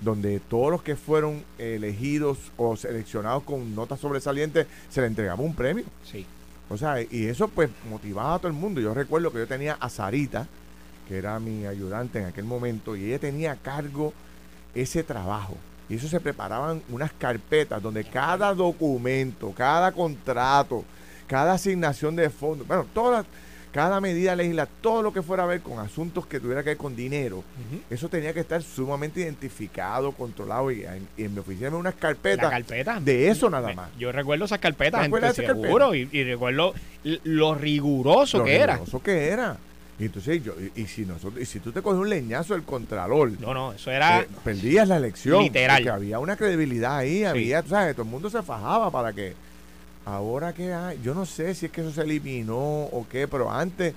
Donde 0.00 0.40
todos 0.40 0.70
los 0.70 0.82
que 0.82 0.96
fueron 0.96 1.44
elegidos 1.58 2.38
o 2.56 2.76
seleccionados 2.76 3.44
con 3.44 3.74
notas 3.74 4.00
sobresalientes 4.00 4.66
se 4.90 5.00
le 5.00 5.06
entregaba 5.06 5.42
un 5.42 5.54
premio. 5.54 5.84
Sí. 6.04 6.26
O 6.68 6.76
sea, 6.76 7.00
y 7.02 7.26
eso 7.26 7.48
pues 7.48 7.70
motivaba 7.88 8.34
a 8.34 8.38
todo 8.38 8.48
el 8.48 8.54
mundo. 8.54 8.80
Yo 8.80 8.94
recuerdo 8.94 9.30
que 9.30 9.38
yo 9.38 9.46
tenía 9.46 9.74
a 9.74 9.88
Sarita, 9.88 10.48
que 11.06 11.18
era 11.18 11.38
mi 11.38 11.66
ayudante 11.66 12.18
en 12.18 12.26
aquel 12.26 12.44
momento, 12.44 12.96
y 12.96 13.04
ella 13.04 13.18
tenía 13.18 13.52
a 13.52 13.56
cargo 13.56 14.12
ese 14.74 15.02
trabajo. 15.02 15.56
Y 15.88 15.96
eso 15.96 16.08
se 16.08 16.20
preparaban 16.20 16.82
unas 16.88 17.12
carpetas 17.12 17.82
donde 17.82 18.04
cada 18.04 18.54
documento, 18.54 19.52
cada 19.52 19.92
contrato, 19.92 20.84
cada 21.26 21.52
asignación 21.52 22.16
de 22.16 22.30
fondos, 22.30 22.66
bueno, 22.66 22.86
todas 22.94 23.26
cada 23.72 24.00
medida 24.00 24.36
legislativa, 24.36 24.78
todo 24.80 25.02
lo 25.02 25.12
que 25.12 25.22
fuera 25.22 25.44
a 25.44 25.46
ver 25.46 25.62
con 25.62 25.78
asuntos 25.78 26.26
que 26.26 26.38
tuviera 26.38 26.62
que 26.62 26.70
ver 26.70 26.76
con 26.76 26.94
dinero, 26.94 27.42
eso 27.90 28.08
tenía 28.08 28.32
que 28.34 28.40
estar 28.40 28.62
sumamente 28.62 29.20
identificado, 29.20 30.12
controlado 30.12 30.70
y, 30.70 30.84
en, 31.16 31.34
mi 31.34 31.38
oficina 31.38 31.70
me 31.70 31.76
unas 31.76 31.94
carpetas 31.94 32.50
carpeta? 32.50 33.00
de 33.00 33.28
eso 33.28 33.48
nada 33.48 33.72
más. 33.72 33.88
Yo 33.98 34.12
recuerdo 34.12 34.44
esas 34.44 34.58
carpetas, 34.58 35.06
en 35.06 35.34
seguro, 35.34 35.94
y, 35.94 36.04
recuerdo 36.24 36.74
lo 37.02 37.54
riguroso 37.54 38.44
que 38.44 38.56
era. 38.56 38.74
Lo 38.74 38.84
riguroso 38.84 39.02
que 39.02 39.28
era. 39.28 39.56
Y 39.98 40.06
entonces 40.06 40.42
yo, 40.42 40.54
y, 40.74 40.86
si 40.86 41.04
nosotros, 41.04 41.40
y 41.40 41.46
si 41.46 41.60
tú 41.60 41.70
te 41.70 41.80
coges 41.80 42.00
un 42.00 42.10
leñazo 42.10 42.54
del 42.54 42.64
contralor, 42.64 43.38
no, 43.40 43.54
no, 43.54 43.72
eso 43.72 43.90
era 43.90 44.20
eh, 44.20 44.28
perdías 44.42 44.88
la 44.88 44.96
elección. 44.96 45.44
Literal. 45.44 45.78
Porque 45.78 45.90
había 45.90 46.18
una 46.18 46.36
credibilidad 46.36 46.96
ahí, 46.96 47.24
había, 47.24 47.62
sabes, 47.62 47.94
todo 47.94 48.04
el 48.04 48.10
mundo 48.10 48.28
se 48.28 48.42
fajaba 48.42 48.90
para 48.90 49.12
que 49.12 49.34
ahora 50.04 50.52
que 50.52 50.72
hay, 50.72 51.00
yo 51.02 51.14
no 51.14 51.26
sé 51.26 51.54
si 51.54 51.66
es 51.66 51.72
que 51.72 51.80
eso 51.80 51.92
se 51.92 52.02
eliminó 52.02 52.56
o 52.56 53.06
qué, 53.10 53.28
pero 53.28 53.50
antes 53.50 53.94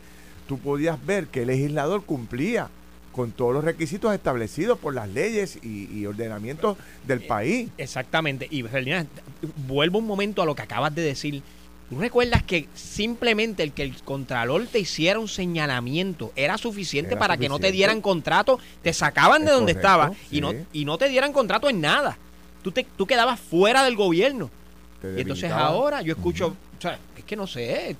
tú 0.48 0.58
podías 0.60 1.04
ver 1.06 1.28
que 1.28 1.42
el 1.42 1.48
legislador 1.48 2.04
cumplía 2.04 2.70
con 3.16 3.32
todos 3.32 3.54
los 3.54 3.64
requisitos 3.64 4.14
establecidos 4.14 4.78
por 4.78 4.94
las 4.94 5.08
leyes 5.08 5.58
y, 5.64 6.06
ordenamientos 6.06 6.78
del 7.08 7.24
eh, 7.24 7.28
país. 7.28 7.70
Exactamente. 7.78 8.46
Y 8.52 8.64
vuelvo 9.68 10.00
un 10.00 10.06
momento 10.06 10.42
a 10.42 10.46
lo 10.46 10.54
que 10.54 10.64
acabas 10.64 10.94
de 10.94 11.02
decir. 11.02 11.42
¿Tú 11.90 12.00
recuerdas 12.00 12.44
que 12.44 12.68
simplemente 12.74 13.64
el 13.64 13.72
que 13.72 13.84
el 13.84 13.96
contralor 14.04 14.68
te 14.68 14.80
hiciera 14.80 15.20
un 15.20 15.28
señalamiento 15.28 16.34
era 16.36 16.58
suficiente 16.58 17.16
para 17.16 17.38
que 17.38 17.48
no 17.48 17.60
te 17.60 17.72
dieran 17.72 18.02
contrato? 18.02 18.60
Te 18.82 18.92
sacaban 18.92 19.46
de 19.46 19.52
donde 19.52 19.72
estaba 19.72 20.12
y, 20.32 20.42
no, 20.42 20.52
y 20.74 20.84
no 20.84 20.98
te 20.98 21.08
dieran 21.08 21.32
contrato 21.32 21.70
en 21.70 21.80
nada. 21.80 22.18
Tú, 22.64 22.72
te, 22.72 22.86
tú 22.98 23.06
quedabas 23.06 23.40
fuera 23.40 23.84
del 23.84 23.96
gobierno. 23.96 24.50
Y 25.04 25.22
entonces 25.22 25.52
ahora 25.52 26.02
yo 26.02 26.14
escucho, 26.14 26.56
o 26.78 26.82
sea, 26.82 26.98
es 27.18 27.24
que 27.24 27.36
no 27.36 27.48
sé, 27.48 27.96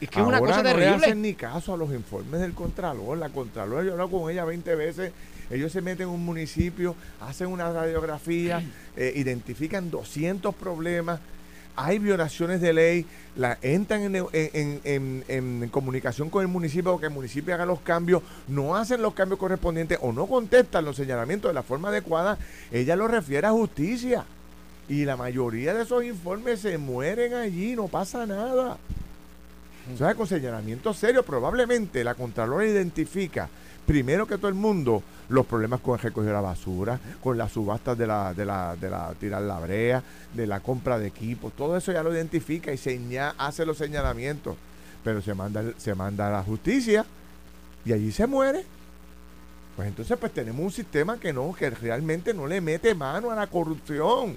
es 0.00 0.08
que 0.08 0.20
es 0.20 0.26
una 0.26 0.38
cosa 0.38 0.62
terrible. 0.62 0.90
No 0.90 0.96
hacen 0.96 1.22
ni 1.22 1.34
caso 1.34 1.74
a 1.74 1.76
los 1.76 1.90
informes 1.92 2.40
del 2.40 2.54
Contralor. 2.54 3.18
La 3.18 3.28
Contralor, 3.28 3.82
yo 3.82 3.90
he 3.90 3.92
hablado 3.92 4.10
con 4.10 4.30
ella 4.30 4.44
20 4.44 4.74
veces. 4.76 5.12
Ellos 5.50 5.70
se 5.70 5.82
meten 5.82 6.08
en 6.08 6.14
un 6.14 6.24
municipio, 6.24 6.94
hacen 7.20 7.48
una 7.48 7.70
radiografía, 7.70 8.62
eh, 8.96 9.12
identifican 9.16 9.90
200 9.90 10.54
problemas 10.54 11.20
hay 11.76 11.98
violaciones 11.98 12.60
de 12.60 12.72
ley, 12.72 13.06
la, 13.36 13.58
entran 13.62 14.14
en, 14.32 15.68
comunicación 15.70 16.28
con 16.28 16.42
el 16.42 16.48
municipio, 16.48 16.98
que 16.98 17.06
el 17.06 17.12
municipio 17.12 17.54
haga 17.54 17.64
los 17.64 17.80
cambios, 17.80 18.22
no 18.48 18.76
hacen 18.76 19.00
los 19.00 19.14
cambios 19.14 19.38
correspondientes 19.38 19.98
o 20.02 20.12
no 20.12 20.26
contestan 20.26 20.84
los 20.84 20.96
señalamientos 20.96 21.48
de 21.48 21.54
la 21.54 21.62
forma 21.62 21.88
adecuada, 21.88 22.38
ella 22.70 22.96
lo 22.96 23.08
refiere 23.08 23.46
a 23.46 23.52
justicia. 23.52 24.24
Y 24.88 25.04
la 25.04 25.16
mayoría 25.16 25.74
de 25.74 25.82
esos 25.84 26.04
informes 26.04 26.60
se 26.60 26.76
mueren 26.78 27.34
allí, 27.34 27.74
no 27.76 27.88
pasa 27.88 28.26
nada. 28.26 28.76
O 29.92 29.96
sea, 29.96 30.14
con 30.14 30.26
señalamientos 30.26 30.96
serios, 30.96 31.24
probablemente 31.24 32.04
la 32.04 32.14
Contralora 32.14 32.66
identifica 32.66 33.48
primero 33.86 34.26
que 34.26 34.38
todo 34.38 34.48
el 34.48 34.54
mundo 34.54 35.02
los 35.28 35.46
problemas 35.46 35.80
con 35.80 35.94
el 35.94 36.00
recoger 36.00 36.32
la 36.32 36.40
basura, 36.40 37.00
con 37.22 37.36
las 37.38 37.52
subastas 37.52 37.96
de 37.96 38.06
la, 38.06 38.34
de 38.34 38.44
la, 38.44 38.76
de 38.76 38.90
la 38.90 39.12
tirar 39.18 39.42
la 39.42 39.58
brea, 39.58 40.02
de 40.34 40.46
la 40.46 40.60
compra 40.60 40.98
de 40.98 41.08
equipos, 41.08 41.52
todo 41.54 41.76
eso 41.76 41.92
ya 41.92 42.02
lo 42.02 42.12
identifica 42.12 42.72
y 42.72 42.76
señala, 42.76 43.34
hace 43.38 43.64
los 43.64 43.78
señalamientos. 43.78 44.56
Pero 45.02 45.20
se 45.20 45.34
manda, 45.34 45.64
se 45.78 45.94
manda 45.94 46.28
a 46.28 46.30
la 46.30 46.42
justicia 46.44 47.04
y 47.84 47.92
allí 47.92 48.12
se 48.12 48.26
muere. 48.26 48.64
Pues 49.74 49.88
entonces 49.88 50.16
pues 50.18 50.32
tenemos 50.32 50.64
un 50.64 50.70
sistema 50.70 51.18
que 51.18 51.32
no, 51.32 51.52
que 51.54 51.70
realmente 51.70 52.32
no 52.34 52.46
le 52.46 52.60
mete 52.60 52.94
mano 52.94 53.30
a 53.30 53.34
la 53.34 53.46
corrupción. 53.48 54.36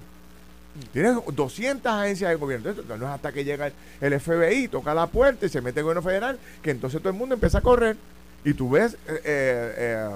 Tienes 0.92 1.16
200 1.32 1.92
agencias 1.92 2.30
de 2.30 2.36
gobierno. 2.36 2.70
Entonces, 2.70 2.98
no 2.98 3.06
es 3.06 3.12
hasta 3.12 3.32
que 3.32 3.44
llega 3.44 3.70
el, 4.00 4.20
FBI, 4.20 4.68
toca 4.68 4.94
la 4.94 5.06
puerta 5.06 5.46
y 5.46 5.48
se 5.48 5.60
mete 5.60 5.80
el 5.80 5.84
gobierno 5.84 6.02
federal, 6.02 6.38
que 6.62 6.70
entonces 6.70 7.00
todo 7.00 7.10
el 7.10 7.18
mundo 7.18 7.34
empieza 7.34 7.58
a 7.58 7.60
correr. 7.60 7.96
Y 8.44 8.54
tú 8.54 8.70
ves 8.70 8.94
eh, 9.08 9.20
eh, 9.24 10.10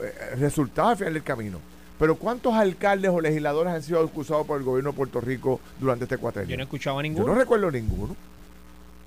eh, 0.00 0.34
resultados 0.36 0.92
al 0.92 0.96
final 0.98 1.14
del 1.14 1.22
camino. 1.22 1.58
Pero 1.98 2.16
¿cuántos 2.16 2.54
alcaldes 2.54 3.10
o 3.10 3.20
legisladores 3.20 3.72
han 3.72 3.82
sido 3.82 4.02
acusados 4.02 4.46
por 4.46 4.58
el 4.58 4.64
gobierno 4.64 4.90
de 4.90 4.96
Puerto 4.96 5.20
Rico 5.20 5.60
durante 5.78 6.04
este 6.04 6.18
cuatrenio? 6.18 6.50
Yo 6.50 6.56
no 6.56 6.62
he 6.62 6.64
escuchado 6.64 6.98
a 6.98 7.02
ninguno. 7.02 7.26
Yo 7.26 7.32
no 7.32 7.38
recuerdo 7.38 7.70
ninguno. 7.70 8.16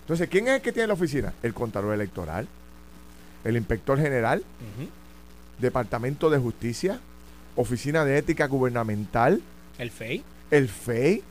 Entonces, 0.01 0.29
¿quién 0.29 0.47
es 0.47 0.55
el 0.55 0.61
que 0.61 0.71
tiene 0.71 0.87
la 0.87 0.93
oficina? 0.93 1.33
El 1.41 1.53
contador 1.53 1.93
electoral, 1.93 2.47
el 3.43 3.57
inspector 3.57 3.99
general, 3.99 4.43
Departamento 5.59 6.29
de 6.29 6.37
Justicia, 6.37 6.99
Oficina 7.55 8.05
de 8.05 8.17
Ética 8.17 8.47
Gubernamental. 8.47 9.41
El 9.77 9.91
FEI. 9.91 10.23
El 10.51 10.69
FEI. 10.69 11.23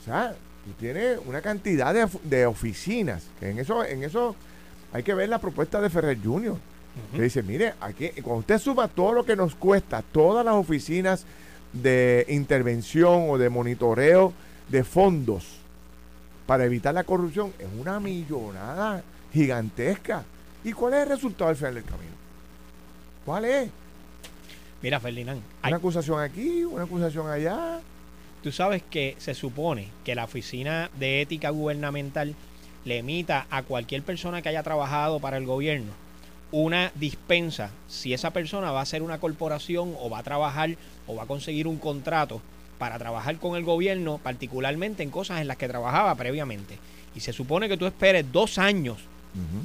O 0.00 0.04
sea, 0.04 0.34
tú 0.64 0.72
tienes 0.78 1.18
una 1.26 1.40
cantidad 1.40 1.92
de, 1.92 2.08
de 2.24 2.46
oficinas, 2.46 3.24
que 3.38 3.50
en 3.50 3.58
eso, 3.58 3.84
en 3.84 4.02
eso 4.02 4.34
hay 4.92 5.02
que 5.02 5.14
ver 5.14 5.28
la 5.28 5.38
propuesta 5.38 5.80
de 5.80 5.90
Ferrer 5.90 6.18
Jr., 6.22 6.56
que 7.14 7.22
dice, 7.22 7.44
mire, 7.44 7.74
aquí, 7.80 8.08
cuando 8.22 8.40
usted 8.40 8.58
suma 8.58 8.88
todo 8.88 9.12
lo 9.12 9.24
que 9.24 9.36
nos 9.36 9.54
cuesta, 9.54 10.02
todas 10.02 10.44
las 10.44 10.54
oficinas 10.54 11.24
de 11.72 12.26
intervención 12.28 13.30
o 13.30 13.38
de 13.38 13.48
monitoreo 13.48 14.32
de 14.68 14.82
fondos 14.82 15.58
para 16.46 16.64
evitar 16.64 16.94
la 16.94 17.04
corrupción, 17.04 17.52
es 17.58 17.68
una 17.78 18.00
millonada 18.00 19.02
gigantesca. 19.32 20.24
¿Y 20.64 20.72
cuál 20.72 20.94
es 20.94 21.02
el 21.02 21.08
resultado 21.10 21.50
al 21.50 21.56
final 21.56 21.74
del 21.74 21.84
camino? 21.84 22.14
¿Cuál 23.24 23.44
es? 23.44 23.70
Mira, 24.82 25.00
Ferdinand. 25.00 25.42
Una 25.64 25.76
acusación 25.76 26.20
aquí, 26.20 26.64
una 26.64 26.84
acusación 26.84 27.28
allá. 27.28 27.80
Tú 28.42 28.52
sabes 28.52 28.82
que 28.88 29.16
se 29.18 29.34
supone 29.34 29.88
que 30.04 30.14
la 30.14 30.24
Oficina 30.24 30.90
de 30.98 31.22
Ética 31.22 31.50
Gubernamental 31.50 32.34
le 32.84 32.98
emita 32.98 33.46
a 33.50 33.62
cualquier 33.62 34.02
persona 34.02 34.42
que 34.42 34.48
haya 34.48 34.62
trabajado 34.62 35.18
para 35.18 35.36
el 35.36 35.46
gobierno 35.46 35.92
una 36.50 36.92
dispensa 36.94 37.70
si 37.88 38.14
esa 38.14 38.30
persona 38.30 38.70
va 38.70 38.80
a 38.80 38.86
ser 38.86 39.02
una 39.02 39.18
corporación 39.18 39.94
o 40.00 40.08
va 40.08 40.18
a 40.18 40.22
trabajar 40.22 40.76
o 41.06 41.14
va 41.16 41.24
a 41.24 41.26
conseguir 41.26 41.66
un 41.66 41.78
contrato 41.78 42.40
para 42.78 42.98
trabajar 42.98 43.36
con 43.38 43.56
el 43.56 43.64
gobierno, 43.64 44.18
particularmente 44.22 45.02
en 45.02 45.10
cosas 45.10 45.40
en 45.40 45.48
las 45.48 45.56
que 45.56 45.68
trabajaba 45.68 46.14
previamente. 46.14 46.78
Y 47.14 47.20
se 47.20 47.32
supone 47.32 47.68
que 47.68 47.76
tú 47.76 47.86
esperes 47.86 48.24
dos 48.30 48.58
años, 48.58 48.98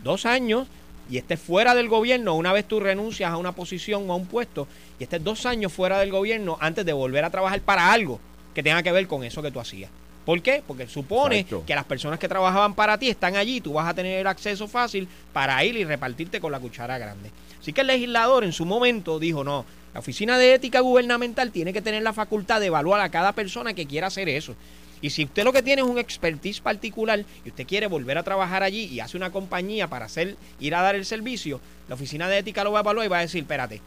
dos 0.03 0.26
años, 0.26 0.68
y 1.09 1.17
estés 1.17 1.39
fuera 1.39 1.75
del 1.75 1.89
gobierno 1.89 2.35
una 2.35 2.53
vez 2.53 2.65
tú 2.65 2.79
renuncias 2.79 3.31
a 3.31 3.37
una 3.37 3.51
posición 3.51 4.09
o 4.09 4.13
a 4.13 4.15
un 4.15 4.25
puesto, 4.25 4.67
y 4.99 5.03
estés 5.03 5.23
dos 5.23 5.45
años 5.45 5.73
fuera 5.73 5.99
del 5.99 6.11
gobierno 6.11 6.57
antes 6.59 6.85
de 6.85 6.93
volver 6.93 7.25
a 7.25 7.29
trabajar 7.29 7.61
para 7.61 7.91
algo 7.91 8.19
que 8.53 8.63
tenga 8.63 8.83
que 8.83 8.91
ver 8.91 9.07
con 9.07 9.23
eso 9.23 9.41
que 9.41 9.51
tú 9.51 9.59
hacías. 9.59 9.89
¿Por 10.25 10.41
qué? 10.41 10.63
Porque 10.65 10.87
supone 10.87 11.45
que 11.45 11.75
las 11.75 11.83
personas 11.83 12.17
que 12.17 12.29
trabajaban 12.29 12.75
para 12.75 12.97
ti 12.97 13.09
están 13.09 13.35
allí, 13.35 13.59
tú 13.59 13.73
vas 13.73 13.89
a 13.89 13.93
tener 13.93 14.25
acceso 14.25 14.67
fácil 14.67 15.07
para 15.33 15.63
ir 15.65 15.75
y 15.75 15.83
repartirte 15.83 16.39
con 16.39 16.51
la 16.51 16.59
cuchara 16.59 16.97
grande. 16.97 17.29
Así 17.59 17.73
que 17.73 17.81
el 17.81 17.87
legislador 17.87 18.43
en 18.45 18.53
su 18.53 18.65
momento 18.65 19.19
dijo, 19.19 19.43
no, 19.43 19.65
la 19.93 19.99
Oficina 19.99 20.37
de 20.37 20.53
Ética 20.53 20.79
Gubernamental 20.79 21.51
tiene 21.51 21.73
que 21.73 21.81
tener 21.81 22.03
la 22.03 22.13
facultad 22.13 22.61
de 22.61 22.67
evaluar 22.67 23.01
a 23.01 23.09
cada 23.09 23.33
persona 23.33 23.73
que 23.73 23.85
quiera 23.85 24.07
hacer 24.07 24.29
eso. 24.29 24.55
Y 25.03 25.09
si 25.09 25.25
usted 25.25 25.43
lo 25.43 25.51
que 25.51 25.61
tiene 25.61 25.81
es 25.81 25.87
un 25.87 25.99
expertise 25.99 26.61
particular 26.61 27.25
y 27.43 27.49
usted 27.49 27.67
quiere 27.67 27.87
volver 27.87 28.17
a 28.17 28.23
trabajar 28.23 28.63
allí 28.63 28.85
y 28.85 29.01
hace 29.01 29.17
una 29.17 29.31
compañía 29.31 29.89
para 29.89 30.05
hacer, 30.05 30.37
ir 30.61 30.73
a 30.75 30.81
dar 30.81 30.95
el 30.95 31.05
servicio, 31.05 31.59
la 31.89 31.95
Oficina 31.95 32.29
de 32.29 32.37
Ética 32.37 32.63
lo 32.63 32.71
va 32.71 32.79
a 32.79 32.83
evaluar 32.83 33.05
y 33.05 33.09
va 33.09 33.17
a 33.17 33.21
decir, 33.21 33.41
espérate, 33.41 33.81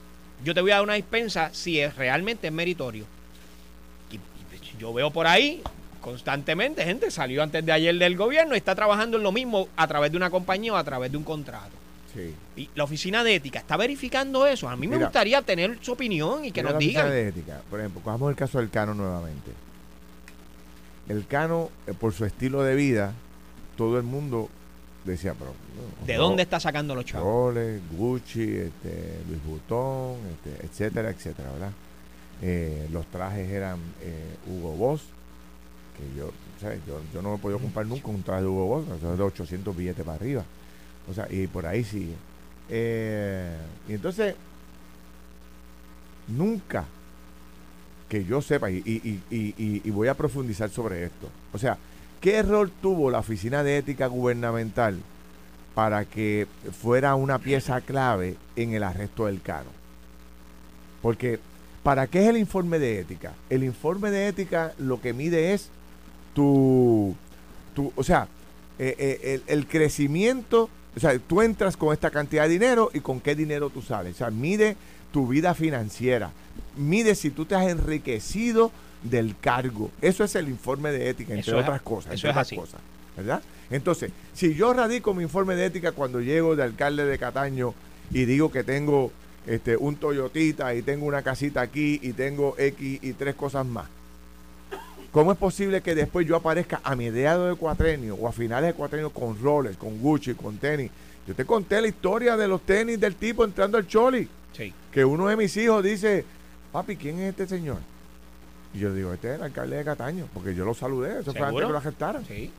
yo 0.44 0.52
te 0.52 0.60
voy 0.60 0.72
a 0.72 0.74
dar 0.74 0.82
una 0.84 0.92
dispensa 0.92 1.48
si 1.54 1.80
es 1.80 1.96
realmente 1.96 2.50
meritorio. 2.50 3.06
y 4.12 4.78
yo 4.78 4.92
veo 4.92 5.10
por 5.10 5.26
ahí 5.26 5.62
constantemente, 6.02 6.84
gente 6.84 7.10
salió 7.10 7.42
antes 7.42 7.64
de 7.64 7.72
ayer 7.72 7.96
del 7.96 8.14
gobierno 8.14 8.54
y 8.54 8.58
está 8.58 8.74
trabajando 8.74 9.16
en 9.16 9.22
lo 9.22 9.32
mismo 9.32 9.68
a 9.74 9.86
través 9.86 10.10
de 10.10 10.18
una 10.18 10.28
compañía 10.28 10.74
o 10.74 10.76
a 10.76 10.84
través 10.84 11.10
de 11.10 11.16
un 11.16 11.24
contrato. 11.24 11.72
Y 12.56 12.68
la 12.74 12.84
oficina 12.84 13.24
de 13.24 13.36
ética 13.36 13.58
está 13.58 13.78
verificando 13.78 14.46
eso. 14.46 14.68
A 14.68 14.76
mí 14.76 14.86
me 14.86 14.98
gustaría 14.98 15.40
tener 15.40 15.78
su 15.80 15.92
opinión 15.92 16.44
y 16.44 16.52
que 16.52 16.62
nos 16.62 16.78
digan. 16.78 17.08
de 17.08 17.28
ética, 17.28 17.62
por 17.70 17.80
ejemplo, 17.80 18.02
cojamos 18.02 18.30
el 18.30 18.36
caso 18.36 18.58
del 18.58 18.68
Cano 18.68 18.92
nuevamente. 18.92 19.50
El 21.09 21.26
Cano, 21.26 21.70
eh, 21.86 21.94
por 21.94 22.12
su 22.12 22.24
estilo 22.24 22.62
de 22.62 22.74
vida, 22.74 23.12
todo 23.76 23.96
el 23.98 24.02
mundo 24.02 24.48
decía, 25.04 25.34
pero... 25.38 25.52
¿De 26.04 26.14
dónde 26.14 26.42
está 26.42 26.59
sacando 26.59 26.94
los 26.94 27.04
chavos? 27.04 27.54
Gucci, 27.92 28.57
este, 28.57 29.20
Luis 29.28 29.44
Vuitton, 29.44 30.16
este, 30.32 30.66
etcétera, 30.66 31.11
etcétera, 31.11 31.52
¿verdad? 31.52 31.72
Eh, 32.42 32.88
los 32.90 33.07
trajes 33.07 33.48
eran 33.48 33.78
eh, 34.02 34.36
Hugo 34.48 34.72
Boss, 34.72 35.02
que 35.96 36.18
yo, 36.18 36.32
yo, 36.86 37.00
yo, 37.14 37.22
no 37.22 37.36
he 37.36 37.38
podido 37.38 37.59
comprar 37.59 37.86
nunca 37.86 38.09
un 38.09 38.22
traje 38.22 38.42
de 38.42 38.48
Hugo 38.48 38.66
Boss, 38.66 39.00
de 39.00 39.22
800 39.22 39.76
billetes 39.76 40.04
para 40.04 40.16
arriba. 40.16 40.44
O 41.09 41.14
sea, 41.14 41.26
y 41.30 41.46
por 41.46 41.66
ahí 41.66 41.84
sigue. 41.84 42.16
Y 43.88 43.92
entonces, 43.92 44.34
nunca 46.26 46.84
que 48.09 48.24
yo 48.24 48.40
sepa, 48.40 48.70
y, 48.70 48.76
y, 48.78 49.20
y, 49.30 49.54
y, 49.84 49.90
voy 49.90 50.09
a 50.09 50.14
profundizar 50.14 50.70
sobre 50.70 51.04
esto. 51.04 51.28
O 51.52 51.59
sea, 51.59 51.76
¿qué 52.20 52.36
error 52.36 52.70
tuvo 52.80 53.11
la 53.11 53.18
Oficina 53.18 53.62
de 53.62 53.78
Ética 53.78 54.07
Gubernamental 54.07 54.98
para 55.74 56.04
que 56.04 56.46
fuera 56.80 57.14
una 57.14 57.38
pieza 57.38 57.80
clave 57.80 58.36
en 58.54 58.74
el 58.74 58.82
arresto 58.82 59.26
del 59.26 59.42
caro? 59.42 59.70
Porque, 61.02 61.40
¿para 61.82 62.07
qué 62.07 62.22
es 62.22 62.28
el 62.28 62.36
informe 62.36 62.78
de 62.78 63.00
ética? 63.00 63.34
El 63.50 63.64
informe 63.64 64.11
de 64.11 64.28
ética 64.28 64.72
lo 64.78 65.00
que 65.00 65.12
mide 65.12 65.52
es 65.52 65.70
tu, 66.34 67.16
tu 67.74 67.92
o 67.96 68.04
sea, 68.04 68.28
eh, 68.78 68.94
eh, 68.98 69.42
el, 69.46 69.59
el 69.59 69.66
crecimiento 69.66 70.70
o 70.96 71.00
sea, 71.00 71.18
tú 71.18 71.42
entras 71.42 71.76
con 71.76 71.92
esta 71.92 72.11
cantidad 72.11 72.44
de 72.44 72.48
dinero 72.48 72.90
y 72.94 73.00
con 73.00 73.20
qué 73.20 73.34
dinero 73.34 73.68
tú 73.68 73.82
sales. 73.82 74.14
O 74.14 74.18
sea, 74.18 74.30
mide 74.30 74.78
tu 75.16 75.26
vida 75.26 75.54
financiera. 75.54 76.30
Mide 76.76 77.14
si 77.14 77.30
tú 77.30 77.46
te 77.46 77.54
has 77.54 77.66
enriquecido 77.68 78.70
del 79.02 79.34
cargo. 79.40 79.90
Eso 80.02 80.24
es 80.24 80.34
el 80.34 80.46
informe 80.46 80.92
de 80.92 81.08
ética, 81.08 81.32
entre 81.32 81.54
otras 81.54 81.80
cosas. 81.80 82.12
Eso 82.12 82.28
es 82.28 82.36
así. 82.36 82.54
cosas. 82.54 82.82
¿Verdad? 83.16 83.40
Entonces, 83.70 84.12
si 84.34 84.54
yo 84.54 84.74
radico 84.74 85.14
mi 85.14 85.22
informe 85.22 85.56
de 85.56 85.64
ética 85.64 85.92
cuando 85.92 86.20
llego 86.20 86.54
de 86.54 86.64
alcalde 86.64 87.06
de 87.06 87.16
Cataño 87.16 87.72
y 88.10 88.26
digo 88.26 88.52
que 88.52 88.62
tengo 88.62 89.10
este, 89.46 89.78
un 89.78 89.96
Toyotita 89.96 90.74
y 90.74 90.82
tengo 90.82 91.06
una 91.06 91.22
casita 91.22 91.62
aquí 91.62 91.98
y 92.02 92.12
tengo 92.12 92.54
X 92.58 92.98
y 93.02 93.12
tres 93.14 93.36
cosas 93.36 93.64
más, 93.64 93.86
¿Cómo 95.12 95.32
es 95.32 95.38
posible 95.38 95.80
que 95.80 95.94
después 95.94 96.26
yo 96.26 96.36
aparezca 96.36 96.82
a 96.84 96.94
mediados 96.94 97.48
de 97.48 97.56
cuatrenio 97.56 98.16
o 98.16 98.28
a 98.28 98.32
finales 98.32 98.68
de 98.68 98.74
cuatrenio 98.74 99.08
con 99.08 99.40
roles, 99.40 99.78
con 99.78 99.98
Gucci, 99.98 100.34
con 100.34 100.58
tenis? 100.58 100.90
Yo 101.26 101.34
te 101.34 101.46
conté 101.46 101.80
la 101.80 101.88
historia 101.88 102.36
de 102.36 102.46
los 102.46 102.60
tenis 102.60 103.00
del 103.00 103.14
tipo 103.14 103.42
entrando 103.42 103.78
al 103.78 103.86
Choli. 103.86 104.28
Sí. 104.57 104.72
Que 104.92 105.04
uno 105.04 105.28
de 105.28 105.36
mis 105.36 105.57
hijos 105.57 105.82
dice, 105.84 106.24
papi, 106.72 106.96
¿quién 106.96 107.18
es 107.18 107.30
este 107.30 107.46
señor? 107.46 107.78
Y 108.74 108.78
yo 108.78 108.92
digo, 108.94 109.12
este 109.12 109.30
es 109.30 109.34
el 109.36 109.42
alcalde 109.42 109.76
de 109.76 109.84
Cataño, 109.84 110.28
porque 110.32 110.54
yo 110.54 110.64
lo 110.64 110.74
saludé, 110.74 111.20
eso 111.20 111.32
fue 111.32 111.46
antes 111.46 111.64
que 111.64 111.72
lo 111.72 111.78
aceptaran. 111.78 112.24
Sí. 112.24 112.50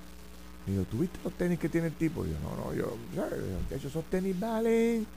Y 0.67 0.75
yo, 0.75 0.83
¿tú 0.83 0.99
viste 0.99 1.17
los 1.23 1.33
tenis 1.33 1.59
que 1.59 1.69
tiene 1.69 1.87
el 1.87 1.93
tipo? 1.93 2.25
Y 2.25 2.29
yo, 2.29 2.35
no, 2.41 2.65
no, 2.65 2.73
yo, 2.73 2.97
de 3.69 3.75
hecho, 3.75 3.87
esos 3.87 4.03
tenis 4.05 4.37
valen 4.37 5.07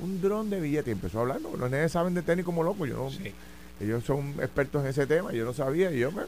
un 0.00 0.20
dron 0.20 0.50
de 0.50 0.60
billete. 0.60 0.90
Y 0.90 0.92
empezó 0.92 1.18
a 1.18 1.20
hablar, 1.22 1.40
no, 1.40 1.56
los 1.56 1.70
nenes 1.70 1.92
saben 1.92 2.14
de 2.14 2.22
tenis 2.22 2.44
como 2.44 2.62
locos. 2.62 2.88
Yo 2.88 2.96
no, 2.96 3.10
Ellos 3.80 4.04
son 4.04 4.30
expertos 4.40 4.82
en 4.82 4.90
ese 4.90 5.06
tema, 5.06 5.32
yo 5.32 5.44
no 5.44 5.52
sabía. 5.52 5.92
Y 5.92 6.00
yo, 6.00 6.10
me, 6.10 6.22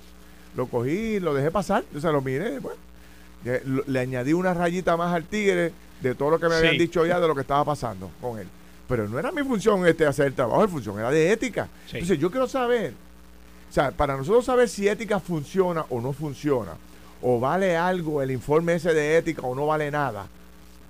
lo 0.57 0.66
cogí, 0.66 1.20
lo 1.20 1.34
dejé 1.34 1.51
pasar, 1.51 1.84
o 1.94 2.01
sea, 2.01 2.12
lo 2.12 2.22
miré, 2.22 2.61
pues. 2.61 2.76
Le, 3.86 3.98
añadí 3.98 4.34
una 4.34 4.53
rayita 4.53 4.96
más 4.96 5.14
al 5.14 5.24
tigre 5.24 5.72
de 6.03 6.14
todo 6.14 6.30
lo 6.30 6.38
que 6.38 6.48
me 6.48 6.57
habían 6.57 6.76
dicho 6.76 7.07
ya 7.07 7.18
de 7.18 7.26
lo 7.26 7.34
que 7.34 7.40
estaba 7.40 7.64
pasando 7.64 8.11
con 8.20 8.38
él. 8.38 8.46
Pero 8.91 9.09
no 9.09 9.18
era 9.18 9.30
mi 9.30 9.43
función 9.43 9.86
este 9.86 10.05
hacer 10.05 10.26
el 10.26 10.34
trabajo, 10.34 10.62
la 10.62 10.68
función 10.68 10.99
era 10.99 11.11
de 11.11 11.30
ética. 11.30 11.68
Entonces 11.86 12.18
yo 12.18 12.30
quiero 12.30 12.49
saber, 12.49 12.93
o 13.70 13.72
sea, 13.72 13.93
para 13.93 14.16
nosotros 14.16 14.45
saber 14.45 14.68
si 14.68 14.88
ética 14.88 15.20
funciona 15.20 15.86
o 15.91 16.01
no 16.01 16.12
funciona, 16.12 16.72
o 17.22 17.38
vale 17.38 17.76
algo 17.76 18.20
el 18.20 18.32
informe 18.32 18.74
ese 18.74 18.93
de 18.93 19.16
ética 19.16 19.43
o 19.43 19.55
no 19.55 19.66
vale 19.66 19.91
nada, 19.93 20.26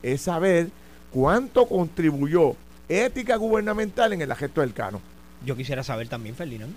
es 0.02 0.22
saber 0.22 0.70
cuánto 1.12 1.66
contribuyó 1.66 2.56
ética 2.88 3.36
gubernamental 3.36 4.14
en 4.14 4.22
el 4.22 4.34
gesto 4.34 4.62
del 4.62 4.72
cano. 4.72 5.02
Yo 5.44 5.54
quisiera 5.54 5.84
saber 5.84 6.08
también, 6.08 6.34
Ferdinand 6.34 6.74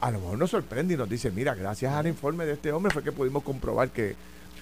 a 0.00 0.10
lo 0.10 0.20
mejor 0.20 0.38
nos 0.38 0.50
sorprende 0.50 0.94
y 0.94 0.96
nos 0.96 1.08
dice, 1.08 1.30
mira, 1.30 1.54
gracias 1.54 1.92
al 1.94 2.06
informe 2.06 2.44
de 2.44 2.52
este 2.52 2.70
hombre 2.72 2.92
fue 2.92 3.02
que 3.02 3.12
pudimos 3.12 3.42
comprobar 3.42 3.88
que, 3.88 4.14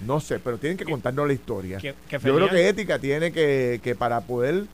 no 0.07 0.20
sé, 0.20 0.39
pero 0.39 0.59
tienen 0.59 0.79
que 0.79 0.85
contarnos 0.85 1.27
la 1.27 1.33
historia. 1.33 1.79
Yo 1.79 1.93
creo 2.09 2.49
que 2.49 2.68
ética 2.68 2.99
tiene 2.99 3.33
que, 3.33 3.81
que 3.83 3.95
para 3.95 4.20
poder 4.20 4.66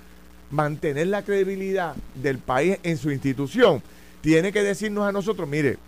mantener 0.51 1.07
la 1.09 1.23
credibilidad 1.23 1.95
del 2.15 2.39
país 2.39 2.79
en 2.83 2.97
su 2.97 3.11
institución, 3.11 3.83
tiene 4.21 4.53
que 4.53 4.63
decirnos 4.63 5.09
a 5.09 5.13
nosotros, 5.13 5.49
mire, 5.49 5.79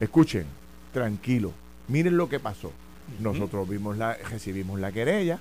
escuchen, 0.00 0.46
tranquilo, 0.92 1.52
miren 1.88 2.16
lo 2.16 2.28
que 2.28 2.40
pasó. 2.40 2.72
Nosotros 3.20 3.68
vimos 3.68 3.98
la, 3.98 4.14
recibimos 4.14 4.80
la 4.80 4.92
querella 4.92 5.38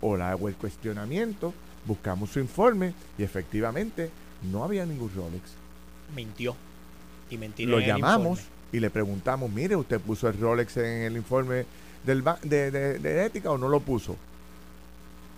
o, 0.00 0.16
la, 0.16 0.34
o 0.36 0.48
el 0.48 0.54
cuestionamiento, 0.54 1.52
buscamos 1.86 2.30
su 2.30 2.40
informe 2.40 2.94
y 3.18 3.22
efectivamente 3.22 4.10
no 4.50 4.64
había 4.64 4.86
ningún 4.86 5.10
Rolex. 5.14 5.52
Mintió. 6.14 6.56
Lo 7.58 7.80
llamamos 7.80 8.40
y 8.72 8.80
le 8.80 8.90
preguntamos, 8.90 9.50
mire, 9.50 9.76
¿usted 9.76 10.00
puso 10.00 10.28
el 10.28 10.38
Rolex 10.38 10.76
en 10.76 11.02
el 11.02 11.16
informe 11.16 11.66
del 12.04 12.22
de, 12.42 12.70
de, 12.70 13.24
ética 13.24 13.50
o 13.50 13.58
no 13.58 13.68
lo 13.68 13.80
puso? 13.80 14.16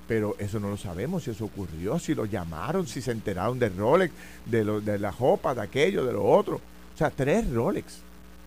Pero 0.07 0.37
eso 0.39 0.61
no 0.61 0.71
lo 0.71 0.77
sabemos, 0.77 1.25
si 1.25 1.31
eso 1.31 1.47
ocurrió, 1.47 1.99
si 1.99 2.15
lo 2.15 2.27
llamaron, 2.27 2.87
si 2.87 3.03
se 3.03 3.11
enteraron 3.11 3.59
del 3.59 3.77
Rolex, 3.77 4.15
de, 4.45 4.65
lo, 4.65 4.81
de 4.81 4.99
la 4.99 5.11
ropa, 5.11 5.55
de 5.55 5.63
aquello, 5.63 6.05
de 6.05 6.13
lo 6.13 6.25
otro. 6.25 6.57
O 6.57 6.99
sea, 6.99 7.11
tres 7.11 7.51
Rolex, 7.51 7.99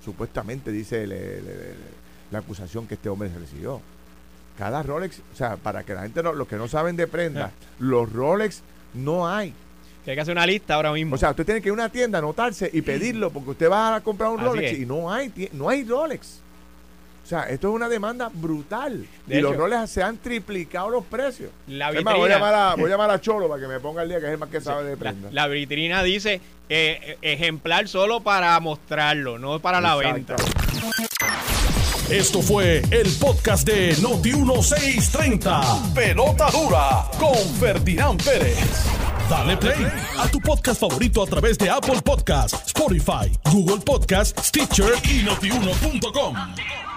supuestamente 0.03 0.71
dice 0.71 1.05
la 2.31 2.39
acusación 2.39 2.87
que 2.87 2.93
este 2.95 3.09
hombre 3.09 3.29
recibió. 3.37 3.81
Cada 4.57 4.83
Rolex, 4.83 5.21
o 5.33 5.35
sea, 5.35 5.57
para 5.57 5.83
que 5.83 5.93
la 5.93 6.03
gente, 6.03 6.23
no, 6.23 6.33
los 6.33 6.47
que 6.47 6.55
no 6.55 6.67
saben 6.67 6.95
de 6.95 7.07
prenda, 7.07 7.51
los 7.79 8.11
Rolex 8.11 8.61
no 8.93 9.27
hay 9.27 9.53
hay 10.09 10.15
que 10.15 10.21
hacer 10.21 10.31
una 10.31 10.45
lista 10.45 10.75
ahora 10.75 10.91
mismo. 10.91 11.15
O 11.15 11.17
sea, 11.17 11.31
usted 11.31 11.45
tiene 11.45 11.61
que 11.61 11.69
ir 11.69 11.71
a 11.71 11.73
una 11.73 11.89
tienda, 11.89 12.19
anotarse 12.19 12.69
y 12.71 12.81
pedirlo, 12.83 13.31
porque 13.31 13.51
usted 13.51 13.69
va 13.69 13.95
a 13.95 14.01
comprar 14.01 14.31
un 14.31 14.39
Rolex 14.39 14.79
y 14.79 14.85
no 14.85 15.11
hay, 15.11 15.49
no 15.53 15.69
hay 15.69 15.83
Rolex. 15.83 16.39
O 17.29 17.31
sea, 17.31 17.43
esto 17.43 17.69
es 17.69 17.75
una 17.75 17.87
demanda 17.87 18.31
brutal. 18.33 19.05
y 19.27 19.39
los 19.39 19.55
Rolex 19.55 19.91
se 19.91 20.01
han 20.01 20.17
triplicado 20.17 20.89
los 20.89 21.05
precios. 21.05 21.51
La 21.67 21.91
vitrina, 21.91 22.15
voy, 22.15 22.31
a 22.31 22.33
llamar 22.33 22.55
a, 22.55 22.73
voy 22.73 22.85
a 22.85 22.89
llamar 22.95 23.11
a 23.11 23.21
Cholo 23.21 23.47
para 23.47 23.61
que 23.61 23.67
me 23.67 23.79
ponga 23.79 24.01
el 24.01 24.09
día, 24.09 24.19
que 24.19 24.25
es 24.25 24.31
el 24.31 24.39
más 24.39 24.49
que 24.49 24.59
sabe 24.59 24.83
de 24.89 24.97
prenda. 24.97 25.29
La, 25.31 25.45
vitrina 25.45 26.01
dice 26.01 26.41
eh, 26.69 27.19
ejemplar 27.21 27.87
solo 27.87 28.21
para 28.21 28.59
mostrarlo, 28.59 29.37
no 29.37 29.59
para 29.59 29.79
la 29.79 29.95
venta. 29.95 30.37
Esto 32.09 32.41
fue 32.41 32.81
el 32.89 33.11
podcast 33.19 33.67
de 33.67 33.95
Noti1630. 33.97 35.93
Pelota 35.93 36.49
dura 36.49 37.05
con 37.19 37.37
Ferdinand 37.59 38.23
Pérez. 38.23 38.57
Dale 39.29 39.55
play 39.55 39.85
a 40.17 40.27
tu 40.29 40.39
podcast 40.39 40.81
favorito 40.81 41.21
a 41.21 41.27
través 41.27 41.59
de 41.59 41.69
Apple 41.69 42.01
Podcasts, 42.03 42.65
Spotify, 42.65 43.31
Google 43.51 43.81
Podcasts, 43.85 44.47
Stitcher 44.47 44.93
y 45.03 45.21
notiuno.com. 45.21 46.88